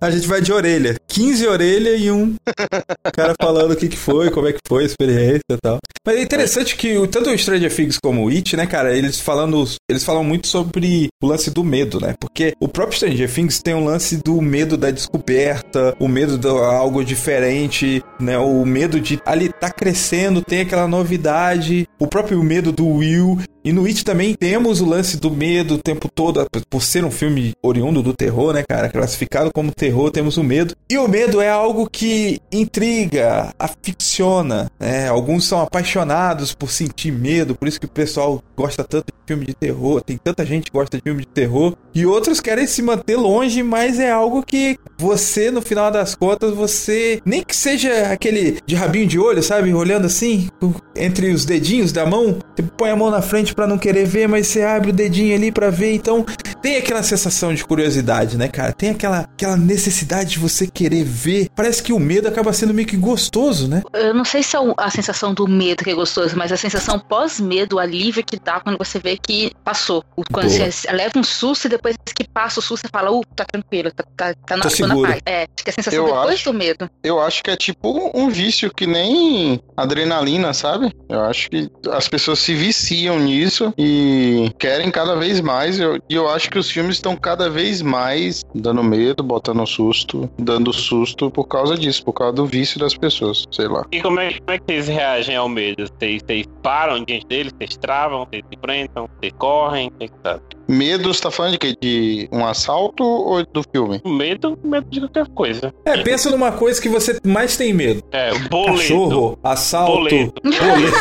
A 0.00 0.10
gente 0.10 0.26
vai 0.26 0.40
de 0.40 0.52
orelha. 0.52 0.96
15 1.08 1.46
orelhas 1.46 2.00
e 2.00 2.10
um 2.10 2.34
cara 3.14 3.34
falando 3.40 3.72
o 3.72 3.76
que, 3.76 3.88
que 3.88 3.96
foi, 3.96 4.30
como 4.30 4.48
é 4.48 4.52
que 4.52 4.60
foi 4.66 4.82
a 4.82 4.86
experiência 4.86 5.42
e 5.50 5.56
tal. 5.62 5.78
Mas 6.06 6.16
é 6.16 6.22
interessante 6.22 6.76
que 6.76 6.94
tanto 7.08 7.30
o 7.30 7.38
Stranger 7.38 7.74
Things 7.74 7.98
como 7.98 8.26
o 8.26 8.28
It, 8.28 8.56
né, 8.56 8.66
cara, 8.66 8.94
eles 8.94 9.18
falando, 9.18 9.64
eles 9.88 10.04
falam 10.04 10.22
muito 10.22 10.46
sobre 10.46 11.08
o 11.22 11.26
lance 11.26 11.50
do 11.50 11.64
medo, 11.64 11.98
né? 11.98 12.14
Porque 12.20 12.52
o 12.60 12.68
próprio 12.68 12.96
Stranger 12.96 13.32
Things 13.32 13.62
tem 13.62 13.74
um 13.74 13.84
lance 13.84 14.18
do 14.18 14.40
medo 14.42 14.76
da 14.76 14.90
descoberta, 14.90 15.96
o 15.98 16.06
medo 16.06 16.36
de 16.36 16.48
algo 16.48 17.02
diferente, 17.02 18.04
né? 18.20 18.36
O 18.36 18.66
medo 18.66 19.00
de 19.00 19.18
ali 19.24 19.48
tá 19.48 19.70
crescendo, 19.70 20.42
tem 20.42 20.60
aquela 20.60 20.86
novidade, 20.86 21.88
o 21.98 22.06
próprio 22.06 22.42
medo 22.42 22.70
do 22.70 22.86
Will. 22.86 23.38
E 23.64 23.72
no 23.72 23.86
It 23.86 24.04
também 24.04 24.34
temos 24.34 24.82
o 24.82 24.84
lance 24.84 25.16
do 25.16 25.30
medo 25.30 25.74
o 25.76 25.78
tempo 25.78 26.06
todo, 26.14 26.46
por 26.68 26.82
ser 26.82 27.02
um 27.02 27.10
filme 27.10 27.54
oriundo 27.62 28.02
do 28.02 28.12
terror, 28.12 28.52
né, 28.52 28.62
cara? 28.62 28.90
Classificado 28.90 29.50
como 29.54 29.72
terror, 29.72 30.10
temos 30.10 30.36
o 30.36 30.44
medo. 30.44 30.76
E 30.90 30.98
o 30.98 31.08
medo 31.08 31.40
é 31.40 31.48
algo 31.48 31.88
que 31.88 32.40
intriga, 32.52 33.54
aficiona, 33.58 34.70
né? 34.78 35.08
Alguns 35.08 35.46
são 35.46 35.62
apaixonados 35.62 36.54
por 36.54 36.70
sentir 36.70 37.10
medo, 37.10 37.54
por 37.54 37.66
isso 37.66 37.80
que 37.80 37.86
o 37.86 37.88
pessoal 37.90 38.42
gosta 38.54 38.84
tanto 38.84 39.06
de 39.06 39.14
filme 39.26 39.46
de 39.46 39.54
terror, 39.54 40.02
tem 40.02 40.18
tanta 40.18 40.44
gente 40.44 40.64
que 40.64 40.76
gosta 40.76 40.98
de 40.98 41.02
filme 41.02 41.22
de 41.22 41.28
terror. 41.28 41.74
E 41.94 42.04
outros 42.04 42.40
querem 42.40 42.66
se 42.66 42.82
manter 42.82 43.16
longe, 43.16 43.62
mas 43.62 43.98
é 43.98 44.10
algo 44.10 44.42
que 44.42 44.78
você, 44.98 45.50
no 45.50 45.62
final 45.62 45.90
das 45.90 46.14
contas, 46.14 46.52
você. 46.54 47.20
Nem 47.24 47.42
que 47.42 47.54
seja 47.54 48.12
aquele 48.12 48.58
de 48.66 48.74
rabinho 48.74 49.06
de 49.06 49.18
olho, 49.18 49.42
sabe? 49.42 49.72
Olhando 49.72 50.06
assim, 50.06 50.48
entre 50.96 51.32
os 51.32 51.44
dedinhos 51.44 51.92
da 51.92 52.06
mão, 52.06 52.38
você 52.56 52.62
põe 52.76 52.90
a 52.90 52.96
mão 52.96 53.10
na 53.10 53.22
frente 53.22 53.54
pra 53.54 53.66
não 53.66 53.78
querer 53.78 54.06
ver, 54.06 54.28
mas 54.28 54.46
você 54.46 54.62
abre 54.62 54.90
o 54.90 54.92
dedinho 54.92 55.34
ali 55.34 55.50
pra 55.50 55.70
ver. 55.70 55.94
Então, 55.94 56.24
tem 56.62 56.76
aquela 56.76 57.02
sensação 57.02 57.54
de 57.54 57.64
curiosidade, 57.64 58.36
né, 58.36 58.48
cara? 58.48 58.72
Tem 58.72 58.90
aquela, 58.90 59.20
aquela 59.20 59.56
necessidade 59.56 60.30
de 60.30 60.38
você 60.38 60.66
querer 60.66 61.04
ver. 61.04 61.48
Parece 61.54 61.82
que 61.82 61.92
o 61.92 61.98
medo 61.98 62.28
acaba 62.28 62.52
sendo 62.52 62.72
meio 62.72 62.86
que 62.88 62.96
gostoso, 62.96 63.68
né? 63.68 63.82
Eu 63.92 64.14
não 64.14 64.24
sei 64.24 64.42
se 64.42 64.56
é 64.56 64.60
a 64.76 64.90
sensação 64.90 65.34
do 65.34 65.46
medo 65.46 65.84
que 65.84 65.90
é 65.90 65.94
gostoso, 65.94 66.36
mas 66.36 66.52
a 66.52 66.56
sensação 66.56 66.98
pós-medo, 66.98 67.76
o 67.76 67.78
alívio 67.78 68.24
que 68.24 68.38
dá 68.38 68.60
quando 68.60 68.78
você 68.78 68.98
vê 68.98 69.16
que 69.16 69.52
passou. 69.64 70.04
Quando 70.32 70.48
Boa. 70.48 70.70
você 70.70 70.92
leva 70.92 71.18
um 71.18 71.22
susto 71.22 71.66
e 71.66 71.68
depois 71.68 71.96
que 72.14 72.24
passa 72.26 72.60
o 72.60 72.62
susto, 72.62 72.86
você 72.86 72.90
fala, 72.90 73.10
uh, 73.12 73.22
tá 73.34 73.44
tranquilo, 73.44 73.90
tá, 73.90 74.04
tá, 74.16 74.34
tá 74.46 74.56
na, 74.56 74.64
Na 74.86 74.94
seguro. 74.94 75.10
paz. 75.10 75.20
É, 75.26 75.42
acho 75.42 75.64
que 75.64 75.70
a 75.70 75.72
sensação 75.72 76.00
Eu 76.00 76.06
depois 76.14 76.34
acho. 76.34 76.44
do 76.52 76.58
medo. 76.58 76.90
Eu 77.02 77.20
acho 77.20 77.42
que 77.42 77.50
é 77.50 77.56
tipo 77.56 78.10
um 78.14 78.28
vício 78.28 78.72
que 78.72 78.86
nem 78.86 79.60
adrenalina, 79.76 80.52
sabe? 80.52 80.92
Eu 81.08 81.20
acho 81.22 81.50
que 81.50 81.68
as 81.90 82.08
pessoas 82.08 82.38
se 82.38 82.54
viciam 82.54 83.18
nisso 83.18 83.72
e 83.78 84.50
querem 84.58 84.90
cada 84.90 85.14
vez 85.16 85.40
mais. 85.40 85.78
Eu- 85.78 85.98
E 86.08 86.14
eu, 86.14 86.28
acho 86.28 86.50
que 86.50 86.58
os 86.58 86.70
filmes 86.70 86.96
estão 86.96 87.16
cada 87.16 87.48
vez 87.50 87.80
mais 87.82 88.42
dando 88.54 88.82
medo, 88.82 89.22
botando 89.22 89.64
susto, 89.66 90.28
dando 90.38 90.72
susto 90.72 91.30
por 91.30 91.44
causa 91.46 91.76
disso, 91.76 92.04
por 92.04 92.12
causa 92.12 92.32
do 92.34 92.46
vício 92.46 92.78
das 92.78 92.94
pessoas, 92.96 93.44
sei 93.50 93.68
lá. 93.68 93.84
E 93.92 94.00
como 94.00 94.20
é, 94.20 94.32
como 94.38 94.50
é 94.50 94.58
que 94.58 94.64
vocês 94.66 94.88
reagem 94.88 95.36
ao 95.36 95.48
medo? 95.48 95.84
Vocês, 95.98 96.22
vocês 96.26 96.46
param 96.62 97.04
diante 97.04 97.26
dele? 97.26 97.50
Vocês 97.56 97.76
travam? 97.76 98.26
Vocês 98.26 98.42
se 98.48 98.56
enfrentam? 98.56 99.08
Vocês 99.18 99.32
correm? 99.38 99.88
O 99.88 99.90
que 99.92 100.08
que 100.08 100.18
tá? 100.22 100.40
Medo, 100.68 101.12
você 101.12 101.20
tá 101.20 101.30
falando 101.30 101.52
de 101.52 101.58
quê? 101.58 101.76
De 101.80 102.28
um 102.32 102.44
assalto 102.46 103.04
ou 103.04 103.44
do 103.44 103.62
filme? 103.70 104.00
Medo, 104.04 104.58
medo 104.64 104.86
de 104.88 105.00
qualquer 105.00 105.26
coisa. 105.28 105.74
É, 105.84 106.02
pensa 106.02 106.30
numa 106.30 106.52
coisa 106.52 106.80
que 106.80 106.88
você 106.88 107.18
mais 107.24 107.56
tem 107.56 107.72
medo: 107.72 108.02
É, 108.12 108.32
o 108.32 108.48
boleto. 108.48 108.78
cachorro, 108.78 109.38
assalto, 109.42 109.92
Boleto. 109.92 110.34
boleto. 110.42 110.96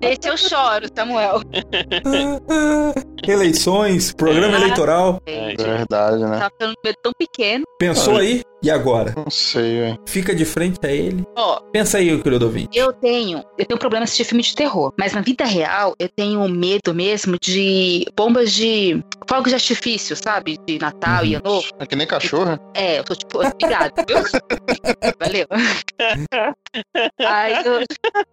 Esse 0.00 0.28
eu 0.28 0.36
choro, 0.36 0.86
Samuel. 0.94 1.40
Eleições, 3.26 4.12
programa 4.12 4.56
Ah. 4.56 4.60
eleitoral. 4.60 5.20
É, 5.26 5.54
Verdade, 5.56 6.18
né? 6.22 6.38
Tava 6.38 6.50
ficando 6.50 6.74
medo 6.84 6.96
tão 7.02 7.12
pequeno. 7.18 7.64
Pensou 7.78 8.16
aí? 8.16 8.42
E 8.64 8.70
agora? 8.70 9.12
Não 9.14 9.28
sei, 9.30 9.80
velho. 9.80 9.98
Fica 10.06 10.34
de 10.34 10.46
frente 10.46 10.78
a 10.86 10.90
ele. 10.90 11.22
Ó, 11.36 11.60
Pensa 11.70 11.98
aí, 11.98 12.18
querido 12.22 12.46
ouvinte. 12.46 12.78
eu 12.78 12.94
tenho, 12.94 13.44
eu 13.58 13.66
tenho 13.66 13.78
problema 13.78 14.06
de 14.06 14.08
assistir 14.08 14.24
filme 14.24 14.42
de 14.42 14.54
terror, 14.54 14.90
mas 14.98 15.12
na 15.12 15.20
vida 15.20 15.44
real 15.44 15.94
eu 15.98 16.08
tenho 16.08 16.48
medo 16.48 16.94
mesmo 16.94 17.36
de 17.38 18.06
bombas 18.16 18.52
de 18.52 19.04
fogos 19.28 19.48
de 19.50 19.54
artifício, 19.54 20.16
sabe? 20.16 20.58
De 20.66 20.78
Natal 20.78 21.24
e 21.24 21.34
Ano 21.34 21.44
Novo. 21.44 21.68
É 21.78 21.86
que 21.86 21.96
nem 21.96 22.06
cachorro. 22.06 22.58
É, 22.74 22.98
eu 22.98 23.04
tô 23.04 23.14
tipo, 23.14 23.38
obrigado, 23.46 23.92
viu? 24.08 24.18
Valeu. 25.20 25.46
Aí 27.26 27.52
eu, 27.64 27.84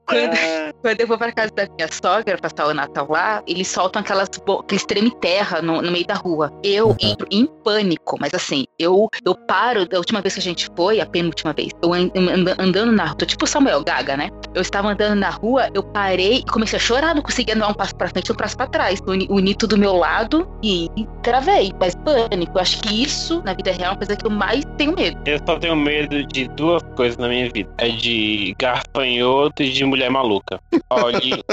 quando, 0.08 0.76
quando 0.82 1.02
eu 1.02 1.08
vou 1.08 1.18
pra 1.18 1.32
casa 1.32 1.52
da 1.54 1.68
minha 1.76 1.88
sogra 1.92 2.38
passar 2.38 2.68
o 2.68 2.74
Natal 2.74 3.08
lá, 3.10 3.44
eles 3.48 3.68
soltam 3.68 4.02
aquelas 4.02 4.30
aqueles 4.60 4.86
treme 4.86 5.12
terra 5.20 5.62
no, 5.62 5.82
no 5.82 5.92
meio 5.92 6.06
da 6.06 6.16
rua. 6.16 6.52
Eu 6.64 6.90
Uhum. 6.90 6.96
entro 7.00 7.28
em 7.32 7.46
pânico, 7.64 8.18
mas 8.20 8.34
assim, 8.34 8.66
eu, 8.80 9.08
eu 9.26 9.36
paro, 9.36 9.88
da 9.88 9.98
última 9.98 10.22
vez 10.22 10.34
que 10.34 10.40
a 10.40 10.44
gente 10.44 10.68
foi, 10.76 11.00
a 11.00 11.06
penúltima 11.06 11.54
vez, 11.54 11.70
eu 11.82 11.94
an- 11.94 12.10
anda- 12.16 12.56
andando 12.60 12.92
na 12.92 13.06
rua, 13.06 13.16
tô 13.16 13.26
tipo 13.26 13.46
o 13.46 13.48
Samuel 13.48 13.84
Gaga, 13.84 14.18
né? 14.18 14.30
Eu 14.54 14.62
estava 14.62 14.90
andando 14.90 15.20
na 15.20 15.30
rua, 15.30 15.70
eu 15.74 15.84
parei 15.84 16.38
e 16.40 16.46
comecei 16.46 16.78
a 16.78 16.82
chorar, 16.82 17.16
não 17.16 17.22
conseguia 17.22 17.56
dar 17.56 17.68
um 17.68 17.74
passo 17.74 17.96
pra 17.96 18.10
frente 18.10 18.28
e 18.30 18.32
um 18.34 18.36
passo 18.36 18.58
pra 18.58 18.68
trás. 18.68 19.00
Uni, 19.08 19.28
uni 19.30 19.56
tudo 19.56 19.72
do 19.72 19.78
meu 19.78 19.94
lado 19.94 20.46
e 20.62 20.81
travei, 21.24 21.72
mas 21.80 21.96
pânico. 21.96 22.58
Eu 22.58 22.62
acho 22.62 22.82
que 22.82 23.04
isso, 23.04 23.42
na 23.44 23.54
vida 23.54 23.72
real, 23.72 23.90
é 23.90 23.90
uma 23.92 23.98
coisa 23.98 24.16
que 24.16 24.26
eu 24.26 24.32
mais 24.32 24.64
tenho 24.78 24.96
medo. 24.96 25.18
Eu 25.26 25.40
só 25.46 25.58
tenho 25.58 25.76
medo 25.76 26.24
de 26.26 26.48
duas 26.50 26.84
coisas 26.96 27.18
na 27.18 27.28
minha 27.28 27.50
vida. 27.50 27.70
É 27.78 27.90
de 27.90 28.56
garfanhoto 28.58 29.64
e 29.64 29.72
de 29.72 29.86
mulher 29.86 30.10
maluca. 30.10 30.60
Olhe. 30.90 31.44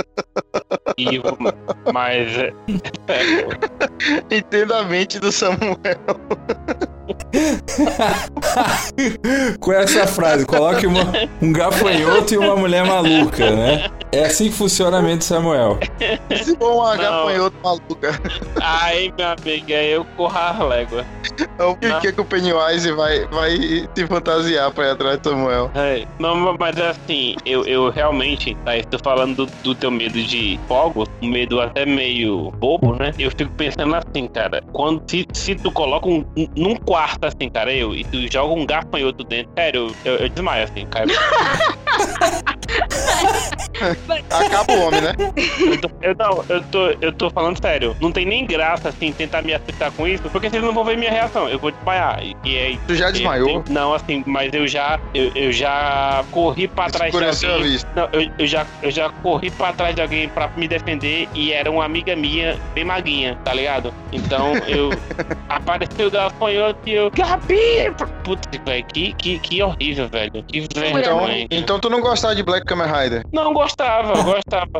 e, 0.96 1.20
mas 1.92 2.38
é, 2.38 2.52
é, 3.08 4.36
Entenda 4.36 4.78
a 4.78 4.84
mente 4.84 5.18
do 5.18 5.32
Samuel. 5.32 5.76
Com 9.60 9.72
essa 9.72 10.06
frase, 10.06 10.46
coloque 10.46 10.86
uma- 10.86 11.12
um 11.42 11.52
gafanhoto 11.52 12.34
e 12.34 12.38
uma 12.38 12.56
mulher 12.56 12.84
maluca, 12.84 13.50
né? 13.50 13.88
É 14.12 14.24
assim 14.24 14.46
que 14.48 14.54
funciona 14.54 14.98
a 14.98 15.02
mente 15.02 15.18
de 15.18 15.24
Samuel. 15.24 15.78
Se 16.42 16.56
for 16.56 16.72
uma 16.74 16.96
Não. 16.96 17.02
gafanhoto 17.02 17.56
maluca. 17.62 18.20
Aí, 18.60 19.12
minha 19.16 19.34
amiga, 19.38 19.74
eu 19.74 20.04
corro 20.16 20.38
as 20.38 20.58
léguas. 20.60 21.04
O 21.58 21.74
que, 21.76 21.92
que, 22.00 22.12
que 22.12 22.20
o 22.20 22.24
Pennywise 22.24 22.90
vai, 22.92 23.26
vai 23.26 23.56
se 23.94 24.06
fantasiar 24.06 24.70
pra 24.72 24.88
ir 24.88 24.90
atrás 24.90 25.18
do 25.18 25.30
Samuel? 25.30 25.70
É, 25.74 26.06
não, 26.18 26.56
mas 26.58 26.78
assim, 26.80 27.36
eu, 27.44 27.64
eu 27.64 27.90
realmente, 27.90 28.56
tá, 28.64 28.76
estou 28.76 28.98
falando 29.02 29.46
do, 29.46 29.52
do 29.62 29.74
teu 29.74 29.90
medo 29.90 30.20
de 30.22 30.58
fogos, 30.66 31.08
um 31.22 31.28
medo 31.28 31.60
até 31.60 31.84
meio 31.84 32.50
bobo, 32.52 32.94
né? 32.96 33.12
Eu 33.18 33.30
fico 33.30 33.50
pensando 33.52 33.94
assim, 33.94 34.26
cara, 34.28 34.62
quando 34.72 35.02
se, 35.08 35.26
se 35.32 35.54
tu 35.54 35.70
coloca 35.70 36.08
um, 36.08 36.24
um- 36.36 36.48
num 36.56 36.76
quarto 36.76 36.97
assim, 37.04 37.48
cara, 37.48 37.72
eu, 37.72 37.94
e 37.94 38.04
tu 38.04 38.30
joga 38.32 38.52
um 38.54 38.66
gafanhoto 38.66 39.24
dentro, 39.24 39.50
sério, 39.56 39.94
eu, 40.04 40.14
eu 40.16 40.28
desmaio 40.28 40.64
assim, 40.64 40.86
cara. 40.86 41.06
Acaba 44.30 44.72
o 44.72 44.80
homem, 44.86 45.00
né? 45.00 45.12
Eu, 45.58 45.78
tô- 45.78 45.90
eu 46.02 46.14
não, 46.18 46.44
eu 46.48 46.62
tô, 46.64 46.86
eu 47.00 47.12
tô 47.12 47.30
falando 47.30 47.58
sério, 47.62 47.96
não 48.00 48.10
tem 48.10 48.24
nem 48.26 48.44
graça 48.46 48.88
assim 48.88 49.12
tentar 49.12 49.42
me 49.42 49.54
assustar 49.54 49.90
com 49.92 50.06
isso, 50.06 50.22
porque 50.30 50.50
vocês 50.50 50.62
não 50.62 50.72
vão 50.74 50.84
ver 50.84 50.96
minha 50.96 51.10
reação, 51.10 51.48
eu 51.48 51.58
vou 51.58 51.70
desmaiar. 51.70 52.20
E, 52.22 52.36
e 52.44 52.56
é 52.56 52.76
Tu 52.86 52.94
já 52.94 53.10
desmaiou? 53.10 53.64
Não, 53.70 53.94
assim, 53.94 54.22
mas 54.26 54.52
eu 54.52 54.66
já, 54.66 54.98
eu, 55.14 55.30
eu 55.34 55.52
já 55.52 56.24
corri 56.32 56.66
pra 56.68 56.86
trás 56.90 57.12
de 57.12 57.46
alguém. 57.46 57.62
vista. 57.62 57.88
Não, 57.94 58.08
eu, 58.12 58.30
eu 58.38 58.46
já, 58.46 58.66
eu 58.82 58.90
já 58.90 59.08
corri 59.10 59.50
pra 59.50 59.72
trás 59.72 59.94
de 59.94 60.02
alguém 60.02 60.28
pra 60.28 60.50
me 60.56 60.66
defender 60.68 61.28
e 61.34 61.52
era 61.52 61.70
uma 61.70 61.84
amiga 61.84 62.14
minha, 62.16 62.56
bem 62.74 62.84
maguinha, 62.84 63.36
tá 63.44 63.52
ligado? 63.54 63.92
Então 64.12 64.54
eu. 64.66 64.90
apareceu 65.48 66.08
o 66.08 66.10
gafanhoto 66.10 66.78
e 66.88 66.94
eu. 66.94 67.10
Gabi! 67.10 67.92
Putz, 68.24 68.42
velho, 68.64 68.86
que, 68.86 69.12
que, 69.14 69.38
que 69.38 69.62
horrível, 69.62 70.08
velho. 70.08 70.42
Que 70.44 70.58
Então, 70.58 70.82
vergonha. 70.82 71.46
então 71.50 71.78
tu 71.78 71.88
não 71.90 72.00
gostava 72.00 72.34
de 72.34 72.42
Black 72.42 72.66
Kamen 72.66 72.86
Rider? 72.86 73.22
Não 73.32 73.52
gostava, 73.52 74.12
eu 74.18 74.24
gostava. 74.24 74.70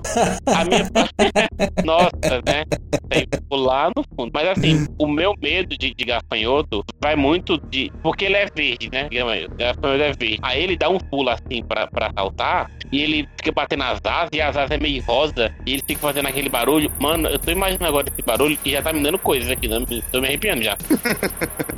A 0.55 0.65
minha. 0.65 0.89
Nossa, 1.85 2.43
né? 2.47 2.65
Tem 3.09 3.27
que 3.27 3.41
pular 3.49 3.91
no 3.97 4.05
fundo. 4.17 4.31
Mas 4.33 4.49
assim, 4.49 4.87
o 4.99 5.07
meu 5.07 5.35
medo 5.41 5.77
de, 5.77 5.95
de 5.95 6.05
gafanhoto 6.05 6.85
vai 7.01 7.17
muito 7.17 7.59
de. 7.69 7.91
Porque 8.03 8.25
ele 8.27 8.37
é 8.37 8.47
verde, 8.55 8.91
né? 8.91 9.09
Gafanhoto 9.57 10.03
é 10.03 10.13
verde. 10.13 10.39
Aí 10.43 10.63
ele 10.63 10.77
dá 10.77 10.89
um 10.89 10.99
pulo 10.99 11.31
assim 11.31 11.63
pra, 11.67 11.87
pra 11.87 12.11
saltar. 12.15 12.71
E 12.93 13.03
ele 13.03 13.29
fica 13.37 13.53
batendo 13.53 13.85
as 13.85 13.99
asas 14.05 14.31
e 14.33 14.41
as 14.41 14.57
asas 14.57 14.71
é 14.71 14.79
meio 14.79 15.03
rosa 15.03 15.53
e 15.67 15.75
ele 15.75 15.85
fica 15.87 16.01
fazendo 16.01 16.27
aquele 16.29 16.49
barulho. 16.49 16.91
Mano, 17.01 17.29
eu 17.29 17.39
tô 17.39 17.51
imaginando 17.51 17.87
agora 17.87 18.07
esse 18.13 18.23
barulho 18.23 18.59
e 18.65 18.71
já 18.71 18.83
tá 18.83 18.93
me 18.93 19.03
dando 19.03 19.19
coisas 19.19 19.51
aqui, 19.51 19.69
né? 19.69 19.85
Tô 20.13 20.21
me 20.21 20.27
arrepiando 20.29 20.63
já. 20.63 20.77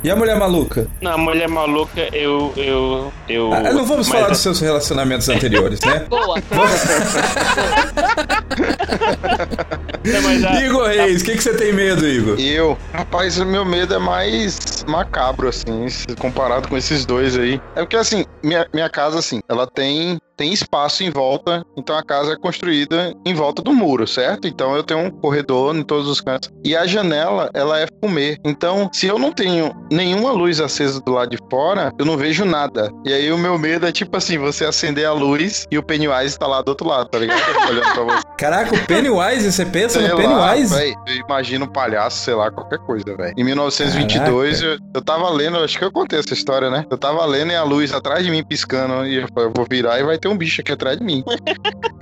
E 0.03 0.09
a 0.09 0.15
mulher 0.15 0.35
maluca? 0.35 0.87
Não, 0.99 1.15
mulher 1.15 1.47
maluca, 1.47 2.01
eu. 2.11 2.51
eu. 2.57 3.13
eu. 3.29 3.53
Ah, 3.53 3.71
não 3.71 3.85
vamos 3.85 4.07
mas- 4.09 4.17
falar 4.17 4.29
dos 4.29 4.39
seus 4.39 4.59
relacionamentos 4.59 5.29
anteriores, 5.29 5.79
né? 5.81 5.99
Boa. 6.09 6.41
Não, 10.03 10.49
a- 10.49 10.61
Igor 10.63 10.87
Reis, 10.87 11.21
o 11.21 11.25
que, 11.25 11.35
que 11.35 11.43
você 11.43 11.53
tem 11.55 11.71
medo, 11.73 12.07
Igor? 12.07 12.39
Eu, 12.39 12.77
rapaz, 12.91 13.37
o 13.37 13.45
meu 13.45 13.63
medo 13.63 13.93
é 13.93 13.99
mais 13.99 14.83
macabro, 14.87 15.47
assim, 15.49 15.85
comparado 16.17 16.67
com 16.67 16.75
esses 16.75 17.05
dois 17.05 17.37
aí. 17.37 17.61
É 17.75 17.81
porque, 17.81 17.95
assim, 17.95 18.25
minha, 18.43 18.65
minha 18.73 18.89
casa, 18.89 19.19
assim, 19.19 19.39
ela 19.47 19.67
tem, 19.67 20.19
tem 20.41 20.51
espaço 20.51 21.03
em 21.03 21.11
volta, 21.11 21.63
então 21.77 21.95
a 21.95 22.03
casa 22.03 22.33
é 22.33 22.35
construída 22.35 23.13
em 23.23 23.31
volta 23.31 23.61
do 23.61 23.71
muro, 23.71 24.07
certo? 24.07 24.47
Então 24.47 24.75
eu 24.75 24.81
tenho 24.81 24.99
um 25.01 25.11
corredor 25.11 25.75
em 25.75 25.83
todos 25.83 26.07
os 26.07 26.19
cantos. 26.19 26.49
E 26.65 26.75
a 26.75 26.87
janela, 26.87 27.51
ela 27.53 27.79
é 27.79 27.85
fumê. 28.03 28.39
Então, 28.43 28.89
se 28.91 29.05
eu 29.05 29.19
não 29.19 29.31
tenho 29.31 29.71
nenhuma 29.91 30.31
luz 30.31 30.59
acesa 30.59 30.99
do 30.99 31.11
lado 31.11 31.29
de 31.29 31.37
fora, 31.47 31.93
eu 31.99 32.05
não 32.05 32.17
vejo 32.17 32.43
nada. 32.43 32.91
E 33.05 33.13
aí 33.13 33.31
o 33.31 33.37
meu 33.37 33.55
medo 33.59 33.85
é, 33.85 33.91
tipo 33.91 34.17
assim, 34.17 34.39
você 34.39 34.65
acender 34.65 35.05
a 35.05 35.13
luz 35.13 35.67
e 35.69 35.77
o 35.77 35.83
Pennywise 35.83 36.39
tá 36.39 36.47
lá 36.47 36.63
do 36.63 36.69
outro 36.69 36.87
lado, 36.87 37.07
tá 37.07 37.19
ligado? 37.19 37.39
Olhando 37.69 37.93
pra 37.93 38.03
você. 38.03 38.23
Caraca, 38.39 38.73
o 38.73 38.87
Pennywise, 38.87 39.51
você 39.51 39.63
pensa 39.63 39.99
Sei 39.99 40.07
no 40.07 40.15
lá, 40.15 40.53
Pennywise? 40.53 40.75
véi, 40.75 40.95
eu 41.07 41.15
imagino 41.17 41.65
um 41.65 41.71
palhaço, 41.71 42.17
sei 42.17 42.33
lá, 42.33 42.49
qualquer 42.49 42.79
coisa, 42.79 43.15
velho. 43.15 43.35
Em 43.37 43.43
1922, 43.43 44.63
eu, 44.63 44.79
eu 44.95 45.01
tava 45.03 45.29
lendo, 45.29 45.59
acho 45.59 45.77
que 45.77 45.85
eu 45.85 45.91
contei 45.91 46.17
essa 46.17 46.33
história, 46.33 46.71
né? 46.71 46.83
Eu 46.89 46.97
tava 46.97 47.23
lendo 47.27 47.51
e 47.51 47.55
a 47.55 47.63
luz 47.63 47.93
atrás 47.93 48.25
de 48.25 48.31
mim 48.31 48.43
piscando, 48.43 49.05
e 49.05 49.17
eu 49.17 49.27
falei, 49.31 49.49
eu 49.49 49.53
vou 49.55 49.67
virar 49.69 49.99
e 49.99 50.03
vai 50.03 50.17
ter 50.17 50.30
um 50.31 50.37
bicho 50.37 50.61
aqui 50.61 50.71
atrás 50.71 50.97
de 50.97 51.03
mim. 51.03 51.23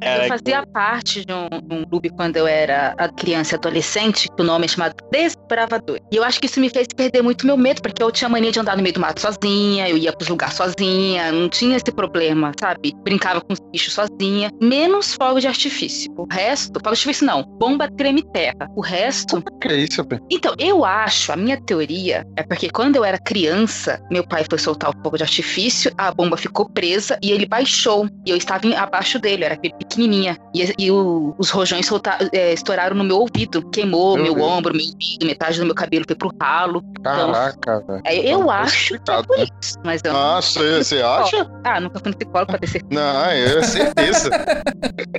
Eu 0.00 0.28
fazia 0.28 0.64
parte 0.66 1.24
de 1.24 1.32
um, 1.32 1.48
um 1.70 1.84
clube 1.84 2.10
quando 2.10 2.36
eu 2.36 2.46
era 2.46 2.94
a 2.98 3.08
criança 3.08 3.54
e 3.54 3.56
adolescente, 3.58 4.28
que 4.34 4.42
o 4.42 4.44
nome 4.44 4.66
é 4.66 4.68
chamado 4.68 4.94
Desbravador. 5.10 5.98
E 6.12 6.16
eu 6.16 6.22
acho 6.24 6.38
que 6.40 6.46
isso 6.46 6.60
me 6.60 6.68
fez 6.68 6.86
perder 6.94 7.22
muito 7.22 7.46
meu 7.46 7.56
medo, 7.56 7.82
porque 7.82 8.02
eu 8.02 8.10
tinha 8.12 8.28
mania 8.28 8.52
de 8.52 8.60
andar 8.60 8.76
no 8.76 8.82
meio 8.82 8.94
do 8.94 9.00
mato 9.00 9.20
sozinha, 9.20 9.88
eu 9.88 9.96
ia 9.96 10.12
pros 10.12 10.28
lugares 10.28 10.54
sozinha, 10.54 11.32
não 11.32 11.48
tinha 11.48 11.76
esse 11.76 11.90
problema, 11.90 12.52
sabe? 12.60 12.92
Brincava 13.02 13.40
com 13.40 13.52
os 13.52 13.60
bichos 13.72 13.94
sozinha, 13.94 14.50
menos 14.60 15.14
fogo 15.14 15.40
de 15.40 15.48
artifício. 15.48 16.12
O 16.16 16.26
resto, 16.30 16.74
fogo 16.74 16.94
de 16.94 17.00
artifício 17.00 17.26
não, 17.26 17.42
bomba 17.42 17.90
treme 17.90 18.22
terra. 18.32 18.68
O 18.76 18.80
resto, 18.80 19.42
Que 19.60 19.68
é 19.68 19.76
isso, 19.76 20.04
Pê? 20.04 20.20
então, 20.30 20.54
eu 20.58 20.84
acho, 20.84 21.32
a 21.32 21.36
minha 21.36 21.60
teoria 21.60 22.24
é 22.36 22.42
porque 22.42 22.68
quando 22.68 22.96
eu 22.96 23.04
era 23.04 23.18
criança, 23.18 24.00
meu 24.10 24.26
pai 24.26 24.44
foi 24.48 24.58
soltar 24.58 24.90
o 24.90 25.02
fogo 25.02 25.16
de 25.16 25.22
artifício, 25.22 25.90
a 25.96 26.12
bomba 26.12 26.36
ficou 26.36 26.68
presa 26.68 27.18
e 27.22 27.32
ele 27.32 27.46
baixou. 27.56 28.06
E 28.26 28.30
eu 28.30 28.36
estava 28.36 28.66
em- 28.66 28.74
abaixo 28.76 29.18
dele, 29.18 29.44
era 29.44 29.56
pequenininha. 29.56 30.36
E, 30.54 30.72
e 30.78 30.90
o- 30.90 31.34
os 31.38 31.50
rojões 31.50 31.86
solta- 31.86 32.18
é, 32.32 32.52
estouraram 32.52 32.94
no 32.96 33.02
meu 33.04 33.18
ouvido, 33.18 33.62
queimou 33.70 34.14
Meu 34.14 34.24
meu, 34.24 34.34
Deus. 34.34 34.46
ombro, 34.46 34.74
meu 34.76 34.84
ouvido, 34.84 35.26
metade 35.26 35.58
do 35.58 35.64
meu 35.66 35.74
cabelo 35.74 36.04
foi 36.06 36.16
pro 36.16 36.30
ralo. 36.40 36.82
Caraca, 37.02 37.80
velho. 37.86 38.02
É, 38.04 38.16
eu 38.34 38.46
Tá 38.46 38.54
acho 38.60 38.72
que 38.72 38.78
é 38.78 38.96
explicado, 38.96 39.26
por 39.28 39.38
né? 39.38 39.46
isso, 39.62 39.74
mas 39.84 40.00
eu 40.04 40.12
Nossa, 40.12 40.60
você 40.84 41.00
acha? 41.02 41.50
Ah, 41.64 41.80
nunca 41.80 41.98
fui 42.00 42.10
no 42.10 42.16
psicólogo 42.18 42.50
pra 42.52 42.58
ter 42.58 42.66
certeza. 42.68 43.00
Não, 43.02 43.32
eu 43.32 43.62
certeza. 43.64 44.30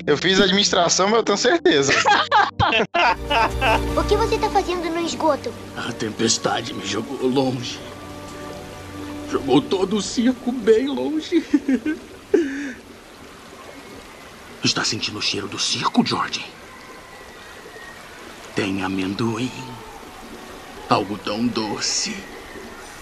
eu 0.06 0.18
fiz 0.18 0.40
administração, 0.40 1.08
mas 1.10 1.18
eu 1.18 1.24
tenho 1.24 1.38
certeza. 1.38 1.94
O 3.98 4.04
que 4.04 4.16
você 4.16 4.38
tá 4.38 4.50
fazendo 4.50 4.90
no 4.90 5.00
esgoto? 5.00 5.52
A 5.76 5.92
tempestade 5.94 6.74
me 6.74 6.86
jogou 6.86 7.18
longe. 7.28 7.80
Jogou 9.32 9.62
todo 9.62 9.98
o 9.98 10.02
circo 10.02 10.52
bem 10.52 10.88
longe. 10.88 11.44
Está 14.68 14.84
sentindo 14.84 15.20
o 15.20 15.22
cheiro 15.22 15.48
do 15.48 15.58
circo, 15.58 16.06
George? 16.06 16.46
Tem 18.54 18.84
amendoim, 18.84 19.50
algodão 20.90 21.48
doce, 21.48 22.14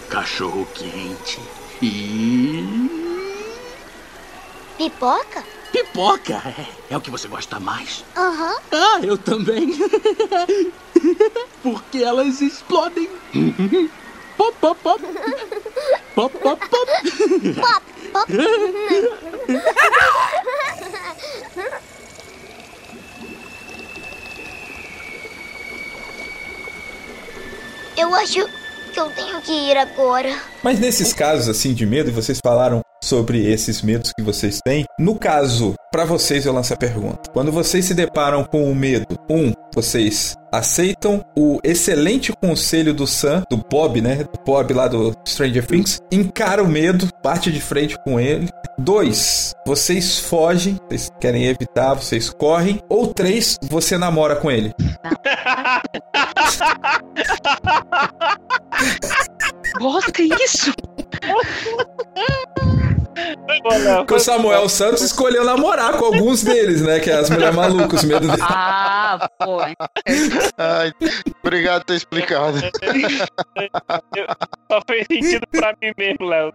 cachorro 0.08 0.64
quente 0.72 1.40
e. 1.82 2.62
Pipoca? 4.78 5.44
pipoca. 5.72 6.34
É, 6.34 6.94
é 6.94 6.96
o 6.96 7.00
que 7.00 7.10
você 7.10 7.26
gosta 7.26 7.58
mais. 7.58 8.04
Aham. 8.16 8.56
Ah, 8.70 9.00
eu 9.02 9.18
também. 9.18 9.76
Porque 11.64 11.98
elas 11.98 12.40
explodem. 12.40 13.10
Pop, 14.36 14.54
pop, 14.60 14.80
pop. 14.82 15.02
Pop, 16.14 16.38
pop, 16.38 16.68
pop. 16.68 16.90
Eu 27.96 28.14
acho 28.14 28.46
que 28.92 29.00
eu 29.00 29.10
tenho 29.10 29.40
que 29.40 29.52
ir 29.52 29.76
agora. 29.76 30.38
Mas 30.62 30.78
nesses 30.78 31.12
casos 31.12 31.48
assim 31.48 31.72
de 31.72 31.86
medo, 31.86 32.10
e 32.10 32.12
vocês 32.12 32.38
falaram 32.44 32.82
sobre 33.02 33.50
esses 33.50 33.82
medos 33.82 34.12
que 34.16 34.22
vocês 34.22 34.58
têm. 34.64 34.84
No 34.98 35.18
caso, 35.18 35.74
para 35.90 36.04
vocês 36.04 36.44
eu 36.44 36.52
lanço 36.52 36.74
a 36.74 36.76
pergunta. 36.76 37.30
Quando 37.32 37.52
vocês 37.52 37.84
se 37.84 37.94
deparam 37.94 38.44
com 38.44 38.70
o 38.70 38.74
medo, 38.74 39.06
um, 39.30 39.52
vocês 39.76 40.34
aceitam 40.50 41.22
o 41.36 41.60
excelente 41.62 42.32
conselho 42.32 42.94
do 42.94 43.06
Sam, 43.06 43.44
do 43.50 43.58
Bob, 43.58 44.00
né? 44.00 44.24
Do 44.24 44.40
Bob 44.42 44.72
lá 44.72 44.88
do 44.88 45.14
Stranger 45.28 45.66
Things, 45.66 46.00
encara 46.10 46.62
o 46.62 46.66
medo, 46.66 47.10
bate 47.22 47.52
de 47.52 47.60
frente 47.60 47.94
com 48.02 48.18
ele. 48.18 48.48
Dois, 48.78 49.52
vocês 49.66 50.18
fogem, 50.18 50.78
vocês 50.88 51.10
querem 51.20 51.44
evitar, 51.44 51.92
vocês 51.92 52.30
correm. 52.30 52.80
Ou 52.88 53.12
três, 53.12 53.58
você 53.68 53.98
namora 53.98 54.36
com 54.36 54.50
ele. 54.50 54.72
Nossa, 59.78 60.10
que 60.10 60.22
isso? 60.22 60.72
Porque 63.98 64.14
o 64.14 64.20
Samuel 64.20 64.68
Santos 64.68 65.02
escolheu 65.02 65.44
namorar 65.44 65.94
com 65.94 66.04
alguns 66.04 66.42
deles, 66.42 66.82
né? 66.82 67.00
Que 67.00 67.10
é 67.10 67.14
as 67.14 67.30
mulheres 67.30 67.54
malucas, 67.54 68.02
o 68.02 68.06
medo 68.06 68.26
dele. 68.28 68.42
Ah, 68.42 69.28
pô. 69.38 69.58
Ai, 70.58 70.92
obrigado 71.42 71.80
por 71.80 71.86
ter 71.86 71.94
explicado. 71.94 72.58
Só 74.70 74.80
fez 74.88 75.06
sentido 75.10 75.46
pra 75.50 75.74
mim 75.80 75.92
mesmo, 75.96 76.26
Léo. 76.26 76.52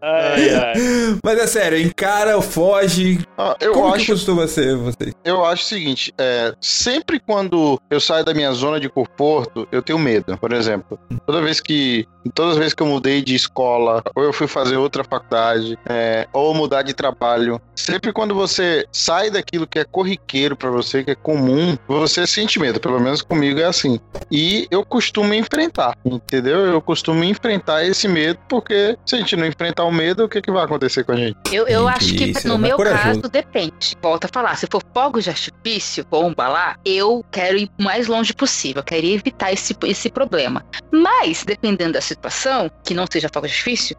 Ai, 0.00 0.50
ai. 0.54 0.74
Mas 1.22 1.38
é 1.38 1.46
sério, 1.46 1.80
encara, 1.80 2.40
foge. 2.40 3.18
Ah, 3.36 3.56
eu 3.60 3.72
Como 3.72 3.94
acho 3.94 4.06
que 4.06 4.12
costuma 4.12 4.46
ser 4.46 4.76
vocês? 4.76 5.12
Eu 5.24 5.44
acho 5.44 5.64
o 5.64 5.66
seguinte, 5.66 6.14
é, 6.18 6.54
sempre 6.60 7.20
quando 7.20 7.80
eu 7.90 8.00
saio 8.00 8.24
da 8.24 8.32
minha 8.32 8.52
zona 8.52 8.78
de 8.78 8.88
conforto, 8.88 9.66
eu 9.72 9.82
tenho 9.82 9.98
medo. 9.98 10.36
Por 10.38 10.52
exemplo, 10.52 10.98
toda 11.26 11.42
vez 11.42 11.60
que 11.60 12.06
todas 12.34 12.52
as 12.52 12.58
vezes 12.58 12.74
que 12.74 12.82
eu 12.82 12.86
mudei 12.86 13.22
de 13.22 13.34
escola, 13.34 13.57
ou 13.62 14.24
eu 14.24 14.32
fui 14.32 14.46
fazer 14.46 14.76
outra 14.76 15.04
faculdade, 15.04 15.78
é, 15.88 16.26
ou 16.32 16.54
mudar 16.54 16.82
de 16.82 16.94
trabalho, 16.94 17.60
sempre 17.74 18.12
quando 18.12 18.34
você 18.34 18.86
sai 18.92 19.30
daquilo 19.30 19.66
que 19.66 19.78
é 19.78 19.84
corriqueiro 19.84 20.56
pra 20.56 20.70
você, 20.70 21.02
que 21.02 21.12
é 21.12 21.14
comum, 21.14 21.76
você 21.86 22.26
sente 22.26 22.58
medo. 22.58 22.80
Pelo 22.80 23.00
menos 23.00 23.22
comigo 23.22 23.58
é 23.60 23.64
assim. 23.64 23.98
E 24.30 24.66
eu 24.70 24.84
costumo 24.84 25.34
enfrentar, 25.34 25.96
entendeu? 26.04 26.58
Eu 26.60 26.80
costumo 26.80 27.24
enfrentar 27.24 27.84
esse 27.84 28.06
medo, 28.06 28.38
porque 28.48 28.96
se 29.04 29.16
a 29.16 29.18
gente 29.18 29.36
não 29.36 29.46
enfrentar 29.46 29.84
o 29.84 29.92
medo, 29.92 30.24
o 30.24 30.28
que, 30.28 30.40
que 30.40 30.50
vai 30.50 30.64
acontecer 30.64 31.04
com 31.04 31.12
a 31.12 31.16
gente? 31.16 31.36
Eu, 31.52 31.66
eu 31.66 31.88
acho 31.88 32.14
que 32.14 32.32
é 32.36 32.48
no 32.48 32.58
mais 32.58 32.68
meu 32.68 32.76
corajoso. 32.76 33.20
caso 33.20 33.32
depende. 33.32 33.96
Volta 34.00 34.26
a 34.26 34.30
falar, 34.32 34.56
se 34.56 34.66
for 34.70 34.82
fogos 34.94 35.24
de 35.24 35.30
artifício, 35.30 36.04
bomba 36.10 36.48
lá, 36.48 36.76
eu 36.84 37.24
quero 37.30 37.58
ir 37.58 37.70
o 37.78 37.82
mais 37.82 38.06
longe 38.06 38.32
possível, 38.32 38.80
eu 38.80 38.84
quero 38.84 39.06
evitar 39.06 39.52
esse, 39.52 39.74
esse 39.84 40.10
problema. 40.10 40.64
Mas, 40.92 41.44
dependendo 41.44 41.94
da 41.94 42.00
situação, 42.00 42.70
que 42.84 42.94
não 42.94 43.06
seja 43.10 43.28
fogo 43.32 43.47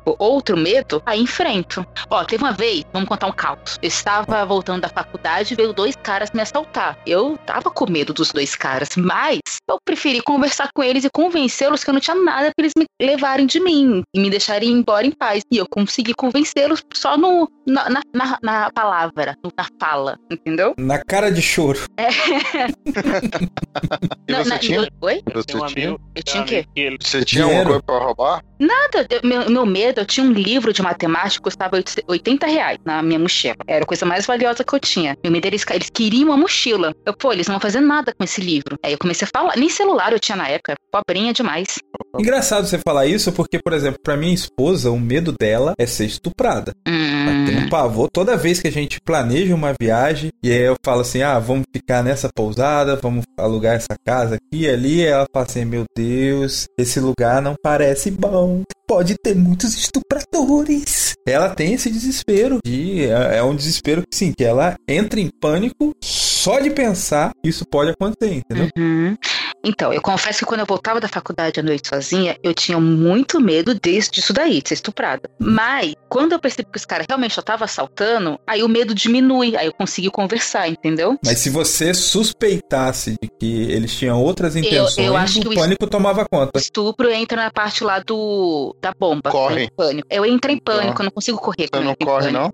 ou 0.05 0.15
outro 0.19 0.55
medo, 0.57 1.01
aí 1.05 1.19
enfrento. 1.21 1.85
Ó, 2.09 2.23
teve 2.23 2.43
uma 2.43 2.51
vez, 2.53 2.83
vamos 2.93 3.07
contar 3.09 3.27
um 3.27 3.31
caos. 3.31 3.77
Eu 3.81 3.87
estava 3.87 4.45
voltando 4.45 4.81
da 4.81 4.89
faculdade 4.89 5.53
e 5.53 5.57
veio 5.57 5.73
dois 5.73 5.95
caras 5.95 6.29
me 6.33 6.41
assaltar. 6.41 6.97
Eu 7.05 7.37
tava 7.45 7.69
com 7.71 7.89
medo 7.89 8.13
dos 8.13 8.31
dois 8.31 8.55
caras, 8.55 8.89
mas 8.95 9.39
eu 9.69 9.77
preferi 9.83 10.21
conversar 10.21 10.69
com 10.73 10.83
eles 10.83 11.03
e 11.03 11.09
convencê-los 11.09 11.83
que 11.83 11.89
eu 11.89 11.93
não 11.93 12.01
tinha 12.01 12.15
nada 12.15 12.51
pra 12.55 12.63
eles 12.65 12.73
me 12.77 12.85
levarem 13.01 13.45
de 13.45 13.59
mim 13.59 14.03
e 14.13 14.19
me 14.19 14.29
deixarem 14.29 14.69
embora 14.71 15.05
em 15.05 15.11
paz. 15.11 15.43
E 15.51 15.57
eu 15.57 15.65
consegui 15.69 16.13
convencê-los 16.13 16.83
só 16.93 17.17
no, 17.17 17.49
na, 17.65 17.89
na, 17.89 18.01
na- 18.13 18.39
na 18.41 18.71
palavra, 18.71 19.35
na 19.57 19.65
fala, 19.79 20.17
entendeu? 20.29 20.73
Na 20.77 20.97
cara 21.03 21.31
de 21.31 21.41
choro. 21.41 21.79
E 24.27 24.31
Na- 24.31 24.43
você 24.43 24.49
na- 24.49 24.59
tinha? 24.59 24.77
eu- 24.79 24.87
Oi? 25.01 25.21
Você 25.33 25.57
um 25.57 25.65
tinha? 25.65 25.87
amigo, 25.89 26.01
Eu 26.15 26.23
tinha 26.23 26.43
o 26.43 26.45
quê? 26.45 26.65
Você 27.01 27.23
tinha 27.25 27.43
alguma 27.45 27.63
coisa 27.65 27.83
pra 27.83 27.97
roubar? 27.99 28.43
Nada. 28.59 29.07
Eu- 29.09 29.21
Meu, 29.23 29.49
meu 29.49 29.65
medo, 29.65 30.01
eu 30.01 30.05
tinha 30.05 30.25
um 30.25 30.31
livro 30.33 30.73
de 30.73 30.81
matemática 30.81 31.41
custava 31.41 31.77
80 32.07 32.45
reais 32.45 32.77
na 32.85 33.01
minha 33.01 33.17
mochila. 33.19 33.55
Era 33.67 33.83
a 33.83 33.87
coisa 33.87 34.05
mais 34.05 34.25
valiosa 34.25 34.63
que 34.63 34.73
eu 34.75 34.79
tinha. 34.79 35.15
Meu 35.23 35.31
medo, 35.31 35.45
eles, 35.45 35.65
eles 35.69 35.89
queriam 35.89 36.29
uma 36.29 36.37
mochila. 36.37 36.93
Eu, 37.05 37.13
pô, 37.13 37.31
eles 37.31 37.47
não 37.47 37.53
vão 37.53 37.61
fazer 37.61 37.79
nada 37.79 38.13
com 38.13 38.23
esse 38.23 38.41
livro. 38.41 38.77
Aí 38.83 38.91
eu 38.91 38.97
comecei 38.97 39.25
a 39.27 39.29
falar. 39.37 39.55
Nem 39.55 39.69
celular 39.69 40.11
eu 40.11 40.19
tinha 40.19 40.35
na 40.35 40.47
época. 40.49 40.75
Pobrinha 40.91 41.31
demais. 41.31 41.79
Engraçado 42.17 42.67
você 42.67 42.79
falar 42.79 43.05
isso, 43.05 43.31
porque, 43.31 43.59
por 43.59 43.73
exemplo, 43.73 43.99
pra 44.03 44.17
minha 44.17 44.33
esposa, 44.33 44.91
o 44.91 44.99
medo 44.99 45.33
dela 45.39 45.73
é 45.77 45.85
ser 45.85 46.05
estuprada. 46.05 46.73
Ela 46.85 47.45
tem 47.45 47.65
um 47.65 47.69
pavor 47.69 48.09
toda 48.11 48.37
vez 48.37 48.59
que 48.59 48.67
a 48.67 48.71
gente 48.71 48.99
planeja 49.01 49.53
uma 49.53 49.73
viagem 49.79 50.31
e 50.41 50.51
aí 50.51 50.61
eu 50.61 50.75
falo 50.83 51.01
assim: 51.01 51.21
ah, 51.21 51.37
vamos 51.37 51.65
ficar 51.73 52.03
nessa 52.03 52.29
pousada, 52.33 52.95
vamos 52.95 53.25
alugar 53.37 53.75
essa 53.75 53.95
casa 54.05 54.35
aqui 54.35 54.63
e 54.63 54.69
ali. 54.69 54.99
E 54.99 55.05
ela 55.05 55.25
fala 55.31 55.45
assim: 55.45 55.65
meu 55.65 55.85
Deus, 55.95 56.67
esse 56.77 56.99
lugar 56.99 57.41
não 57.41 57.55
parece 57.61 58.09
bom. 58.09 58.63
Pode 58.87 59.15
ter 59.23 59.35
muitos 59.35 59.75
estupradores. 59.75 61.13
Ela 61.27 61.49
tem 61.49 61.73
esse 61.73 61.91
desespero 61.91 62.57
de 62.65 63.05
é 63.05 63.37
é 63.37 63.43
um 63.43 63.55
desespero 63.55 64.01
que 64.01 64.15
sim, 64.15 64.33
que 64.35 64.43
ela 64.43 64.75
entra 64.87 65.19
em 65.19 65.29
pânico 65.29 65.93
só 66.03 66.59
de 66.59 66.69
pensar 66.71 67.31
que 67.43 67.49
isso 67.49 67.65
pode 67.65 67.91
acontecer, 67.91 68.33
entendeu? 68.33 68.69
Uhum. 68.77 69.15
Então, 69.63 69.91
eu 69.93 70.01
confesso 70.01 70.39
que 70.39 70.45
quando 70.45 70.61
eu 70.61 70.65
voltava 70.65 70.99
da 70.99 71.07
faculdade 71.07 71.59
à 71.59 71.63
noite 71.63 71.87
sozinha, 71.87 72.37
eu 72.41 72.53
tinha 72.53 72.79
muito 72.79 73.39
medo 73.41 73.75
desse, 73.75 74.09
disso 74.09 74.31
daí, 74.31 74.61
de 74.61 74.69
ser 74.69 74.75
estuprada. 74.75 75.29
Mas, 75.37 75.93
quando 76.07 76.31
eu 76.31 76.39
percebi 76.39 76.69
que 76.71 76.77
os 76.77 76.85
caras 76.85 77.05
realmente 77.07 77.33
só 77.33 77.41
estavam 77.41 77.65
assaltando, 77.65 78.39
aí 78.47 78.63
o 78.63 78.69
medo 78.69 78.95
diminui, 78.95 79.55
aí 79.57 79.67
eu 79.67 79.73
consegui 79.73 80.09
conversar, 80.09 80.69
entendeu? 80.69 81.17
Mas 81.25 81.39
se 81.39 81.49
você 81.49 81.93
suspeitasse 81.93 83.15
de 83.21 83.29
que 83.39 83.63
eles 83.71 83.93
tinham 83.97 84.21
outras 84.21 84.55
intenções, 84.55 84.97
eu 85.05 85.15
acho 85.15 85.41
que 85.41 85.47
o 85.47 85.51
o 85.51 85.55
pânico 85.55 85.87
tomava 85.87 86.21
O 86.23 86.29
conta. 86.29 86.59
estupro 86.59 87.09
entra 87.11 87.43
na 87.43 87.51
parte 87.51 87.83
lá 87.83 87.99
do 87.99 88.75
da 88.81 88.93
bomba. 88.97 89.29
Corre. 89.29 89.63
né, 89.63 89.67
pânico. 89.75 90.07
Eu 90.09 90.25
entro 90.25 90.51
em 90.51 90.57
pânico, 90.57 91.01
eu 91.01 91.05
não 91.05 91.11
consigo 91.11 91.37
correr. 91.37 91.67
Você 91.73 91.83
não 91.83 91.95
eu 91.99 92.05
corre, 92.05 92.31
não? 92.31 92.53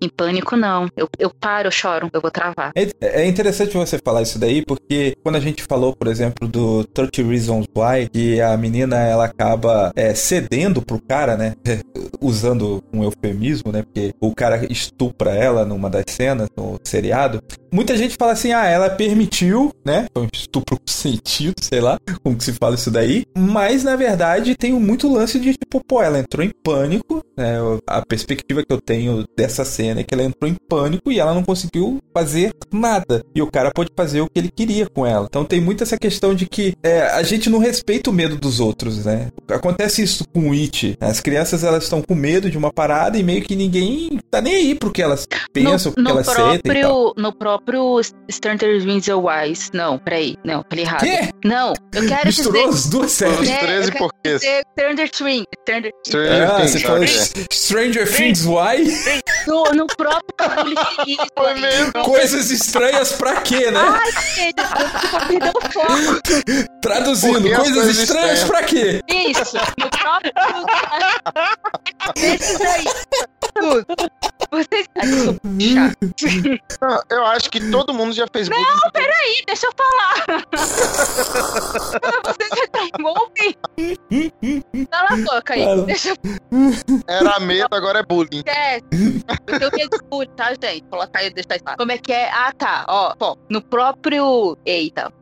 Em 0.00 0.08
pânico, 0.08 0.56
não. 0.56 0.88
Eu, 0.96 1.08
eu 1.18 1.30
paro, 1.30 1.68
eu 1.68 1.72
choro, 1.72 2.08
eu 2.12 2.20
vou 2.20 2.30
travar. 2.30 2.72
É, 2.74 3.22
é 3.22 3.26
interessante 3.26 3.76
você 3.76 3.98
falar 3.98 4.22
isso 4.22 4.38
daí, 4.38 4.64
porque 4.64 5.14
quando 5.22 5.36
a 5.36 5.40
gente 5.40 5.62
falou, 5.62 5.94
por 5.94 6.08
exemplo, 6.08 6.48
do 6.48 6.84
30 6.84 7.22
Reasons 7.22 7.66
Why, 7.76 8.08
que 8.08 8.40
a 8.40 8.56
menina 8.56 8.96
ela 8.96 9.26
acaba 9.26 9.92
é, 9.94 10.14
cedendo 10.14 10.80
pro 10.80 11.00
cara, 11.00 11.36
né? 11.36 11.54
Usando 12.20 12.82
um 12.92 13.04
eufemismo, 13.04 13.72
né? 13.72 13.82
Porque 13.82 14.14
o 14.20 14.34
cara 14.34 14.64
estupra 14.70 15.32
ela 15.32 15.64
numa 15.64 15.90
das 15.90 16.04
cenas, 16.08 16.48
no 16.56 16.78
seriado. 16.82 17.42
Muita 17.72 17.96
gente 17.96 18.16
fala 18.16 18.32
assim, 18.32 18.52
ah, 18.52 18.66
ela 18.66 18.90
permitiu, 18.90 19.72
né? 19.84 20.06
Foi 20.12 20.24
um 20.24 20.28
estupro 20.32 20.78
sentido, 20.86 21.54
sei 21.60 21.80
lá, 21.80 21.98
como 22.22 22.36
que 22.36 22.44
se 22.44 22.52
fala 22.52 22.74
isso 22.74 22.90
daí. 22.90 23.24
Mas, 23.36 23.84
na 23.84 23.96
verdade, 23.96 24.56
tem 24.56 24.72
muito 24.72 25.12
lance 25.12 25.38
de, 25.38 25.52
tipo, 25.52 25.82
pô, 25.84 26.02
ela 26.02 26.18
entrou 26.18 26.44
em 26.44 26.50
pânico, 26.62 27.24
né? 27.36 27.58
A 27.86 28.04
perspectiva 28.04 28.64
que 28.64 28.72
eu 28.72 28.80
tenho 28.80 29.24
dessa 29.36 29.64
cena 29.64 30.00
é 30.00 30.04
que 30.04 30.14
ela 30.14 30.24
entrou 30.24 30.50
em 30.50 30.56
pânico 30.68 31.10
e 31.10 31.18
ela 31.18 31.34
não 31.34 31.42
conseguiu 31.42 31.98
fazer 32.12 32.52
nada. 32.72 33.24
E 33.34 33.42
o 33.42 33.50
cara 33.50 33.70
pode 33.70 33.90
fazer 33.96 34.20
o 34.20 34.26
que 34.26 34.38
ele 34.38 34.50
queria 34.50 34.86
com 34.86 35.06
ela. 35.06 35.26
Então 35.28 35.44
tem 35.44 35.60
muito 35.60 35.82
essa 35.82 35.98
questão 35.98 36.34
de 36.34 36.46
que 36.46 36.74
é, 36.82 37.02
a 37.02 37.22
gente 37.22 37.48
não 37.48 37.58
respeita 37.58 38.10
o 38.10 38.12
medo 38.12 38.36
dos 38.36 38.60
outros, 38.60 39.04
né? 39.04 39.28
Acontece 39.48 40.02
isso 40.02 40.24
com 40.32 40.50
o 40.50 40.52
It. 40.52 40.96
As 41.00 41.20
crianças, 41.20 41.64
elas 41.64 41.84
estão 41.84 42.02
com 42.02 42.14
medo 42.14 42.50
de 42.50 42.58
uma 42.58 42.72
parada 42.72 43.18
e 43.18 43.22
meio 43.22 43.42
que 43.42 43.56
ninguém 43.56 44.18
tá 44.30 44.40
nem 44.40 44.54
aí 44.54 44.74
pro 44.74 44.90
que 44.90 45.02
elas 45.02 45.26
pensam, 45.52 45.92
pro 45.92 46.02
que 46.02 46.08
no 46.08 46.16
elas 46.16 46.26
sentem 46.26 46.72
e 46.72 46.80
tal. 46.80 47.14
próprio, 47.32 47.59
próprio 47.64 48.00
Stranger 48.30 48.82
Things 48.82 49.08
Wise. 49.08 49.70
Não, 49.72 49.98
peraí. 49.98 50.36
Não, 50.44 50.64
falei 50.68 50.84
errado. 50.84 51.00
Quê? 51.00 51.30
Não, 51.44 51.72
eu 51.94 52.08
quero 52.08 52.26
Misturou 52.26 52.52
dizer... 52.64 52.74
as 52.74 52.86
duas 52.88 53.12
séries. 53.12 53.40
Os 53.40 53.48
É, 53.48 53.58
13 53.58 53.74
eu 53.88 53.92
quero 53.92 53.98
porquês. 53.98 54.40
dizer 54.40 54.62
Stranger 54.78 55.10
Things. 55.10 55.44
Stranger 55.62 55.92
Stranger 56.06 56.42
Ah, 56.50 56.56
Things, 56.56 56.70
você 56.72 56.80
falou? 56.80 57.06
Stranger 57.52 58.16
Things 58.16 58.44
Why? 58.44 59.22
No, 59.46 59.64
no 59.74 59.86
próprio. 59.86 60.20
Coisas 62.04 62.50
estranhas 62.50 63.12
pra 63.12 63.40
quê, 63.42 63.70
né? 63.70 63.80
Ai, 63.80 64.12
gente, 64.34 64.58
eu 64.58 65.10
vou 65.10 65.20
perder 65.28 65.52
o 65.54 65.60
foco. 65.72 66.70
Traduzindo, 66.82 67.54
coisas 67.56 67.98
estranhas 67.98 68.44
pra 68.44 68.62
quê? 68.64 69.00
Isso, 69.08 69.56
no 69.78 69.90
próprio. 69.90 70.32
Desses 72.16 72.60
aí. 72.60 72.84
Tudo. 73.54 73.86
Vocês. 74.50 74.86
Ai, 74.96 75.06
desculpa, 75.06 75.40
chato. 75.60 75.98
Não, 76.80 77.02
Eu 77.10 77.26
acho 77.26 77.49
que 77.50 77.70
todo 77.70 77.92
mundo 77.92 78.12
já 78.12 78.26
fez 78.32 78.48
bullying. 78.48 78.62
Não, 78.62 78.90
peraí, 78.92 79.42
deixa 79.46 79.66
eu 79.66 79.72
falar. 79.76 80.24
Vocês 82.24 82.50
já 82.56 82.64
estão 82.64 83.04
ouvindo. 83.04 84.88
Cala 84.90 85.08
a 85.10 85.16
boca 85.16 85.54
aí. 85.54 85.84
Deixa 85.86 86.10
eu 86.10 86.16
Era 87.08 87.40
medo, 87.40 87.74
agora 87.74 87.98
é 88.00 88.02
bullying. 88.02 88.38
esquece. 88.38 88.84
Eu 89.48 89.70
tenho 89.70 89.72
medo 89.72 89.98
de 89.98 90.04
bullying, 90.08 90.30
tá, 90.36 90.50
gente? 90.62 90.82
Colocar 90.88 91.18
aí, 91.20 91.30
deixa 91.32 91.48
eu 91.54 91.60
falar. 91.64 91.76
Como 91.76 91.92
é 91.92 91.98
que 91.98 92.12
é? 92.12 92.30
Ah, 92.30 92.52
tá. 92.56 92.84
Ó, 92.88 93.14
bom, 93.18 93.36
no 93.48 93.60
próprio. 93.62 94.56
Eita. 94.64 95.12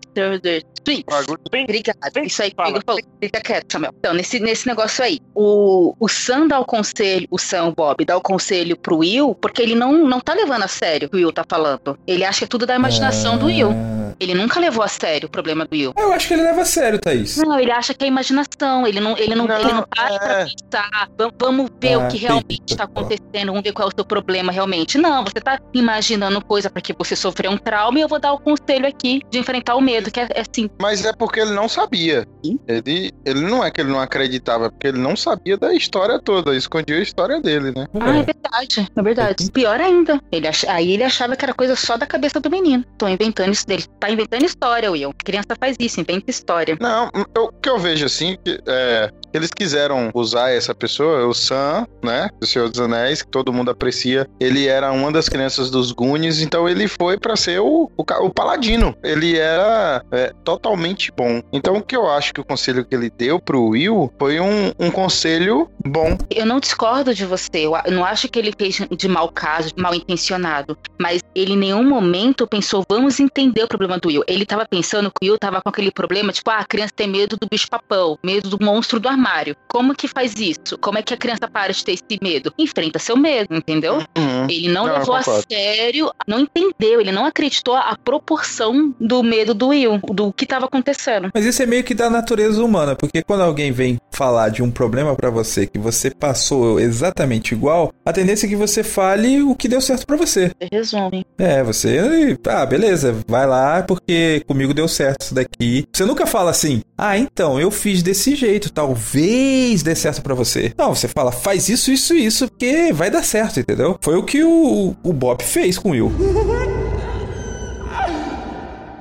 Bagulho. 1.06 1.38
Obrigada. 1.46 2.20
Isso 2.24 2.42
aí 2.42 2.50
que 2.50 2.60
o 2.60 2.80
falou. 2.84 3.00
Fica 3.22 3.40
quieto, 3.40 3.72
Samuel. 3.72 3.92
Então, 3.98 4.14
nesse, 4.14 4.40
nesse 4.40 4.66
negócio 4.66 5.04
aí, 5.04 5.20
o, 5.34 5.94
o 5.98 6.08
Sam 6.08 6.46
dá 6.48 6.58
o 6.58 6.64
conselho, 6.64 7.26
o 7.30 7.38
Sam, 7.38 7.64
o 7.66 7.74
Bob, 7.74 8.04
dá 8.04 8.16
o 8.16 8.20
conselho 8.20 8.76
pro 8.76 8.98
Will, 8.98 9.34
porque 9.34 9.60
ele 9.62 9.74
não, 9.74 9.92
não 10.06 10.20
tá 10.20 10.34
levando 10.34 10.62
a 10.62 10.68
sério 10.68 11.06
o 11.08 11.10
que 11.10 11.16
o 11.16 11.18
Will 11.20 11.32
tá 11.32 11.44
falando. 11.48 11.98
Ele 12.06 12.24
acha 12.24 12.38
que 12.40 12.44
é 12.44 12.48
tudo 12.48 12.64
da 12.66 12.74
imaginação 12.76 13.36
do 13.36 13.46
Will. 13.46 13.70
Ah, 13.70 14.14
Ele 14.20 14.34
nunca 14.34 14.58
levou 14.60 14.82
a 14.82 14.88
sério 14.88 15.26
o 15.28 15.30
problema 15.30 15.64
do 15.64 15.72
Will. 15.72 15.92
Eu 15.96 16.12
acho 16.12 16.26
que 16.28 16.34
ele 16.34 16.42
leva 16.42 16.62
a 16.62 16.64
sério, 16.64 16.98
Thaís. 16.98 17.36
Não, 17.36 17.58
ele 17.58 17.70
acha 17.70 17.92
que 17.92 18.04
é 18.04 18.08
imaginação, 18.08 18.86
ele 18.86 19.00
não, 19.00 19.16
ele 19.16 19.34
não, 19.34 19.46
Não, 19.46 19.56
ele 19.60 19.72
não 19.72 19.82
para 19.82 20.18
pra 20.18 20.40
é. 20.40 20.44
pensar, 20.46 21.08
vamos, 21.18 21.34
vamos 21.38 21.70
ver 21.80 21.94
Ah, 21.94 21.98
o 21.98 22.08
que 22.08 22.16
realmente 22.16 22.62
está 22.70 22.84
acontecendo, 22.84 23.48
vamos 23.48 23.62
ver 23.62 23.72
qual 23.72 23.88
é 23.88 23.92
o 23.92 23.94
seu 23.94 24.04
problema 24.04 24.50
realmente. 24.52 24.96
Não, 24.96 25.24
você 25.24 25.40
tá 25.40 25.58
imaginando 25.74 26.42
coisa 26.44 26.70
porque 26.70 26.94
você 26.96 27.14
sofreu 27.16 27.50
um 27.50 27.58
trauma 27.58 27.98
e 27.98 28.02
eu 28.02 28.08
vou 28.08 28.18
dar 28.18 28.32
o 28.32 28.38
conselho 28.38 28.86
aqui 28.86 29.20
de 29.30 29.38
enfrentar 29.38 29.74
o 29.76 29.80
medo, 29.80 29.97
que 30.10 30.20
é, 30.20 30.28
é 30.34 30.40
assim, 30.40 30.68
Mas 30.80 31.04
é 31.04 31.12
porque 31.12 31.40
ele 31.40 31.52
não 31.52 31.68
sabia. 31.68 32.26
Ele, 32.66 33.12
ele 33.24 33.40
não 33.40 33.64
é 33.64 33.70
que 33.70 33.80
ele 33.80 33.90
não 33.90 34.00
acreditava, 34.00 34.66
é 34.66 34.70
porque 34.70 34.88
ele 34.88 34.98
não 34.98 35.16
sabia 35.16 35.56
da 35.56 35.72
história 35.74 36.18
toda. 36.20 36.54
Escondia 36.56 36.96
a 36.96 37.00
história 37.00 37.40
dele, 37.40 37.72
né? 37.76 37.86
Ah, 38.00 38.16
é 38.18 38.22
verdade, 38.22 38.88
é 38.96 39.02
verdade. 39.02 39.50
Pior 39.52 39.80
ainda, 39.80 40.20
ele 40.32 40.46
ach... 40.48 40.64
aí 40.68 40.92
ele 40.92 41.04
achava 41.04 41.36
que 41.36 41.44
era 41.44 41.54
coisa 41.54 41.74
só 41.76 41.96
da 41.96 42.06
cabeça 42.06 42.40
do 42.40 42.50
menino. 42.50 42.84
Tô 42.96 43.08
inventando 43.08 43.52
isso 43.52 43.66
dele. 43.66 43.84
Tá 44.00 44.10
inventando 44.10 44.44
história, 44.44 44.90
Will. 44.90 45.12
criança 45.24 45.56
faz 45.58 45.76
isso, 45.78 46.00
inventa 46.00 46.30
história. 46.30 46.76
Não, 46.80 47.10
eu- 47.34 47.44
o 47.44 47.52
que 47.52 47.68
eu 47.68 47.78
vejo 47.78 48.04
assim, 48.06 48.36
que, 48.44 48.58
é, 48.66 49.10
eles 49.32 49.50
quiseram 49.50 50.10
usar 50.14 50.50
essa 50.50 50.74
pessoa, 50.74 51.26
o 51.26 51.34
Sam, 51.34 51.86
né, 52.02 52.28
do 52.40 52.46
Senhor 52.46 52.68
dos 52.68 52.80
Anéis, 52.80 53.22
que 53.22 53.28
todo 53.30 53.52
mundo 53.52 53.70
aprecia. 53.70 54.26
Ele 54.40 54.66
era 54.66 54.90
uma 54.92 55.12
das 55.12 55.28
crianças 55.28 55.70
dos 55.70 55.92
Goonies, 55.92 56.40
então 56.40 56.68
ele 56.68 56.88
foi 56.88 57.18
pra 57.18 57.36
ser 57.36 57.60
o, 57.60 57.90
o, 57.96 58.02
o 58.02 58.30
paladino. 58.30 58.94
Ele 59.02 59.36
era 59.38 59.87
é, 60.12 60.32
totalmente 60.44 61.12
bom. 61.12 61.42
Então 61.52 61.76
o 61.76 61.82
que 61.82 61.96
eu 61.96 62.08
acho 62.08 62.32
que 62.32 62.40
o 62.40 62.44
conselho 62.44 62.84
que 62.84 62.94
ele 62.94 63.10
deu 63.10 63.40
pro 63.40 63.68
Will 63.68 64.12
foi 64.18 64.40
um, 64.40 64.72
um 64.78 64.90
conselho 64.90 65.70
bom. 65.84 66.16
Eu 66.30 66.46
não 66.46 66.60
discordo 66.60 67.14
de 67.14 67.24
você. 67.24 67.66
Eu 67.66 67.92
não 67.92 68.04
acho 68.04 68.28
que 68.28 68.38
ele 68.38 68.52
fez 68.56 68.80
de 68.90 69.08
mau 69.08 69.28
caso, 69.30 69.72
mal 69.76 69.94
intencionado. 69.94 70.76
Mas 70.98 71.22
ele 71.34 71.52
em 71.52 71.56
nenhum 71.56 71.84
momento 71.84 72.46
pensou, 72.46 72.84
vamos 72.88 73.18
entender 73.20 73.62
o 73.64 73.68
problema 73.68 73.98
do 73.98 74.08
Will. 74.08 74.24
Ele 74.26 74.44
tava 74.44 74.66
pensando 74.66 75.10
que 75.10 75.26
o 75.26 75.30
Will 75.30 75.38
tava 75.38 75.60
com 75.62 75.68
aquele 75.68 75.90
problema, 75.90 76.32
tipo, 76.32 76.50
ah, 76.50 76.58
a 76.58 76.64
criança 76.64 76.92
tem 76.94 77.08
medo 77.08 77.36
do 77.36 77.46
bicho-papão, 77.48 78.18
medo 78.22 78.48
do 78.48 78.64
monstro 78.64 79.00
do 79.00 79.08
armário. 79.08 79.56
Como 79.68 79.94
que 79.94 80.08
faz 80.08 80.34
isso? 80.36 80.78
Como 80.80 80.98
é 80.98 81.02
que 81.02 81.14
a 81.14 81.16
criança 81.16 81.48
para 81.48 81.72
de 81.72 81.84
ter 81.84 81.92
esse 81.92 82.18
medo? 82.22 82.52
Enfrenta 82.58 82.98
seu 82.98 83.16
medo, 83.16 83.54
entendeu? 83.54 84.02
Uhum. 84.16 84.44
Ele 84.48 84.68
não, 84.68 84.86
Não, 84.86 84.98
levou 84.98 85.14
a 85.14 85.22
sério, 85.22 86.12
não 86.26 86.40
entendeu, 86.40 87.00
ele 87.00 87.12
não 87.12 87.24
acreditou 87.24 87.74
a 87.76 87.96
proporção 87.96 88.94
do 89.00 89.22
medo 89.22 89.54
do 89.54 89.68
Will, 89.68 89.77
do 89.86 90.32
que 90.32 90.46
tava 90.46 90.66
acontecendo. 90.66 91.30
Mas 91.34 91.44
isso 91.44 91.62
é 91.62 91.66
meio 91.66 91.84
que 91.84 91.94
da 91.94 92.08
natureza 92.10 92.62
humana, 92.62 92.96
porque 92.96 93.22
quando 93.22 93.42
alguém 93.42 93.72
vem 93.72 93.98
falar 94.10 94.48
de 94.48 94.62
um 94.62 94.70
problema 94.70 95.14
pra 95.14 95.30
você 95.30 95.66
que 95.66 95.78
você 95.78 96.10
passou 96.10 96.80
exatamente 96.80 97.52
igual, 97.54 97.92
a 98.04 98.12
tendência 98.12 98.46
é 98.46 98.48
que 98.48 98.56
você 98.56 98.82
fale 98.82 99.42
o 99.42 99.54
que 99.54 99.68
deu 99.68 99.80
certo 99.80 100.06
pra 100.06 100.16
você. 100.16 100.50
Resume. 100.72 101.24
É, 101.38 101.62
você, 101.62 102.36
ah, 102.46 102.66
beleza, 102.66 103.16
vai 103.28 103.46
lá 103.46 103.82
porque 103.82 104.42
comigo 104.46 104.74
deu 104.74 104.88
certo 104.88 105.22
isso 105.22 105.34
daqui. 105.34 105.86
Você 105.92 106.04
nunca 106.04 106.26
fala 106.26 106.50
assim: 106.50 106.82
"Ah, 106.96 107.16
então 107.18 107.60
eu 107.60 107.70
fiz 107.70 108.02
desse 108.02 108.34
jeito, 108.34 108.72
talvez 108.72 109.82
dê 109.82 109.94
certo 109.94 110.22
pra 110.22 110.34
você". 110.34 110.72
Não, 110.76 110.94
você 110.94 111.08
fala: 111.08 111.30
"Faz 111.30 111.68
isso, 111.68 111.90
isso, 111.90 112.14
isso, 112.14 112.48
porque 112.48 112.92
vai 112.92 113.10
dar 113.10 113.22
certo", 113.22 113.60
entendeu? 113.60 113.98
Foi 114.02 114.16
o 114.16 114.22
que 114.22 114.42
o, 114.42 114.94
o 115.02 115.12
Bob 115.12 115.42
fez 115.42 115.78
com 115.78 115.90
o 115.90 115.92
Will. 115.92 116.12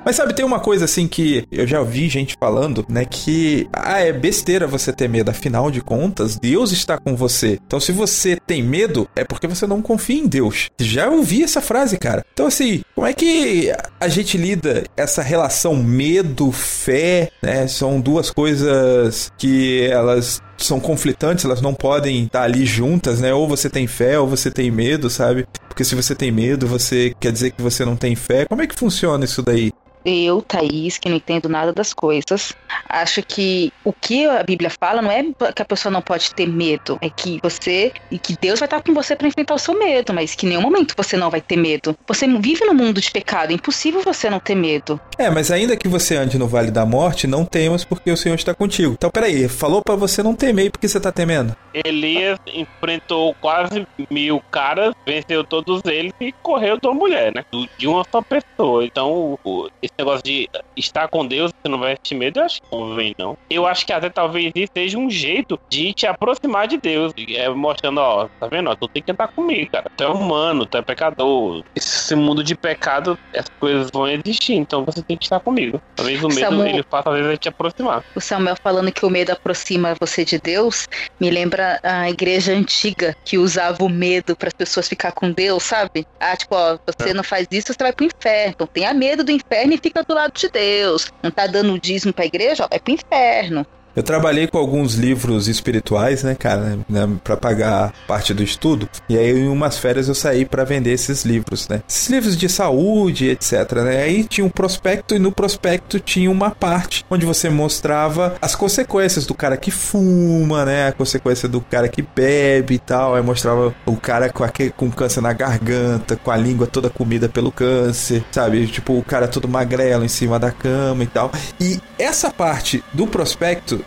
Mas 0.07 0.15
sabe, 0.15 0.33
tem 0.33 0.45
uma 0.45 0.61
coisa 0.61 0.85
assim 0.85 1.05
que 1.05 1.45
eu 1.51 1.67
já 1.67 1.81
ouvi 1.81 2.07
gente 2.07 2.37
falando, 2.39 2.85
né? 2.87 3.03
Que 3.03 3.67
ah, 3.73 3.99
é 3.99 4.13
besteira 4.13 4.65
você 4.65 4.93
ter 4.93 5.09
medo. 5.09 5.29
Afinal 5.29 5.69
de 5.69 5.81
contas, 5.81 6.39
Deus 6.39 6.71
está 6.71 6.97
com 6.97 7.13
você. 7.13 7.59
Então, 7.67 7.77
se 7.77 7.91
você 7.91 8.37
tem 8.47 8.63
medo, 8.63 9.09
é 9.17 9.25
porque 9.25 9.47
você 9.47 9.67
não 9.67 9.81
confia 9.81 10.17
em 10.17 10.25
Deus. 10.25 10.69
Já 10.79 11.09
ouvi 11.09 11.43
essa 11.43 11.59
frase, 11.59 11.97
cara. 11.97 12.25
Então, 12.31 12.47
assim, 12.47 12.83
como 12.95 13.05
é 13.05 13.11
que 13.11 13.69
a 13.99 14.07
gente 14.07 14.37
lida 14.37 14.85
essa 14.95 15.21
relação 15.21 15.75
medo-fé, 15.75 17.29
né? 17.43 17.67
São 17.67 17.99
duas 17.99 18.29
coisas 18.29 19.29
que 19.37 19.89
elas 19.91 20.41
são 20.57 20.79
conflitantes, 20.79 21.43
elas 21.43 21.59
não 21.59 21.73
podem 21.73 22.23
estar 22.23 22.43
ali 22.43 22.65
juntas, 22.65 23.19
né? 23.19 23.33
Ou 23.33 23.45
você 23.45 23.69
tem 23.69 23.87
fé 23.87 24.17
ou 24.17 24.25
você 24.25 24.49
tem 24.49 24.71
medo, 24.71 25.09
sabe? 25.09 25.45
Porque 25.67 25.83
se 25.83 25.95
você 25.95 26.15
tem 26.15 26.31
medo, 26.31 26.65
você 26.65 27.13
quer 27.19 27.33
dizer 27.33 27.51
que 27.51 27.61
você 27.61 27.83
não 27.83 27.97
tem 27.97 28.15
fé. 28.15 28.45
Como 28.45 28.61
é 28.61 28.67
que 28.67 28.73
funciona 28.73 29.25
isso 29.25 29.41
daí? 29.41 29.73
Eu, 30.09 30.41
Thaís, 30.41 30.97
que 30.97 31.09
não 31.09 31.17
entendo 31.17 31.49
nada 31.49 31.73
das 31.73 31.93
coisas, 31.93 32.53
acho 32.87 33.21
que 33.21 33.73
o 33.83 33.91
que 33.91 34.25
a 34.25 34.41
Bíblia 34.41 34.69
fala 34.69 35.01
não 35.01 35.11
é 35.11 35.21
que 35.53 35.61
a 35.61 35.65
pessoa 35.65 35.91
não 35.91 36.01
pode 36.01 36.33
ter 36.33 36.47
medo, 36.47 36.97
é 37.01 37.09
que 37.09 37.41
você 37.43 37.91
e 38.09 38.17
que 38.17 38.37
Deus 38.39 38.59
vai 38.59 38.67
estar 38.67 38.81
com 38.81 38.93
você 38.93 39.17
para 39.17 39.27
enfrentar 39.27 39.55
o 39.55 39.59
seu 39.59 39.77
medo, 39.77 40.13
mas 40.13 40.33
que 40.33 40.45
em 40.45 40.49
nenhum 40.49 40.61
momento 40.61 40.93
você 40.95 41.17
não 41.17 41.29
vai 41.29 41.41
ter 41.41 41.57
medo. 41.57 41.93
Você 42.07 42.25
vive 42.25 42.63
no 42.63 42.73
mundo 42.73 43.01
de 43.01 43.11
pecado, 43.11 43.51
é 43.51 43.53
impossível 43.53 44.01
você 44.01 44.29
não 44.29 44.39
ter 44.39 44.55
medo. 44.55 44.97
É, 45.17 45.29
mas 45.29 45.51
ainda 45.51 45.75
que 45.75 45.89
você 45.89 46.15
ande 46.15 46.37
no 46.37 46.47
vale 46.47 46.71
da 46.71 46.85
morte, 46.85 47.27
não 47.27 47.43
temas 47.43 47.83
porque 47.83 48.09
o 48.09 48.15
Senhor 48.15 48.35
está 48.35 48.53
contigo. 48.53 48.93
Então, 48.93 49.09
peraí, 49.09 49.49
falou 49.49 49.81
para 49.81 49.95
você 49.95 50.23
não 50.23 50.33
temer, 50.33 50.71
por 50.71 50.79
que 50.79 50.87
você 50.87 51.01
tá 51.01 51.11
temendo? 51.11 51.53
Elias 51.73 52.39
enfrentou 52.47 53.35
quase 53.41 53.85
mil 54.09 54.41
caras, 54.51 54.93
venceu 55.05 55.43
todos 55.43 55.81
eles 55.85 56.13
e 56.21 56.31
correu 56.31 56.79
de 56.79 56.87
uma 56.87 56.93
mulher, 56.93 57.33
né? 57.35 57.43
De 57.77 57.87
uma 57.87 58.05
só 58.09 58.21
pessoa. 58.21 58.85
Então, 58.85 59.37
esse 59.81 59.93
negócio 59.97 60.23
de 60.23 60.49
estar 60.75 61.07
com 61.07 61.25
Deus, 61.25 61.51
você 61.51 61.69
não 61.69 61.79
vai 61.79 61.95
sentir 61.95 62.15
medo, 62.15 62.39
eu 62.39 62.45
acho 62.45 62.61
que 62.61 62.67
não 62.71 62.95
vem, 62.95 63.15
não. 63.17 63.37
Eu 63.49 63.65
acho 63.65 63.85
que 63.85 63.93
até 63.93 64.09
talvez 64.09 64.51
isso 64.55 64.71
seja 64.73 64.97
um 64.97 65.09
jeito 65.09 65.59
de 65.69 65.93
te 65.93 66.05
aproximar 66.05 66.67
de 66.67 66.77
Deus. 66.77 67.13
É 67.29 67.49
mostrando, 67.49 67.99
ó, 67.99 68.27
tá 68.39 68.47
vendo? 68.47 68.69
Ó, 68.69 68.75
tu 68.75 68.87
tem 68.87 69.01
que 69.01 69.11
andar 69.11 69.27
comigo, 69.29 69.71
cara. 69.71 69.91
Tu 69.95 70.03
é 70.03 70.07
humano, 70.07 70.65
tu 70.65 70.77
é 70.77 70.81
pecador. 70.81 71.63
Esse 71.75 72.15
mundo 72.15 72.43
de 72.43 72.55
pecado, 72.55 73.17
essas 73.33 73.51
coisas 73.59 73.89
vão 73.91 74.07
existir, 74.07 74.53
então 74.53 74.85
você 74.85 75.01
tem 75.01 75.17
que 75.17 75.25
estar 75.25 75.39
comigo. 75.39 75.81
Talvez 75.95 76.23
o 76.23 76.27
medo, 76.27 76.39
Samuel, 76.39 76.67
ele 76.67 76.83
faça, 76.89 77.09
às 77.09 77.17
vezes, 77.17 77.39
te 77.39 77.49
aproximar. 77.49 78.03
O 78.15 78.21
Samuel 78.21 78.55
falando 78.61 78.91
que 78.91 79.05
o 79.05 79.09
medo 79.09 79.31
aproxima 79.31 79.95
você 79.99 80.23
de 80.23 80.39
Deus, 80.39 80.87
me 81.19 81.29
lembra 81.29 81.79
a 81.83 82.09
igreja 82.09 82.53
antiga, 82.53 83.15
que 83.25 83.37
usava 83.37 83.83
o 83.83 83.89
medo 83.89 84.35
para 84.35 84.47
as 84.47 84.53
pessoas 84.53 84.87
ficar 84.87 85.11
com 85.11 85.31
Deus, 85.31 85.63
sabe? 85.63 86.05
Ah, 86.19 86.35
tipo, 86.35 86.55
ó, 86.55 86.77
você 86.85 87.09
é. 87.09 87.13
não 87.13 87.23
faz 87.23 87.47
isso, 87.51 87.73
você 87.73 87.83
vai 87.83 87.93
pro 87.93 88.05
inferno. 88.05 88.53
Então 88.55 88.67
tenha 88.67 88.93
medo 88.93 89.23
do 89.23 89.31
inferno 89.31 89.73
e 89.73 89.77
fica 89.87 90.03
do 90.03 90.13
lado 90.13 90.33
de 90.33 90.49
Deus. 90.49 91.11
Não 91.23 91.31
tá 91.31 91.47
dando 91.47 91.79
dízimo 91.79 92.13
pra 92.13 92.25
igreja, 92.25 92.65
ó, 92.65 92.67
vai 92.67 92.79
pro 92.79 92.93
inferno. 92.93 93.65
Eu 93.97 94.03
trabalhei 94.03 94.45
com 94.45 94.59
alguns 94.59 94.93
livros 94.93 95.47
espirituais, 95.47 96.21
né, 96.21 96.35
cara, 96.35 96.77
né, 96.87 97.09
para 97.23 97.35
pagar 97.35 97.91
parte 98.07 98.31
do 98.31 98.43
estudo. 98.43 98.87
E 99.09 99.17
aí, 99.17 99.31
em 99.31 99.47
umas 99.47 99.79
férias, 99.79 100.07
eu 100.07 100.13
saí 100.13 100.45
para 100.45 100.63
vender 100.63 100.91
esses 100.91 101.25
livros, 101.25 101.67
né? 101.67 101.81
Esses 101.89 102.07
livros 102.07 102.37
de 102.37 102.47
saúde, 102.47 103.27
etc, 103.29 103.71
né? 103.83 104.03
Aí 104.03 104.23
tinha 104.23 104.45
um 104.45 104.51
prospecto 104.51 105.15
e 105.15 105.19
no 105.19 105.31
prospecto 105.31 105.99
tinha 105.99 106.29
uma 106.29 106.51
parte 106.51 107.03
onde 107.09 107.25
você 107.25 107.49
mostrava 107.49 108.35
as 108.39 108.53
consequências 108.53 109.25
do 109.25 109.33
cara 109.33 109.57
que 109.57 109.71
fuma, 109.71 110.63
né? 110.63 110.89
A 110.89 110.91
consequência 110.91 111.49
do 111.49 111.59
cara 111.59 111.87
que 111.87 112.03
bebe 112.03 112.75
e 112.75 112.79
tal. 112.79 113.15
Aí 113.15 113.23
mostrava 113.23 113.73
o 113.83 113.97
cara 113.97 114.29
com, 114.29 114.43
aquele, 114.43 114.69
com 114.69 114.91
câncer 114.91 115.21
na 115.21 115.33
garganta, 115.33 116.15
com 116.15 116.29
a 116.29 116.37
língua 116.37 116.67
toda 116.67 116.87
comida 116.87 117.27
pelo 117.27 117.51
câncer, 117.51 118.23
sabe? 118.31 118.67
Tipo, 118.67 118.95
o 118.95 119.03
cara 119.03 119.27
todo 119.27 119.47
magrelo 119.47 120.05
em 120.05 120.07
cima 120.07 120.37
da 120.37 120.51
cama 120.51 121.03
e 121.03 121.07
tal. 121.07 121.31
E 121.59 121.79
essa 121.97 122.29
parte 122.29 122.83
do 122.93 123.07
prospecto 123.07 123.86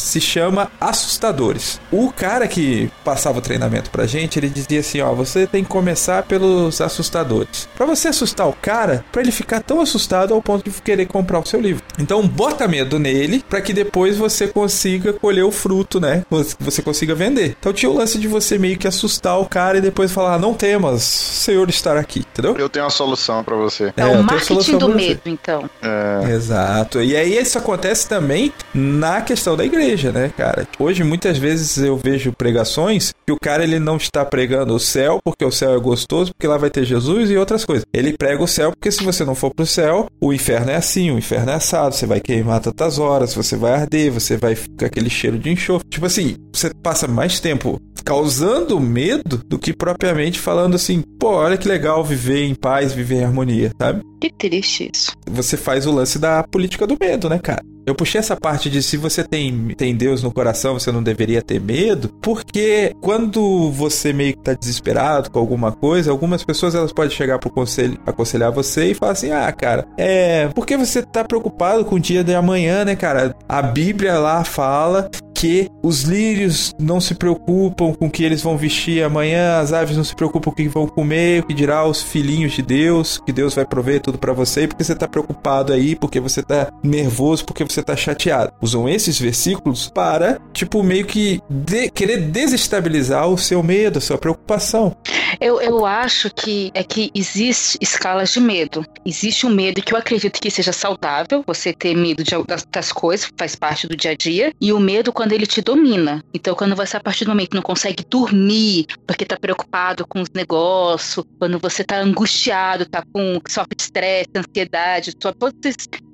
se 0.00 0.20
chama 0.20 0.70
Assustadores. 0.80 1.80
O 1.90 2.10
cara 2.12 2.46
que 2.48 2.90
passava 3.04 3.38
o 3.38 3.42
treinamento 3.42 3.90
pra 3.90 4.06
gente, 4.06 4.38
ele 4.38 4.48
dizia 4.48 4.80
assim, 4.80 5.00
ó, 5.00 5.12
você 5.12 5.46
tem 5.46 5.62
que 5.62 5.70
começar 5.70 6.22
pelos 6.24 6.80
assustadores. 6.80 7.68
Para 7.76 7.86
você 7.86 8.08
assustar 8.08 8.48
o 8.48 8.52
cara, 8.52 9.04
para 9.12 9.22
ele 9.22 9.32
ficar 9.32 9.60
tão 9.60 9.80
assustado 9.80 10.34
ao 10.34 10.42
ponto 10.42 10.68
de 10.68 10.82
querer 10.82 11.06
comprar 11.06 11.38
o 11.38 11.46
seu 11.46 11.60
livro. 11.60 11.82
Então, 11.98 12.26
bota 12.26 12.66
medo 12.66 12.98
nele 12.98 13.44
para 13.48 13.60
que 13.60 13.72
depois 13.72 14.16
você 14.16 14.46
consiga 14.48 15.12
colher 15.12 15.44
o 15.44 15.50
fruto, 15.50 16.00
né? 16.00 16.24
Você 16.60 16.82
consiga 16.82 17.14
vender. 17.14 17.56
Então, 17.58 17.72
tinha 17.72 17.90
o 17.90 17.94
lance 17.94 18.18
de 18.18 18.28
você 18.28 18.58
meio 18.58 18.78
que 18.78 18.88
assustar 18.88 19.38
o 19.38 19.46
cara 19.46 19.78
e 19.78 19.80
depois 19.80 20.12
falar, 20.12 20.38
não 20.38 20.54
temas, 20.54 21.02
o 21.02 21.34
Senhor 21.34 21.68
estar 21.68 21.96
aqui, 21.96 22.20
entendeu? 22.20 22.56
Eu 22.56 22.68
tenho 22.68 22.84
uma 22.84 22.90
solução 22.90 23.42
para 23.44 23.56
você. 23.56 23.92
É, 23.96 24.02
é 24.02 24.06
o 24.06 24.22
marketing 24.22 24.78
do 24.78 24.88
medo, 24.88 25.20
então. 25.26 25.68
É. 25.82 26.30
Exato. 26.32 27.02
E 27.02 27.16
aí 27.16 27.36
isso 27.36 27.58
acontece 27.58 28.08
também 28.08 28.52
na 28.74 29.20
questão 29.20 29.56
da 29.56 29.64
igreja, 29.64 29.89
né, 30.12 30.32
cara? 30.36 30.66
Hoje 30.78 31.02
muitas 31.02 31.36
vezes 31.38 31.76
eu 31.78 31.96
vejo 31.96 32.32
pregações 32.32 33.12
que 33.26 33.32
o 33.32 33.38
cara 33.40 33.64
ele 33.64 33.78
não 33.78 33.96
está 33.96 34.24
pregando 34.24 34.74
o 34.74 34.80
céu 34.80 35.18
porque 35.24 35.44
o 35.44 35.50
céu 35.50 35.74
é 35.74 35.78
gostoso, 35.78 36.32
porque 36.32 36.46
lá 36.46 36.56
vai 36.56 36.70
ter 36.70 36.84
Jesus 36.84 37.30
e 37.30 37.36
outras 37.36 37.64
coisas. 37.64 37.84
Ele 37.92 38.16
prega 38.16 38.42
o 38.42 38.48
céu 38.48 38.70
porque 38.70 38.90
se 38.90 39.02
você 39.02 39.24
não 39.24 39.34
for 39.34 39.52
pro 39.54 39.66
céu, 39.66 40.06
o 40.20 40.32
inferno 40.32 40.70
é 40.70 40.76
assim, 40.76 41.10
o 41.10 41.18
inferno 41.18 41.50
é 41.50 41.54
assado, 41.54 41.94
você 41.94 42.06
vai 42.06 42.20
queimar 42.20 42.60
tantas 42.60 42.98
horas, 42.98 43.34
você 43.34 43.56
vai 43.56 43.72
arder, 43.72 44.12
você 44.12 44.36
vai 44.36 44.54
ficar 44.54 44.86
aquele 44.86 45.10
cheiro 45.10 45.38
de 45.38 45.50
enxofre. 45.50 45.88
Tipo 45.88 46.06
assim, 46.06 46.36
você 46.52 46.70
passa 46.82 47.08
mais 47.08 47.40
tempo 47.40 47.80
causando 48.04 48.80
medo 48.80 49.42
do 49.46 49.58
que 49.58 49.72
propriamente 49.72 50.38
falando 50.38 50.74
assim, 50.74 51.02
pô, 51.18 51.32
olha 51.32 51.56
que 51.56 51.68
legal 51.68 52.02
viver 52.04 52.44
em 52.44 52.54
paz, 52.54 52.92
viver 52.92 53.16
em 53.16 53.24
harmonia, 53.24 53.70
sabe? 53.80 54.02
Que 54.20 54.32
triste 54.32 54.90
isso. 54.92 55.12
Você 55.28 55.56
faz 55.56 55.86
o 55.86 55.92
lance 55.92 56.18
da 56.18 56.42
política 56.42 56.86
do 56.86 56.96
medo, 57.00 57.28
né, 57.28 57.38
cara? 57.38 57.62
Eu 57.86 57.94
puxei 57.94 58.18
essa 58.18 58.36
parte 58.36 58.68
de 58.68 58.82
se 58.82 58.96
você 58.96 59.24
tem, 59.24 59.68
tem 59.76 59.94
Deus 59.94 60.22
no 60.22 60.32
coração, 60.32 60.78
você 60.78 60.92
não 60.92 61.02
deveria 61.02 61.42
ter 61.42 61.60
medo, 61.60 62.08
porque 62.20 62.94
quando 63.00 63.70
você 63.70 64.12
meio 64.12 64.34
que 64.34 64.42
tá 64.42 64.52
desesperado 64.54 65.30
com 65.30 65.38
alguma 65.38 65.72
coisa, 65.72 66.10
algumas 66.10 66.44
pessoas 66.44 66.74
elas 66.74 66.92
podem 66.92 67.10
chegar 67.10 67.38
pro 67.38 67.50
conselho, 67.50 67.98
aconselhar 68.06 68.52
você 68.52 68.90
e 68.90 68.94
falar 68.94 69.12
assim: 69.12 69.30
"Ah, 69.30 69.50
cara, 69.52 69.86
é, 69.96 70.48
por 70.48 70.66
que 70.66 70.76
você 70.76 71.02
tá 71.02 71.24
preocupado 71.24 71.84
com 71.84 71.96
o 71.96 72.00
dia 72.00 72.22
de 72.22 72.34
amanhã, 72.34 72.84
né, 72.84 72.94
cara? 72.94 73.34
A 73.48 73.62
Bíblia 73.62 74.18
lá 74.18 74.44
fala 74.44 75.10
que 75.40 75.70
os 75.82 76.02
lírios 76.02 76.74
não 76.78 77.00
se 77.00 77.14
preocupam 77.14 77.94
com 77.94 78.08
o 78.08 78.10
que 78.10 78.22
eles 78.22 78.42
vão 78.42 78.58
vestir 78.58 79.02
amanhã, 79.02 79.58
as 79.58 79.72
aves 79.72 79.96
não 79.96 80.04
se 80.04 80.14
preocupam 80.14 80.50
com 80.50 80.50
o 80.50 80.54
que 80.54 80.68
vão 80.68 80.86
comer, 80.86 81.40
o 81.40 81.46
que 81.46 81.54
dirá 81.54 81.86
os 81.86 82.02
filhinhos 82.02 82.52
de 82.52 82.60
Deus, 82.60 83.22
que 83.24 83.32
Deus 83.32 83.54
vai 83.54 83.64
prover 83.64 84.02
tudo 84.02 84.18
para 84.18 84.34
você, 84.34 84.68
porque 84.68 84.84
você 84.84 84.94
tá 84.94 85.08
preocupado 85.08 85.72
aí, 85.72 85.96
porque 85.96 86.20
você 86.20 86.42
tá 86.42 86.70
nervoso, 86.84 87.46
porque 87.46 87.64
você 87.64 87.82
tá 87.82 87.96
chateado. 87.96 88.52
Usam 88.60 88.86
esses 88.86 89.18
versículos 89.18 89.88
para, 89.88 90.38
tipo, 90.52 90.82
meio 90.82 91.06
que 91.06 91.40
de, 91.48 91.88
querer 91.88 92.18
desestabilizar 92.18 93.26
o 93.26 93.38
seu 93.38 93.62
medo, 93.62 93.96
a 93.96 94.02
sua 94.02 94.18
preocupação. 94.18 94.94
Eu, 95.40 95.58
eu 95.58 95.86
acho 95.86 96.28
que 96.28 96.70
é 96.74 96.84
que 96.84 97.10
existe 97.14 97.78
escalas 97.80 98.30
de 98.30 98.40
medo. 98.40 98.84
Existe 99.06 99.46
um 99.46 99.50
medo 99.50 99.80
que 99.80 99.94
eu 99.94 99.98
acredito 99.98 100.38
que 100.38 100.50
seja 100.50 100.72
saudável, 100.72 101.42
você 101.46 101.72
ter 101.72 101.96
medo 101.96 102.22
de, 102.22 102.30
das, 102.44 102.66
das 102.70 102.92
coisas, 102.92 103.30
faz 103.38 103.54
parte 103.54 103.86
do 103.86 103.96
dia 103.96 104.10
a 104.10 104.14
dia, 104.14 104.52
e 104.60 104.70
o 104.70 104.78
medo 104.78 105.10
quando 105.12 105.29
quando 105.30 105.32
ele 105.32 105.46
te 105.46 105.62
domina. 105.62 106.24
Então, 106.34 106.56
quando 106.56 106.74
você, 106.74 106.96
a 106.96 107.00
partir 107.00 107.24
do 107.24 107.30
momento, 107.30 107.54
não 107.54 107.62
consegue 107.62 108.04
dormir 108.08 108.86
porque 109.06 109.24
tá 109.24 109.36
preocupado 109.36 110.04
com 110.06 110.20
os 110.20 110.28
negócios, 110.34 111.24
quando 111.38 111.56
você 111.58 111.84
tá 111.84 112.00
angustiado, 112.00 112.84
tá 112.84 113.04
com 113.12 113.40
sofre 113.48 113.76
estresse, 113.78 114.30
ansiedade, 114.34 115.14
todas 115.14 115.52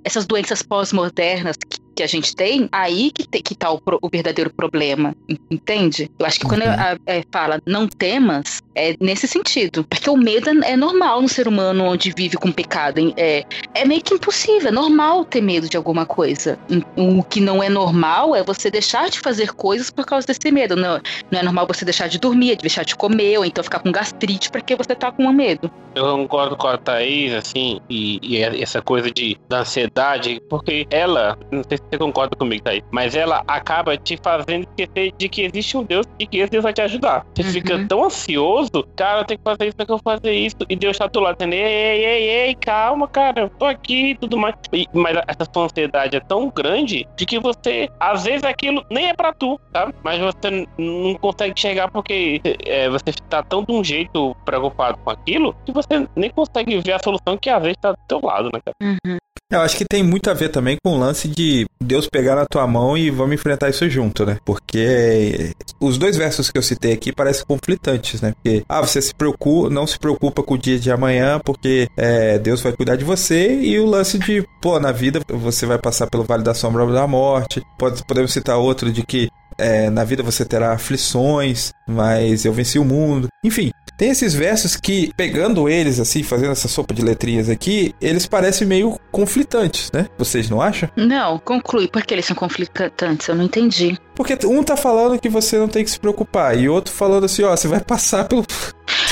essas 0.05 0.27
doenças 0.27 0.62
pós-modernas 0.62 1.57
que 1.57 1.86
que 1.97 2.03
a 2.03 2.07
gente 2.07 2.36
tem, 2.36 2.68
aí 2.70 3.11
que, 3.11 3.26
te, 3.26 3.40
que 3.42 3.55
tá 3.55 3.72
o, 3.72 3.80
o 4.03 4.09
verdadeiro 4.09 4.53
problema, 4.53 5.16
entende? 5.51 6.11
Eu 6.18 6.26
acho 6.26 6.38
que 6.38 6.47
quando 6.47 6.62
uhum. 6.62 6.70
a, 6.70 6.97
é, 7.07 7.24
fala 7.32 7.61
não 7.66 7.88
temas, 7.88 8.62
é 8.74 8.94
nesse 9.01 9.26
sentido. 9.26 9.84
Porque 9.84 10.09
o 10.11 10.16
medo 10.16 10.51
é 10.64 10.76
normal 10.76 11.22
no 11.22 11.28
ser 11.28 11.49
humano 11.49 11.84
onde 11.84 12.12
vive 12.14 12.36
com 12.36 12.53
pecado. 12.53 13.01
É, 13.16 13.44
é 13.74 13.84
meio 13.84 14.03
que 14.03 14.14
impossível, 14.14 14.68
é 14.68 14.70
normal 14.70 15.24
ter 15.24 15.40
medo 15.40 15.68
de 15.68 15.76
alguma 15.76 16.05
coisa. 16.05 16.59
O 16.97 17.22
que 17.22 17.40
não 17.40 17.62
é 17.62 17.68
normal 17.68 18.36
é 18.36 18.42
você 18.42 18.70
deixar 18.70 19.09
de 19.09 19.18
fazer 19.18 19.53
coisas 19.53 19.90
por 19.90 20.05
causa 20.05 20.26
desse 20.26 20.53
medo. 20.53 20.76
Não, 20.76 21.01
não 21.30 21.40
é 21.40 21.42
normal 21.42 21.66
você 21.66 21.84
deixar 21.84 22.09
de 22.09 22.18
dormir, 22.18 22.57
deixar 22.57 22.84
de 22.84 22.94
comer, 22.94 23.38
ou 23.38 23.44
então 23.44 23.64
ficar 23.64 23.80
com 23.80 23.90
gastrite 23.90 24.51
porque 24.51 24.76
você 24.76 24.94
tá 24.94 25.11
com 25.11 25.26
medo. 25.32 25.70
Eu 25.94 26.05
concordo 26.05 26.57
com 26.57 26.68
a 26.68 26.76
Thaís, 26.76 27.32
assim, 27.32 27.80
e, 27.88 28.20
e 28.22 28.42
essa 28.42 28.82
coisa 28.82 29.11
de, 29.11 29.38
da 29.49 29.61
ansiedade, 29.61 30.42
porque 30.49 30.86
ela, 30.90 31.38
não 31.51 31.62
sei 31.66 31.78
se 31.78 31.84
você 31.91 31.99
concorda 31.99 32.37
comigo, 32.37 32.62
Thaís, 32.62 32.82
mas 32.91 33.14
ela 33.14 33.43
acaba 33.47 33.97
te 33.97 34.18
fazendo 34.22 34.66
esquecer 34.68 35.12
de 35.16 35.28
que 35.28 35.43
existe 35.43 35.76
um 35.76 35.84
Deus 35.84 36.07
e 36.18 36.26
que 36.26 36.39
esse 36.39 36.51
Deus 36.51 36.62
vai 36.62 36.72
te 36.72 36.82
ajudar. 36.82 37.24
Você 37.34 37.43
uhum. 37.43 37.53
fica 37.53 37.87
tão 37.87 38.05
ansioso, 38.05 38.87
cara, 38.97 39.20
eu 39.20 39.24
tenho 39.24 39.39
que 39.39 39.45
fazer 39.45 39.66
isso, 39.66 39.76
eu 39.78 39.87
tenho 39.87 39.99
que 39.99 40.05
fazer 40.05 40.32
isso, 40.32 40.57
e 40.68 40.76
Deus 40.76 40.99
tá 40.99 41.07
do 41.07 41.20
lado, 41.20 41.37
dizendo, 41.37 41.55
ei, 41.55 41.62
ei, 41.62 42.05
ei, 42.05 42.28
ei, 42.47 42.55
calma, 42.55 43.09
cara, 43.09 43.43
eu 43.43 43.51
tô 43.51 43.64
aqui 43.64 44.11
e 44.11 44.14
tudo 44.16 44.37
mais. 44.37 44.55
E, 44.72 44.87
mas 44.93 45.16
essa 45.26 45.49
sua 45.53 45.64
ansiedade 45.64 46.16
é 46.16 46.20
tão 46.20 46.49
grande 46.51 47.07
de 47.16 47.26
que 47.26 47.39
você, 47.39 47.89
às 48.01 48.24
vezes 48.24 48.45
aquilo 48.45 48.84
nem 48.91 49.09
é 49.09 49.14
pra 49.14 49.32
tu, 49.32 49.59
tá? 49.72 49.93
Mas 50.03 50.18
você 50.20 50.66
não 50.78 51.14
consegue 51.14 51.59
chegar 51.59 51.91
porque 51.91 52.41
é, 52.64 52.89
você 52.89 53.12
tá 53.28 53.43
tão 53.43 53.64
de 53.64 53.72
um 53.72 53.82
jeito 53.82 54.37
preocupado 54.45 54.99
com 54.99 55.11
aquilo 55.11 55.55
que 55.64 55.72
você 55.72 56.07
nem 56.14 56.30
consegue 56.30 56.78
ver 56.80 56.93
a 56.93 56.99
solução 56.99 57.37
que 57.37 57.51
às 57.51 57.62
vezes 57.62 57.76
tá 57.80 57.93
do 57.93 57.99
teu 58.09 58.20
lado, 58.22 58.51
né, 58.53 58.61
cara? 58.64 58.76
Uhum. 58.82 59.18
Eu 59.49 59.61
acho 59.61 59.76
que 59.76 59.84
tem 59.84 60.03
muito 60.03 60.28
a 60.28 60.34
ver 60.34 60.49
também 60.49 60.76
com 60.84 60.94
o 60.94 60.99
lance 60.99 61.28
de 61.28 61.66
Deus 61.80 62.09
pegar 62.09 62.34
na 62.34 62.44
tua 62.44 62.66
mão 62.66 62.99
e 62.99 63.11
vamos 63.11 63.34
enfrentar 63.34 63.68
isso 63.68 63.88
junto, 63.88 64.26
né? 64.26 64.38
Porque 64.44 65.53
os 65.78 65.97
dois 65.97 66.16
versos 66.16 66.51
que 66.51 66.59
eu 66.59 66.62
citei 66.62 66.92
aqui 66.92 67.12
parecem 67.12 67.47
conflitantes, 67.47 68.20
né? 68.20 68.32
Porque, 68.32 68.64
ah, 68.68 68.80
você 68.80 69.01
se 69.01 69.14
preocupa, 69.14 69.70
não 69.70 69.86
se 69.86 70.01
preocupa 70.01 70.42
com 70.42 70.55
o 70.55 70.59
dia 70.59 70.80
de 70.80 70.90
amanhã 70.90 71.40
porque 71.44 71.88
é, 71.97 72.40
Deus 72.40 72.61
vai 72.61 72.72
cuidar 72.72 72.97
de 72.97 73.05
você 73.05 73.55
e 73.61 73.78
o 73.78 73.86
lance 73.86 74.18
de, 74.18 74.44
pô, 74.61 74.80
na 74.80 74.90
vida 74.90 75.20
você 75.28 75.64
vai 75.64 75.78
passar 75.78 76.09
pelo 76.09 76.24
vale 76.24 76.42
da 76.42 76.53
sombra 76.53 76.84
da 76.84 77.07
morte. 77.07 77.62
Pode, 77.78 78.05
podemos 78.05 78.32
citar 78.32 78.57
outro 78.59 78.90
de 78.90 79.05
que 79.07 79.30
é, 79.57 79.88
na 79.90 80.03
vida 80.03 80.24
você 80.24 80.44
terá 80.44 80.72
aflições, 80.72 81.72
mas 81.86 82.44
eu 82.44 82.53
venci 82.53 82.80
o 82.80 82.84
mundo. 82.84 83.28
Enfim, 83.44 83.70
tem 83.97 84.11
esses 84.11 84.34
versos 84.34 84.76
que, 84.76 85.11
pegando 85.16 85.68
eles 85.68 85.99
assim, 85.99 86.22
fazendo 86.22 86.53
essa 86.53 86.68
sopa 86.68 86.92
de 86.92 87.03
letrinhas 87.03 87.49
aqui, 87.49 87.94
eles 88.01 88.26
parecem 88.26 88.66
meio 88.66 88.99
conflitantes, 89.11 89.90
né? 89.92 90.07
Vocês 90.18 90.51
não 90.51 90.61
acham? 90.61 90.88
Não, 90.97 91.38
conclui. 91.38 91.88
Por 91.88 92.03
que 92.05 92.14
eles 92.14 92.26
são 92.26 92.36
conflitantes? 92.36 93.28
Eu 93.28 93.34
não 93.34 93.44
entendi. 93.44 93.99
Porque 94.14 94.38
um 94.47 94.62
tá 94.62 94.76
falando 94.76 95.18
que 95.18 95.28
você 95.28 95.59
não 95.59 95.68
tem 95.68 95.84
que 95.84 95.90
se 95.90 96.01
preocupar, 96.01 96.59
e 96.59 96.68
outro 96.68 96.92
falando 96.92 97.24
assim, 97.24 97.42
ó, 97.42 97.55
você 97.55 97.68
vai 97.68 97.80
passar 97.80 98.24
pelo. 98.24 98.44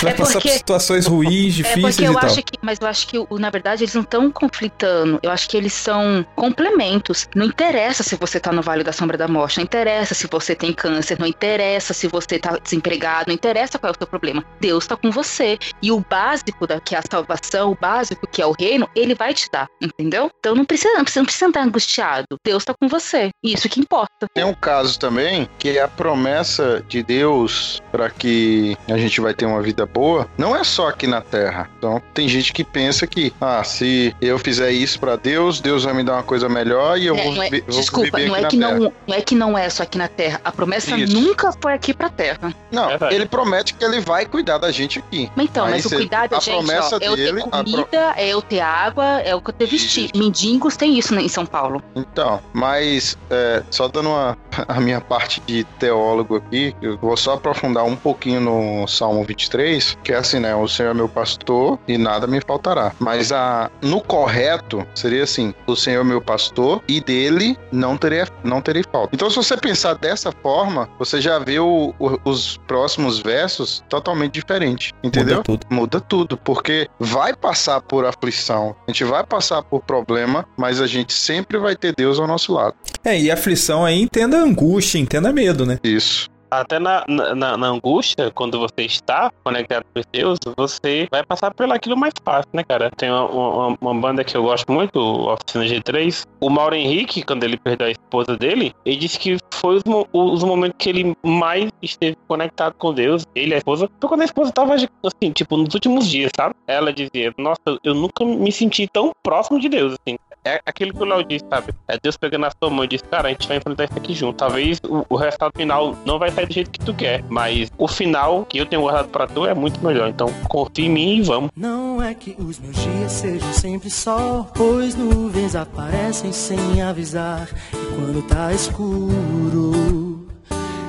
Vai 0.05 0.13
É 0.13 0.17
passar 0.17 0.33
porque- 0.35 0.49
por 0.51 0.57
situações 0.59 1.07
ruins, 1.07 1.55
É 1.55 1.57
difíceis 1.57 1.97
porque 1.97 2.09
eu 2.09 2.13
e 2.13 2.15
tal. 2.17 2.25
acho 2.31 2.43
que, 2.43 2.59
mas 2.63 2.79
eu 2.81 2.87
acho 2.87 3.07
que, 3.07 3.27
na 3.39 3.51
verdade, 3.51 3.85
eles 3.85 3.95
não 3.95 4.03
estão 4.03 4.31
conflitando. 4.31 5.19
Eu 5.23 5.31
acho 5.31 5.49
que 5.49 5.57
eles 5.57 5.73
são 5.73 6.25
complementos. 6.37 7.29
Não 7.35 7.47
interessa 7.47 8.03
se 8.03 8.17
você 8.17 8.39
tá 8.41 8.53
no 8.53 8.63
Vale 8.63 8.85
da 8.85 8.93
Sombra 8.93 9.17
da 9.19 9.27
Morte, 9.29 9.59
não 9.59 9.65
interessa 9.65 10.15
se 10.15 10.27
você 10.27 10.55
tem 10.55 10.73
câncer, 10.73 11.19
não 11.19 11.27
interessa 11.27 11.93
se 11.93 12.07
você 12.09 12.39
tá 12.39 12.57
desempregado, 12.63 13.25
não 13.29 13.35
interessa 13.35 13.79
qual 13.79 13.91
é 13.93 13.95
o 13.95 13.99
seu 13.99 14.07
problema. 14.07 14.45
Deus 14.61 14.87
tá 14.87 14.97
com 14.97 15.11
você. 15.11 15.59
E 15.83 15.91
o 15.91 16.01
básico 16.01 16.67
da, 16.67 16.81
que 16.81 16.95
é 16.95 16.99
a 16.99 17.03
salvação, 17.09 17.71
o 17.73 17.75
básico 17.75 18.27
que 18.27 18.41
é 18.41 18.47
o 18.47 18.53
reino, 18.53 18.89
ele 18.95 19.15
vai 19.15 19.35
te 19.35 19.49
dar, 19.51 19.69
entendeu? 19.81 20.31
Então 20.39 20.55
não 20.55 20.65
precisa, 20.65 20.95
não 20.95 21.03
precisa, 21.05 21.21
não 21.21 21.27
precisa 21.27 21.47
andar 21.47 21.63
angustiado. 21.65 22.27
Deus 22.45 22.65
tá 22.65 22.75
com 22.81 22.89
você. 22.89 23.31
Isso 23.43 23.69
que 23.69 23.81
importa. 23.81 24.27
Tem 24.35 24.45
um 24.45 24.55
caso 24.55 24.99
também 24.99 25.49
que 25.59 25.77
é 25.79 25.83
a 25.83 25.89
promessa 25.89 26.85
de 26.89 27.03
Deus 27.03 27.83
para 27.91 28.11
que 28.11 28.77
a 28.89 28.97
gente 28.97 29.21
vai 29.21 29.35
ter 29.35 29.47
uma 29.47 29.63
vida 29.63 29.87
boa, 29.95 30.29
não 30.37 30.55
é 30.57 30.65
só 30.65 30.89
aqui 30.89 31.07
na 31.07 31.21
Terra. 31.21 31.71
Então 31.79 32.03
tem 32.13 32.29
gente 32.29 32.53
que 32.53 32.65
pensa 32.65 33.07
que, 33.07 33.33
ah, 33.41 33.63
se 33.63 34.15
eu 34.21 34.39
fizer 34.39 34.71
isso 34.73 34.99
para 34.99 35.15
Deus, 35.17 35.61
Deus 35.61 35.85
vai 35.85 35.95
me 35.95 36.03
dar 36.03 36.15
uma 36.15 36.23
coisa 36.23 36.49
melhor 36.49 36.99
e 36.99 37.07
eu 37.07 37.17
É, 37.17 37.23
vou, 37.23 37.43
é- 37.43 37.51
vou 37.51 37.61
desculpa, 37.81 38.19
não 38.19 38.35
aqui 38.35 38.45
é, 38.45 38.49
que 38.49 38.57
na 38.57 38.67
Terra. 38.69 38.81
não, 38.81 38.93
não 39.07 39.15
é 39.17 39.21
que 39.21 39.35
não 39.35 39.57
é 39.59 39.71
só 39.71 39.83
aqui 39.85 39.97
na 39.97 40.09
Terra. 40.09 40.41
A 40.45 40.51
promessa 40.51 40.97
Isso. 40.97 41.15
nunca 41.15 41.53
foi 41.63 41.73
aqui 41.73 41.95
pra 41.95 42.09
Terra. 42.09 42.53
Não, 42.73 42.89
Verdade. 42.89 43.15
ele 43.15 43.27
promete 43.27 43.75
que 43.75 43.85
ele 43.85 44.01
vai 44.01 44.27
cuidar 44.27 44.59
da 44.59 44.73
gente 44.73 44.99
aqui. 44.99 45.31
Mas 45.37 45.47
então, 45.47 45.65
Aí 45.67 45.73
mas 45.73 45.85
o 45.87 45.91
cuidado, 45.91 46.35
a 46.35 46.41
gente, 46.41 46.55
promessa 46.55 46.97
ó, 46.97 46.99
é 47.01 47.09
eu 47.09 47.17
dele, 47.17 47.33
ter 47.43 47.49
a 47.49 47.51
pro- 47.51 47.65
comida, 47.65 48.15
é 48.17 48.29
eu 48.29 48.43
ter 48.43 48.61
água, 48.61 49.05
é 49.21 49.35
o 49.35 49.41
que 49.41 49.51
eu 49.51 49.55
ter 49.55 49.67
vestir. 49.67 50.11
Mendigos 50.17 50.77
tem 50.77 50.99
isso 50.99 51.15
né, 51.15 51.23
em 51.23 51.29
São 51.29 51.47
Paulo. 51.47 51.83
Então, 51.95 52.41
mas 52.53 53.17
é, 53.31 53.63
só 53.71 53.87
dando 53.87 54.09
uma, 54.11 54.37
a 54.69 54.81
minha 54.81 55.01
parte 55.01 55.41
de 55.47 55.65
teólogo 55.79 56.37
aqui, 56.37 56.75
eu 56.83 56.97
vou 56.99 57.17
só 57.17 57.35
aprofundar 57.35 57.85
um 57.85 57.97
pouquinho 57.97 58.41
no 58.41 58.87
Salmo 58.87 59.25
23, 59.25 59.97
que 60.03 60.13
é 60.13 60.17
assim, 60.17 60.39
né? 60.41 60.55
O 60.55 60.67
Senhor 60.69 60.91
é 60.91 60.95
meu 60.95 61.09
pastor 61.09 61.79
e 61.89 61.97
nada 61.99 62.27
me 62.27 62.41
faltará. 62.41 62.93
Mas 62.99 63.33
a, 63.33 63.71
no 63.83 64.01
correto 64.01 64.87
seria 64.95 65.23
assim: 65.25 65.55
o 65.67 65.77
Senhor 65.77 66.01
é 66.01 66.05
meu 66.05 66.21
pastor 66.21 66.83
e 66.89 67.01
dele 67.01 67.57
não 67.73 67.97
terei, 67.97 68.25
não 68.43 68.61
terei 68.61 68.83
falta. 68.91 69.11
Então, 69.15 69.29
se 69.31 69.37
você 69.37 69.57
pensar 69.57 69.95
dessa 69.95 70.33
forma, 70.43 70.89
você 70.99 71.21
já 71.21 71.39
vê 71.39 71.59
o- 71.59 71.95
o- 71.99 72.19
os 72.25 72.57
próximos 72.67 73.19
versos 73.19 73.83
totalmente 73.89 74.33
diferente, 74.35 74.93
entendeu? 75.03 75.37
Muda 75.39 75.45
tudo. 75.45 75.67
muda 75.71 76.01
tudo, 76.01 76.37
porque 76.37 76.89
vai 76.99 77.35
passar 77.35 77.81
por 77.81 78.05
aflição, 78.05 78.75
a 78.87 78.91
gente 78.91 79.05
vai 79.05 79.25
passar 79.25 79.63
por 79.63 79.81
problema, 79.83 80.47
mas 80.57 80.81
a 80.81 80.87
gente 80.87 81.13
sempre 81.13 81.59
vai 81.59 81.77
ter 81.77 81.95
Deus 81.97 82.19
ao 82.19 82.27
nosso 82.27 82.53
lado. 82.53 82.75
É, 83.05 83.19
e 83.19 83.31
aflição 83.31 83.85
aí 83.85 84.01
entenda 84.03 84.44
angústia, 84.45 84.99
entenda 84.99 85.33
medo, 85.33 85.67
né? 85.67 85.79
Isso. 85.83 86.29
Até 86.51 86.79
na, 86.79 87.05
na, 87.09 87.57
na- 87.57 87.67
angústia, 87.67 88.31
quando 88.31 88.59
você 88.59 88.83
está 88.83 89.31
conectado 89.43 89.85
com 89.95 90.01
Deus, 90.13 90.39
você 90.57 91.09
vai 91.11 91.25
passar 91.25 91.53
pelo 91.53 91.73
aquilo 91.73 91.97
mais 91.97 92.13
fácil, 92.25 92.49
né, 92.53 92.63
cara? 92.63 92.91
Tem 92.97 93.11
uma, 93.11 93.25
uma, 93.27 93.79
uma 93.81 93.95
banda 93.95 94.23
que 94.23 94.37
eu 94.37 94.43
gosto 94.43 94.71
muito, 94.71 94.99
Oficina 95.01 95.65
G3. 95.65 96.25
O 96.41 96.49
Mauro 96.51 96.75
Henrique, 96.75 97.23
quando 97.23 97.43
ele 97.45 97.57
perdeu 97.57 97.87
a 97.89 97.91
esposa 97.91 98.37
dele, 98.37 98.73
ele 98.85 98.97
disse 98.97 99.19
que 99.19 99.37
foi 99.55 99.77
os, 99.77 99.83
os 100.13 100.45
momentos 100.45 100.77
que 100.79 100.89
ele 100.89 101.17
mais 101.25 101.71
esteve 101.83 102.17
conectado 102.29 102.75
com 102.79 102.93
Deus, 102.93 103.25
ele 103.35 103.53
e 103.53 103.55
a 103.55 103.59
esposa, 103.59 103.89
foi 104.01 104.09
quando 104.09 104.23
a 104.23 104.25
esposa 104.27 104.53
tava, 104.53 104.75
assim, 104.75 105.33
tipo, 105.33 105.57
nos 105.57 105.75
últimos 105.75 106.09
dias, 106.09 106.31
sabe? 106.37 106.55
Ela 106.67 106.93
dizia, 106.93 107.33
nossa, 107.39 107.79
eu 107.83 107.95
nunca 107.95 108.25
me 108.25 108.53
senti 108.53 108.87
tão 108.87 109.11
próximo 109.23 109.59
de 109.59 109.69
Deus, 109.69 109.95
assim. 109.95 110.17
É 110.47 110.61
aquilo 110.67 110.93
que 110.93 111.03
o 111.03 111.07
Léo 111.07 111.25
disse, 111.25 111.45
sabe? 111.49 111.73
É 111.89 111.97
Deus 111.99 112.19
pegando 112.19 112.45
a 112.45 112.51
sua 112.51 112.69
mão 112.69 112.85
e 112.85 112.89
disse, 112.89 113.05
cara, 113.05 113.29
a 113.29 113.31
gente 113.31 113.49
vai 113.49 113.57
enfrentar 113.57 113.85
isso 113.85 113.97
aqui 113.97 114.13
junto. 114.13 114.37
Talvez 114.37 114.79
o, 114.87 115.03
o 115.09 115.17
resultado 115.17 115.53
final 115.57 115.97
não 116.05 116.19
vai 116.19 116.31
sair 116.31 116.44
do 116.47 116.53
jeito 116.55 116.71
que 116.71 116.81
tu 116.81 116.95
quer, 116.95 117.25
mas 117.29 117.71
o 117.77 117.89
final 117.89 118.45
que 118.45 118.59
eu 118.59 118.67
tenho 118.67 118.83
guardado 118.83 119.09
pra 119.09 119.27
tu 119.27 119.47
é 119.47 119.55
muito 119.55 119.85
melhor. 119.85 120.09
Então 120.09 120.29
confia 120.49 120.87
em 120.87 120.91
mim 120.91 121.17
e 121.19 121.23
vamos. 121.23 121.51
Não 121.57 122.03
é 122.03 122.15
que 122.15 122.37
os 122.39 122.59
meus 122.59 122.77
dias 122.77 123.13
sejam 123.13 123.53
sempre 123.53 123.91
sol, 123.91 124.49
pois 124.55 124.95
nuvens 124.95 125.55
aparecem 125.55 126.33
sem 126.33 126.83
avisar. 126.83 127.49
E 127.73 127.95
quando 127.95 128.23
tá 128.27 128.53
escuro, 128.53 130.27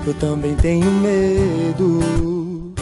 eu 0.06 0.14
também 0.16 0.56
tenho 0.56 0.90
medo. 0.92 2.74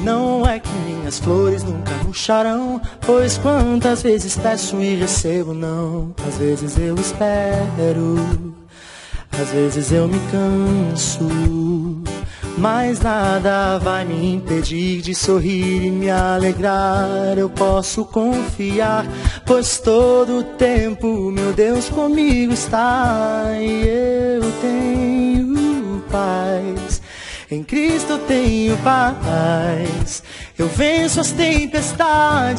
Não 0.00 0.46
é 0.46 0.60
que 0.60 0.68
minhas 0.68 1.18
flores 1.18 1.64
nunca 1.64 1.90
murcharão, 2.04 2.80
pois 3.00 3.38
quantas 3.38 4.02
vezes 4.02 4.36
peço 4.36 4.80
e 4.80 4.94
recebo 4.94 5.54
não. 5.54 6.14
Às 6.28 6.36
vezes 6.36 6.78
eu 6.78 6.94
espero, 6.94 8.54
às 9.32 9.50
vezes 9.50 9.90
eu 9.90 10.06
me 10.06 10.18
canso. 10.30 11.26
Mas 12.58 13.00
nada 13.00 13.78
vai 13.78 14.04
me 14.06 14.34
impedir 14.34 15.02
de 15.02 15.14
sorrir 15.14 15.86
e 15.86 15.90
me 15.90 16.10
alegrar. 16.10 17.36
Eu 17.36 17.50
posso 17.50 18.04
confiar, 18.06 19.06
pois 19.44 19.78
todo 19.78 20.38
o 20.38 20.42
tempo 20.42 21.30
meu 21.30 21.52
Deus 21.52 21.90
comigo 21.90 22.54
está. 22.54 23.44
E 23.60 23.86
eu 23.86 24.52
tenho 24.62 26.02
paz. 26.10 27.02
Em 27.50 27.62
Cristo 27.62 28.18
tenho 28.26 28.76
paz. 28.78 30.22
Eu 30.58 30.66
venço 30.68 31.20
as 31.20 31.30
tempestades, 31.32 32.58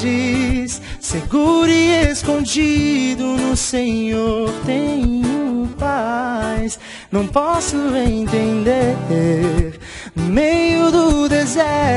seguro 1.02 1.68
e 1.68 2.10
escondido 2.10 3.24
no 3.24 3.58
Senhor 3.58 4.54
tenho 4.66 5.68
paz. 5.78 6.80
Não 7.12 7.28
posso 7.28 7.76
entender. 7.96 8.96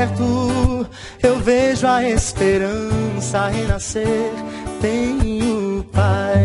Deserto, 0.01 0.87
eu 1.21 1.39
vejo 1.39 1.85
a 1.85 2.03
esperança 2.09 3.49
renascer. 3.49 4.31
Tenho 4.81 5.83
paz. 5.91 6.41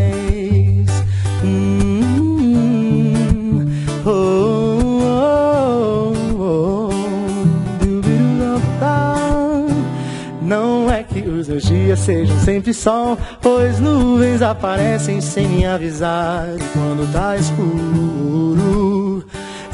Não 10.42 10.90
é 10.90 11.02
que 11.02 11.20
os 11.20 11.48
meus 11.48 11.62
dias 11.62 11.98
sejam 12.00 12.38
sempre 12.40 12.74
sol, 12.74 13.16
pois 13.40 13.80
nuvens 13.80 14.42
aparecem 14.42 15.22
sem 15.22 15.48
me 15.48 15.64
avisar. 15.64 16.46
Quando 16.74 17.10
tá 17.10 17.36
escuro, 17.36 19.24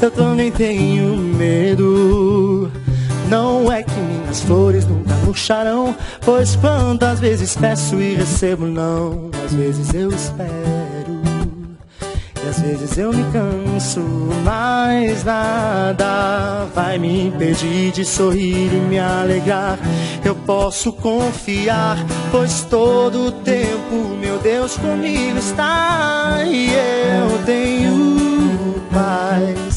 eu 0.01 0.09
também 0.09 0.51
tenho 0.51 1.17
medo. 1.17 2.71
Não 3.29 3.71
é 3.71 3.83
que 3.83 3.99
minhas 3.99 4.41
flores 4.41 4.85
nunca 4.85 5.13
murcharão, 5.25 5.95
pois 6.21 6.55
quantas 6.55 7.19
vezes 7.19 7.55
peço 7.55 7.95
e 7.99 8.15
recebo 8.15 8.65
não. 8.65 9.29
Às 9.45 9.53
vezes 9.53 9.93
eu 9.93 10.09
espero. 10.09 11.23
E 12.43 12.49
às 12.49 12.59
vezes 12.59 12.97
eu 12.97 13.13
me 13.13 13.23
canso, 13.31 14.01
mas 14.43 15.23
nada 15.23 16.67
vai 16.75 16.99
me 16.99 17.27
impedir 17.27 17.91
de 17.91 18.03
sorrir 18.03 18.73
e 18.73 18.81
me 18.89 18.99
alegrar. 18.99 19.79
Eu 20.25 20.35
posso 20.35 20.91
confiar, 20.91 21.97
pois 22.31 22.63
todo 22.69 23.27
o 23.27 23.31
tempo 23.31 24.17
meu 24.19 24.37
Deus 24.39 24.77
comigo 24.77 25.37
está 25.37 26.43
e 26.45 26.67
eu 26.73 27.45
tenho 27.45 28.81
paz. 28.91 29.72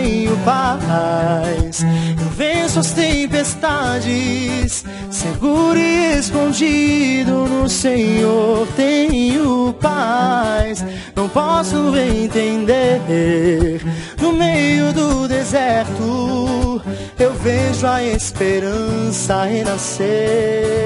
Tenho 0.00 0.36
paz. 0.44 1.82
Eu 2.20 2.28
venço 2.36 2.78
as 2.78 2.92
tempestades, 2.92 4.84
seguro 5.10 5.76
e 5.76 6.16
escondido 6.16 7.46
no 7.48 7.68
Senhor 7.68 8.68
tenho 8.76 9.74
paz. 9.80 10.84
Não 11.16 11.28
posso 11.28 11.96
entender. 11.96 13.80
No 14.20 14.32
meio 14.32 14.92
do 14.92 15.26
deserto, 15.26 16.80
eu 17.18 17.34
vejo 17.34 17.84
a 17.84 18.00
esperança 18.00 19.42
renascer. 19.42 20.78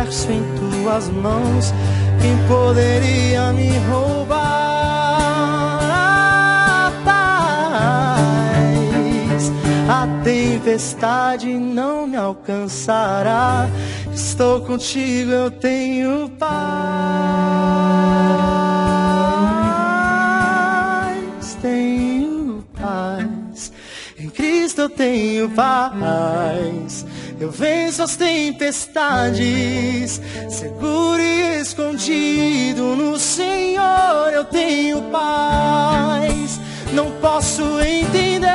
universo 0.00 0.30
em 0.30 0.42
tuas 0.56 1.08
mãos. 1.10 1.72
Quem 2.20 2.36
poderia 2.46 3.52
me 3.52 3.78
roubar 3.90 4.38
a 5.82 6.92
paz? 7.04 8.20
A 9.88 10.06
tempestade 10.22 11.54
não 11.54 12.06
me 12.06 12.16
alcançará. 12.16 13.68
Estou 14.12 14.60
contigo, 14.60 15.30
eu 15.30 15.50
tenho 15.50 16.28
paz. 16.38 16.50
Tenho 21.62 22.62
paz. 22.78 23.72
Em 24.18 24.28
Cristo 24.28 24.82
eu 24.82 24.90
tenho 24.90 25.48
paz. 25.50 27.06
Eu 27.40 27.50
venço 27.50 28.02
as 28.02 28.16
tempestades, 28.16 30.20
seguro 30.50 31.22
e 31.22 31.58
escondido 31.58 32.94
no 32.94 33.18
Senhor 33.18 34.30
eu 34.30 34.44
tenho 34.44 35.00
paz. 35.10 36.60
Não 36.92 37.10
posso 37.12 37.62
entender 37.80 38.50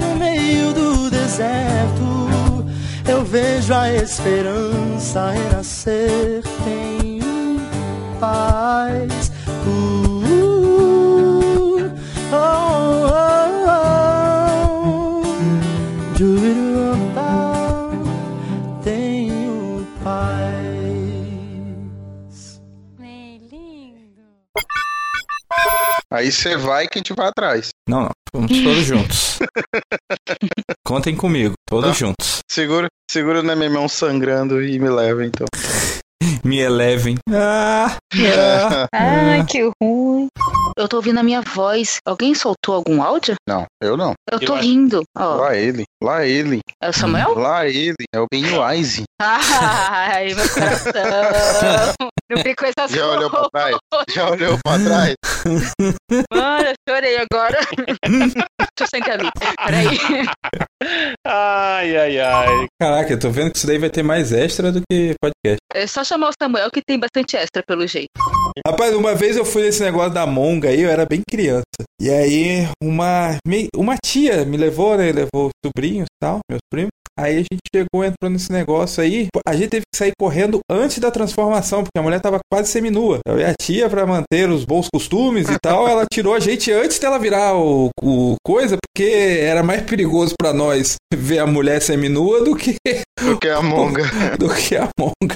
no 0.00 0.16
meio 0.16 0.72
do 0.72 1.10
deserto. 1.10 2.64
Eu 3.06 3.22
vejo 3.22 3.74
a 3.74 3.92
esperança 3.92 5.28
renascer. 5.30 6.42
Tenho 6.64 7.60
paz. 8.18 9.30
Uh, 9.66 10.24
oh, 12.32 12.32
oh, 12.32 13.40
oh. 13.40 13.43
Aí 26.24 26.32
você 26.32 26.56
vai 26.56 26.84
e 26.84 26.88
quem 26.88 27.02
te 27.02 27.12
vai 27.12 27.28
atrás. 27.28 27.68
Não, 27.86 28.00
não. 28.04 28.10
Vamos 28.34 28.50
todos 28.62 28.84
juntos. 28.88 29.38
Contem 30.86 31.14
comigo, 31.14 31.52
todos 31.68 31.90
Tá. 31.90 31.92
juntos. 32.06 32.38
Segura, 32.50 32.86
segura 33.10 33.42
na 33.42 33.54
minha 33.54 33.68
mão 33.68 33.86
sangrando 33.86 34.62
e 34.64 34.78
me 34.78 34.88
leva 34.88 35.22
então. 35.24 35.46
Me 36.42 36.58
elevem. 36.58 37.16
Ah, 37.30 37.96
ah. 38.14 38.88
Ai, 38.94 39.44
que 39.44 39.70
ruim. 39.82 40.26
Eu 40.76 40.88
tô 40.88 40.96
ouvindo 40.96 41.20
a 41.20 41.22
minha 41.22 41.40
voz. 41.40 41.98
Alguém 42.06 42.34
soltou 42.34 42.74
algum 42.74 43.02
áudio? 43.02 43.34
Não, 43.48 43.64
eu 43.82 43.96
não. 43.96 44.12
Eu 44.30 44.38
tô 44.40 44.52
Eu 44.52 44.54
acho- 44.56 44.64
rindo. 44.64 45.02
Ó, 45.16 45.34
Lá 45.36 45.56
ele, 45.56 45.84
lá 46.02 46.26
ele, 46.26 46.60
é 46.82 46.88
o 46.88 46.92
Samuel? 46.92 47.34
lá 47.38 47.66
ele. 47.66 47.94
É 48.14 48.20
o 48.20 48.26
Pennywise. 48.30 49.04
Ai, 49.20 50.34
meu 50.34 50.48
coração. 50.48 51.94
Não 52.30 52.42
fico 52.42 52.64
essas 52.64 52.90
Já 52.90 53.06
olhou 53.06 53.28
pra 53.30 53.48
trás? 53.50 53.76
Já 54.10 54.30
olhou 54.30 54.58
pra 54.64 54.78
trás? 54.78 55.14
Mano, 56.32 56.66
eu 56.68 56.74
chorei 56.88 57.16
agora. 57.18 57.58
Deixa 58.08 58.40
eu 58.80 58.86
sentar 58.88 59.20
ali. 59.20 59.30
Peraí. 59.66 60.26
Ai, 61.26 61.96
ai, 61.96 62.18
ai. 62.20 62.66
Caraca, 62.80 63.12
eu 63.12 63.18
tô 63.18 63.30
vendo 63.30 63.50
que 63.52 63.58
isso 63.58 63.66
daí 63.66 63.78
vai 63.78 63.90
ter 63.90 64.02
mais 64.02 64.32
extra 64.32 64.72
do 64.72 64.80
que 64.90 65.14
podcast. 65.20 65.58
É 65.74 65.86
só 65.86 66.02
chamar 66.02 66.30
o 66.30 66.32
Samuel 66.40 66.70
que 66.70 66.80
tem 66.82 66.98
bastante 66.98 67.36
extra 67.36 67.62
pelo 67.62 67.86
jeito. 67.86 68.08
Rapaz, 68.64 68.94
uma 68.94 69.14
vez 69.16 69.36
eu 69.36 69.44
fui 69.44 69.62
nesse 69.62 69.82
negócio 69.82 70.14
da 70.14 70.26
monga 70.26 70.68
aí, 70.68 70.82
eu 70.82 70.90
era 70.90 71.04
bem 71.04 71.22
criança. 71.28 71.64
E 72.00 72.08
aí, 72.08 72.68
uma, 72.80 73.36
uma 73.74 73.96
tia 73.96 74.44
me 74.44 74.56
levou, 74.56 74.96
né? 74.96 75.10
Levou 75.10 75.46
os 75.46 75.52
sobrinhos 75.64 76.06
e 76.06 76.18
tal, 76.22 76.38
meus 76.48 76.60
primos. 76.70 76.92
Aí 77.18 77.34
a 77.34 77.38
gente 77.38 77.60
chegou, 77.74 78.04
entrou 78.04 78.30
nesse 78.30 78.50
negócio 78.50 79.02
aí. 79.02 79.28
A 79.46 79.54
gente 79.54 79.68
teve 79.68 79.84
que 79.92 79.96
sair 79.96 80.12
correndo 80.18 80.58
antes 80.70 80.98
da 80.98 81.10
transformação, 81.10 81.84
porque 81.84 81.98
a 81.98 82.02
mulher 82.02 82.20
tava 82.20 82.40
quase 82.52 82.70
seminua. 82.70 83.18
Eu 83.26 83.38
e 83.38 83.44
a 83.44 83.54
tia, 83.54 83.88
pra 83.88 84.06
manter 84.06 84.48
os 84.50 84.64
bons 84.64 84.88
costumes 84.92 85.48
e 85.48 85.56
tal, 85.62 85.86
ela 85.86 86.04
tirou 86.12 86.34
a 86.34 86.40
gente 86.40 86.72
antes 86.72 86.98
dela 86.98 87.18
virar 87.18 87.54
o, 87.54 87.88
o 88.02 88.34
coisa, 88.44 88.76
porque 88.76 89.10
era 89.12 89.62
mais 89.62 89.82
perigoso 89.82 90.34
pra 90.38 90.52
nós 90.52 90.96
ver 91.14 91.38
a 91.38 91.46
mulher 91.46 91.80
seminua 91.80 92.42
do 92.44 92.56
que, 92.56 92.76
Porque 93.18 93.48
é 93.48 93.52
a 93.54 93.62
monga. 93.62 94.02
do 94.38 94.52
que 94.52 94.76
a 94.76 94.88
monga. 94.98 95.34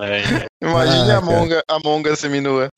É, 0.00 0.46
Imagine 0.62 1.10
Ah, 1.12 1.18
a 1.18 1.20
monga, 1.20 1.62
a 1.68 1.78
monga 1.78 2.16
seminua. 2.16 2.68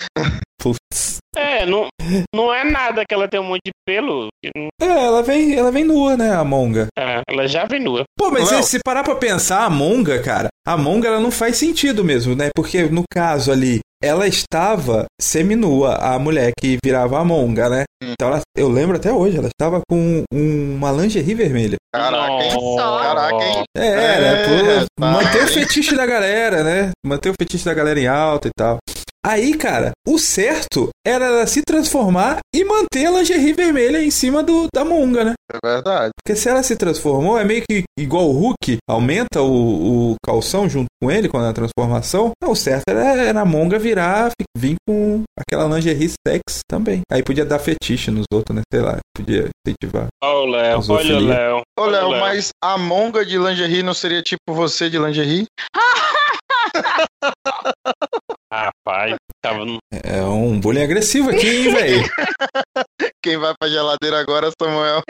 Putz. 0.61 1.14
É 1.55 1.67
não, 1.67 1.87
não 2.35 2.53
é 2.53 2.65
nada 2.65 3.05
que 3.09 3.15
ela 3.15 3.29
tem 3.29 3.41
um 3.41 3.45
monte 3.45 3.61
de 3.67 3.73
pelo. 3.87 4.29
É, 4.45 5.05
ela 5.05 5.23
vem, 5.23 5.55
ela 5.55 5.71
vem 5.71 5.85
nua, 5.85 6.17
né, 6.17 6.35
a 6.35 6.45
monga. 6.45 6.87
é, 6.99 7.21
ela 7.29 7.47
já 7.47 7.65
vem 7.65 7.81
nua. 7.81 8.05
Pô, 8.19 8.31
mas 8.31 8.49
se, 8.49 8.63
se 8.63 8.79
parar 8.85 9.03
pra 9.05 9.15
pensar, 9.15 9.65
a 9.65 9.71
Monga, 9.71 10.23
cara, 10.23 10.49
a 10.67 10.77
Monga 10.77 11.09
ela 11.09 11.21
não 11.21 11.31
faz 11.31 11.57
sentido 11.57 12.05
mesmo, 12.05 12.35
né? 12.35 12.49
Porque 12.55 12.83
no 12.85 13.03
caso 13.13 13.51
ali, 13.53 13.81
ela 14.03 14.27
estava 14.27 15.05
seminua, 15.21 15.97
a 15.97 16.19
mulher 16.19 16.53
que 16.59 16.79
virava 16.85 17.19
a 17.19 17.25
Monga, 17.25 17.69
né? 17.69 17.85
Então 18.03 18.29
ela, 18.29 18.41
eu 18.57 18.69
lembro 18.69 18.97
até 18.97 19.13
hoje, 19.13 19.37
ela 19.39 19.49
estava 19.49 19.81
com 19.89 20.23
um- 20.33 20.75
uma 20.77 20.93
lingerie 20.93 21.35
vermelha. 21.35 21.77
Caraca, 21.95 22.45
hein? 22.45 22.77
Caraca, 22.79 23.45
hein? 23.45 23.65
É, 23.77 23.87
É, 23.87 24.21
né? 24.21 24.45
Por 24.49 24.65
rapaz. 25.01 25.25
manter 25.25 25.45
o 25.45 25.49
fetiche 25.49 25.95
da 25.97 26.07
galera, 26.07 26.63
né? 26.63 26.91
Manter 27.05 27.31
o 27.31 27.35
fetiche 27.39 27.65
da 27.65 27.75
galera 27.75 27.99
em 28.01 28.07
alta 28.07 28.49
e 28.49 28.51
tal. 28.57 28.79
Aí, 29.27 29.57
cara, 29.57 29.93
o 30.07 30.18
certo 30.18 30.91
era 31.07 31.25
ela 31.25 31.47
se 31.47 31.62
transformar 31.62 32.41
e 32.55 32.62
manter 32.62 33.07
a 33.07 33.11
lingerie 33.11 33.55
vermelha 33.55 34.05
em 34.05 34.11
cima 34.11 34.43
do, 34.43 34.66
da 34.75 34.85
monga, 34.85 35.25
né? 35.25 35.33
É 35.51 35.57
verdade. 35.66 36.11
Porque 36.20 36.39
se 36.39 36.47
ela 36.47 36.62
se 36.62 36.77
transformou, 36.77 37.39
é 37.39 37.45
meio 37.45 37.62
que 37.66 37.85
igual 37.99 38.29
o 38.29 38.33
Hulk, 38.33 38.77
aumenta 38.87 39.41
o, 39.41 40.12
o 40.12 40.14
calção 40.22 40.68
junto 40.68 40.89
com 41.03 41.11
ele 41.11 41.31
quando 41.31 41.47
é 41.47 41.49
a 41.49 41.55
transformação. 41.55 42.33
Não, 42.43 42.51
o 42.51 42.57
certo 42.57 42.83
era, 42.87 43.22
era 43.22 43.41
a 43.41 43.47
monga 43.47 43.79
virar, 43.79 44.31
vir 44.55 44.77
com 44.87 45.22
aquela 45.39 45.75
lingerie 45.75 46.12
sex 46.27 46.61
também. 46.68 47.01
Aí 47.11 47.22
podia 47.22 47.47
dar 47.47 47.59
fetiche 47.59 48.11
nos 48.11 48.27
outros, 48.31 48.55
né? 48.55 48.61
Sei 48.70 48.83
lá, 48.83 48.99
podia 49.16 49.49
incentivar. 49.66 50.09
Olha 50.22 50.37
o 50.37 50.47
Léo, 50.47 50.81
olha 50.91 51.16
o. 51.16 51.20
Léo. 51.20 51.62
Ô, 51.79 51.87
Léo, 51.87 52.11
mas 52.11 52.51
a 52.62 52.77
monga 52.77 53.25
de 53.25 53.39
lingerie 53.39 53.83
não 53.83 53.95
seria 53.95 54.22
tipo 54.22 54.43
você 54.49 54.91
de 54.91 54.99
lingerie? 54.99 55.47
Rapaz, 58.55 59.17
tava 59.43 59.65
no... 59.65 59.79
É 59.93 60.23
um 60.23 60.61
bullying 60.61 60.83
agressivo 60.85 61.31
aqui, 61.31 61.47
hein, 61.49 61.73
velho? 61.75 62.03
Quem 63.23 63.37
vai 63.37 63.53
pra 63.59 63.69
geladeira 63.69 64.21
agora, 64.21 64.51
Samuel? 64.61 65.01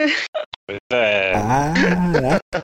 É. 0.91 1.33
Caraca. 1.33 2.61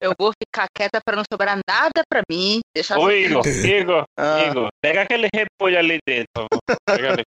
Eu 0.00 0.14
vou 0.18 0.32
ficar 0.42 0.66
quieta 0.74 1.00
pra 1.04 1.16
não 1.16 1.24
sobrar 1.30 1.58
nada 1.68 2.02
pra 2.08 2.22
mim. 2.30 2.60
Deixa 2.74 2.98
Ô, 2.98 3.10
Igor, 3.10 3.42
Igor, 3.46 4.04
Ah. 4.18 4.44
Igor, 4.48 4.68
pega 4.82 5.02
aquele 5.02 5.28
repolho 5.34 5.78
ali 5.78 5.98
dentro. 6.06 6.28
por 6.34 6.48
favor. 6.48 6.78
Pega 6.86 7.12
ali. 7.12 7.22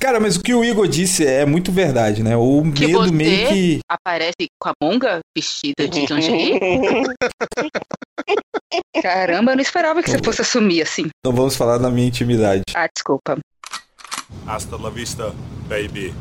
Cara, 0.00 0.20
mas 0.20 0.36
o 0.36 0.42
que 0.42 0.54
o 0.54 0.64
Igor 0.64 0.86
disse 0.86 1.26
é 1.26 1.44
muito 1.44 1.72
verdade, 1.72 2.22
né? 2.22 2.36
O 2.36 2.62
Que 2.72 2.86
medo 2.86 2.98
você- 3.00 3.10
meio 3.12 3.48
que. 3.48 3.80
aparece 3.90 4.46
com 4.60 4.68
a 4.68 4.72
monga 4.82 5.20
vestida 5.36 5.88
de 5.88 6.06
lingerie. 6.06 6.60
Caramba, 9.02 9.52
eu 9.52 9.56
não 9.56 9.62
esperava 9.62 10.02
que 10.02 10.10
você 10.10 10.18
fosse 10.22 10.40
assumir 10.42 10.82
assim. 10.82 11.08
Não 11.24 11.32
vamos 11.32 11.56
falar 11.56 11.78
da 11.78 11.90
minha 11.90 12.08
intimidade. 12.08 12.62
Ah, 12.74 12.88
desculpa. 12.92 13.38
Hasta 14.46 14.76
la 14.76 14.90
vista, 14.90 15.32
baby. 15.68 16.12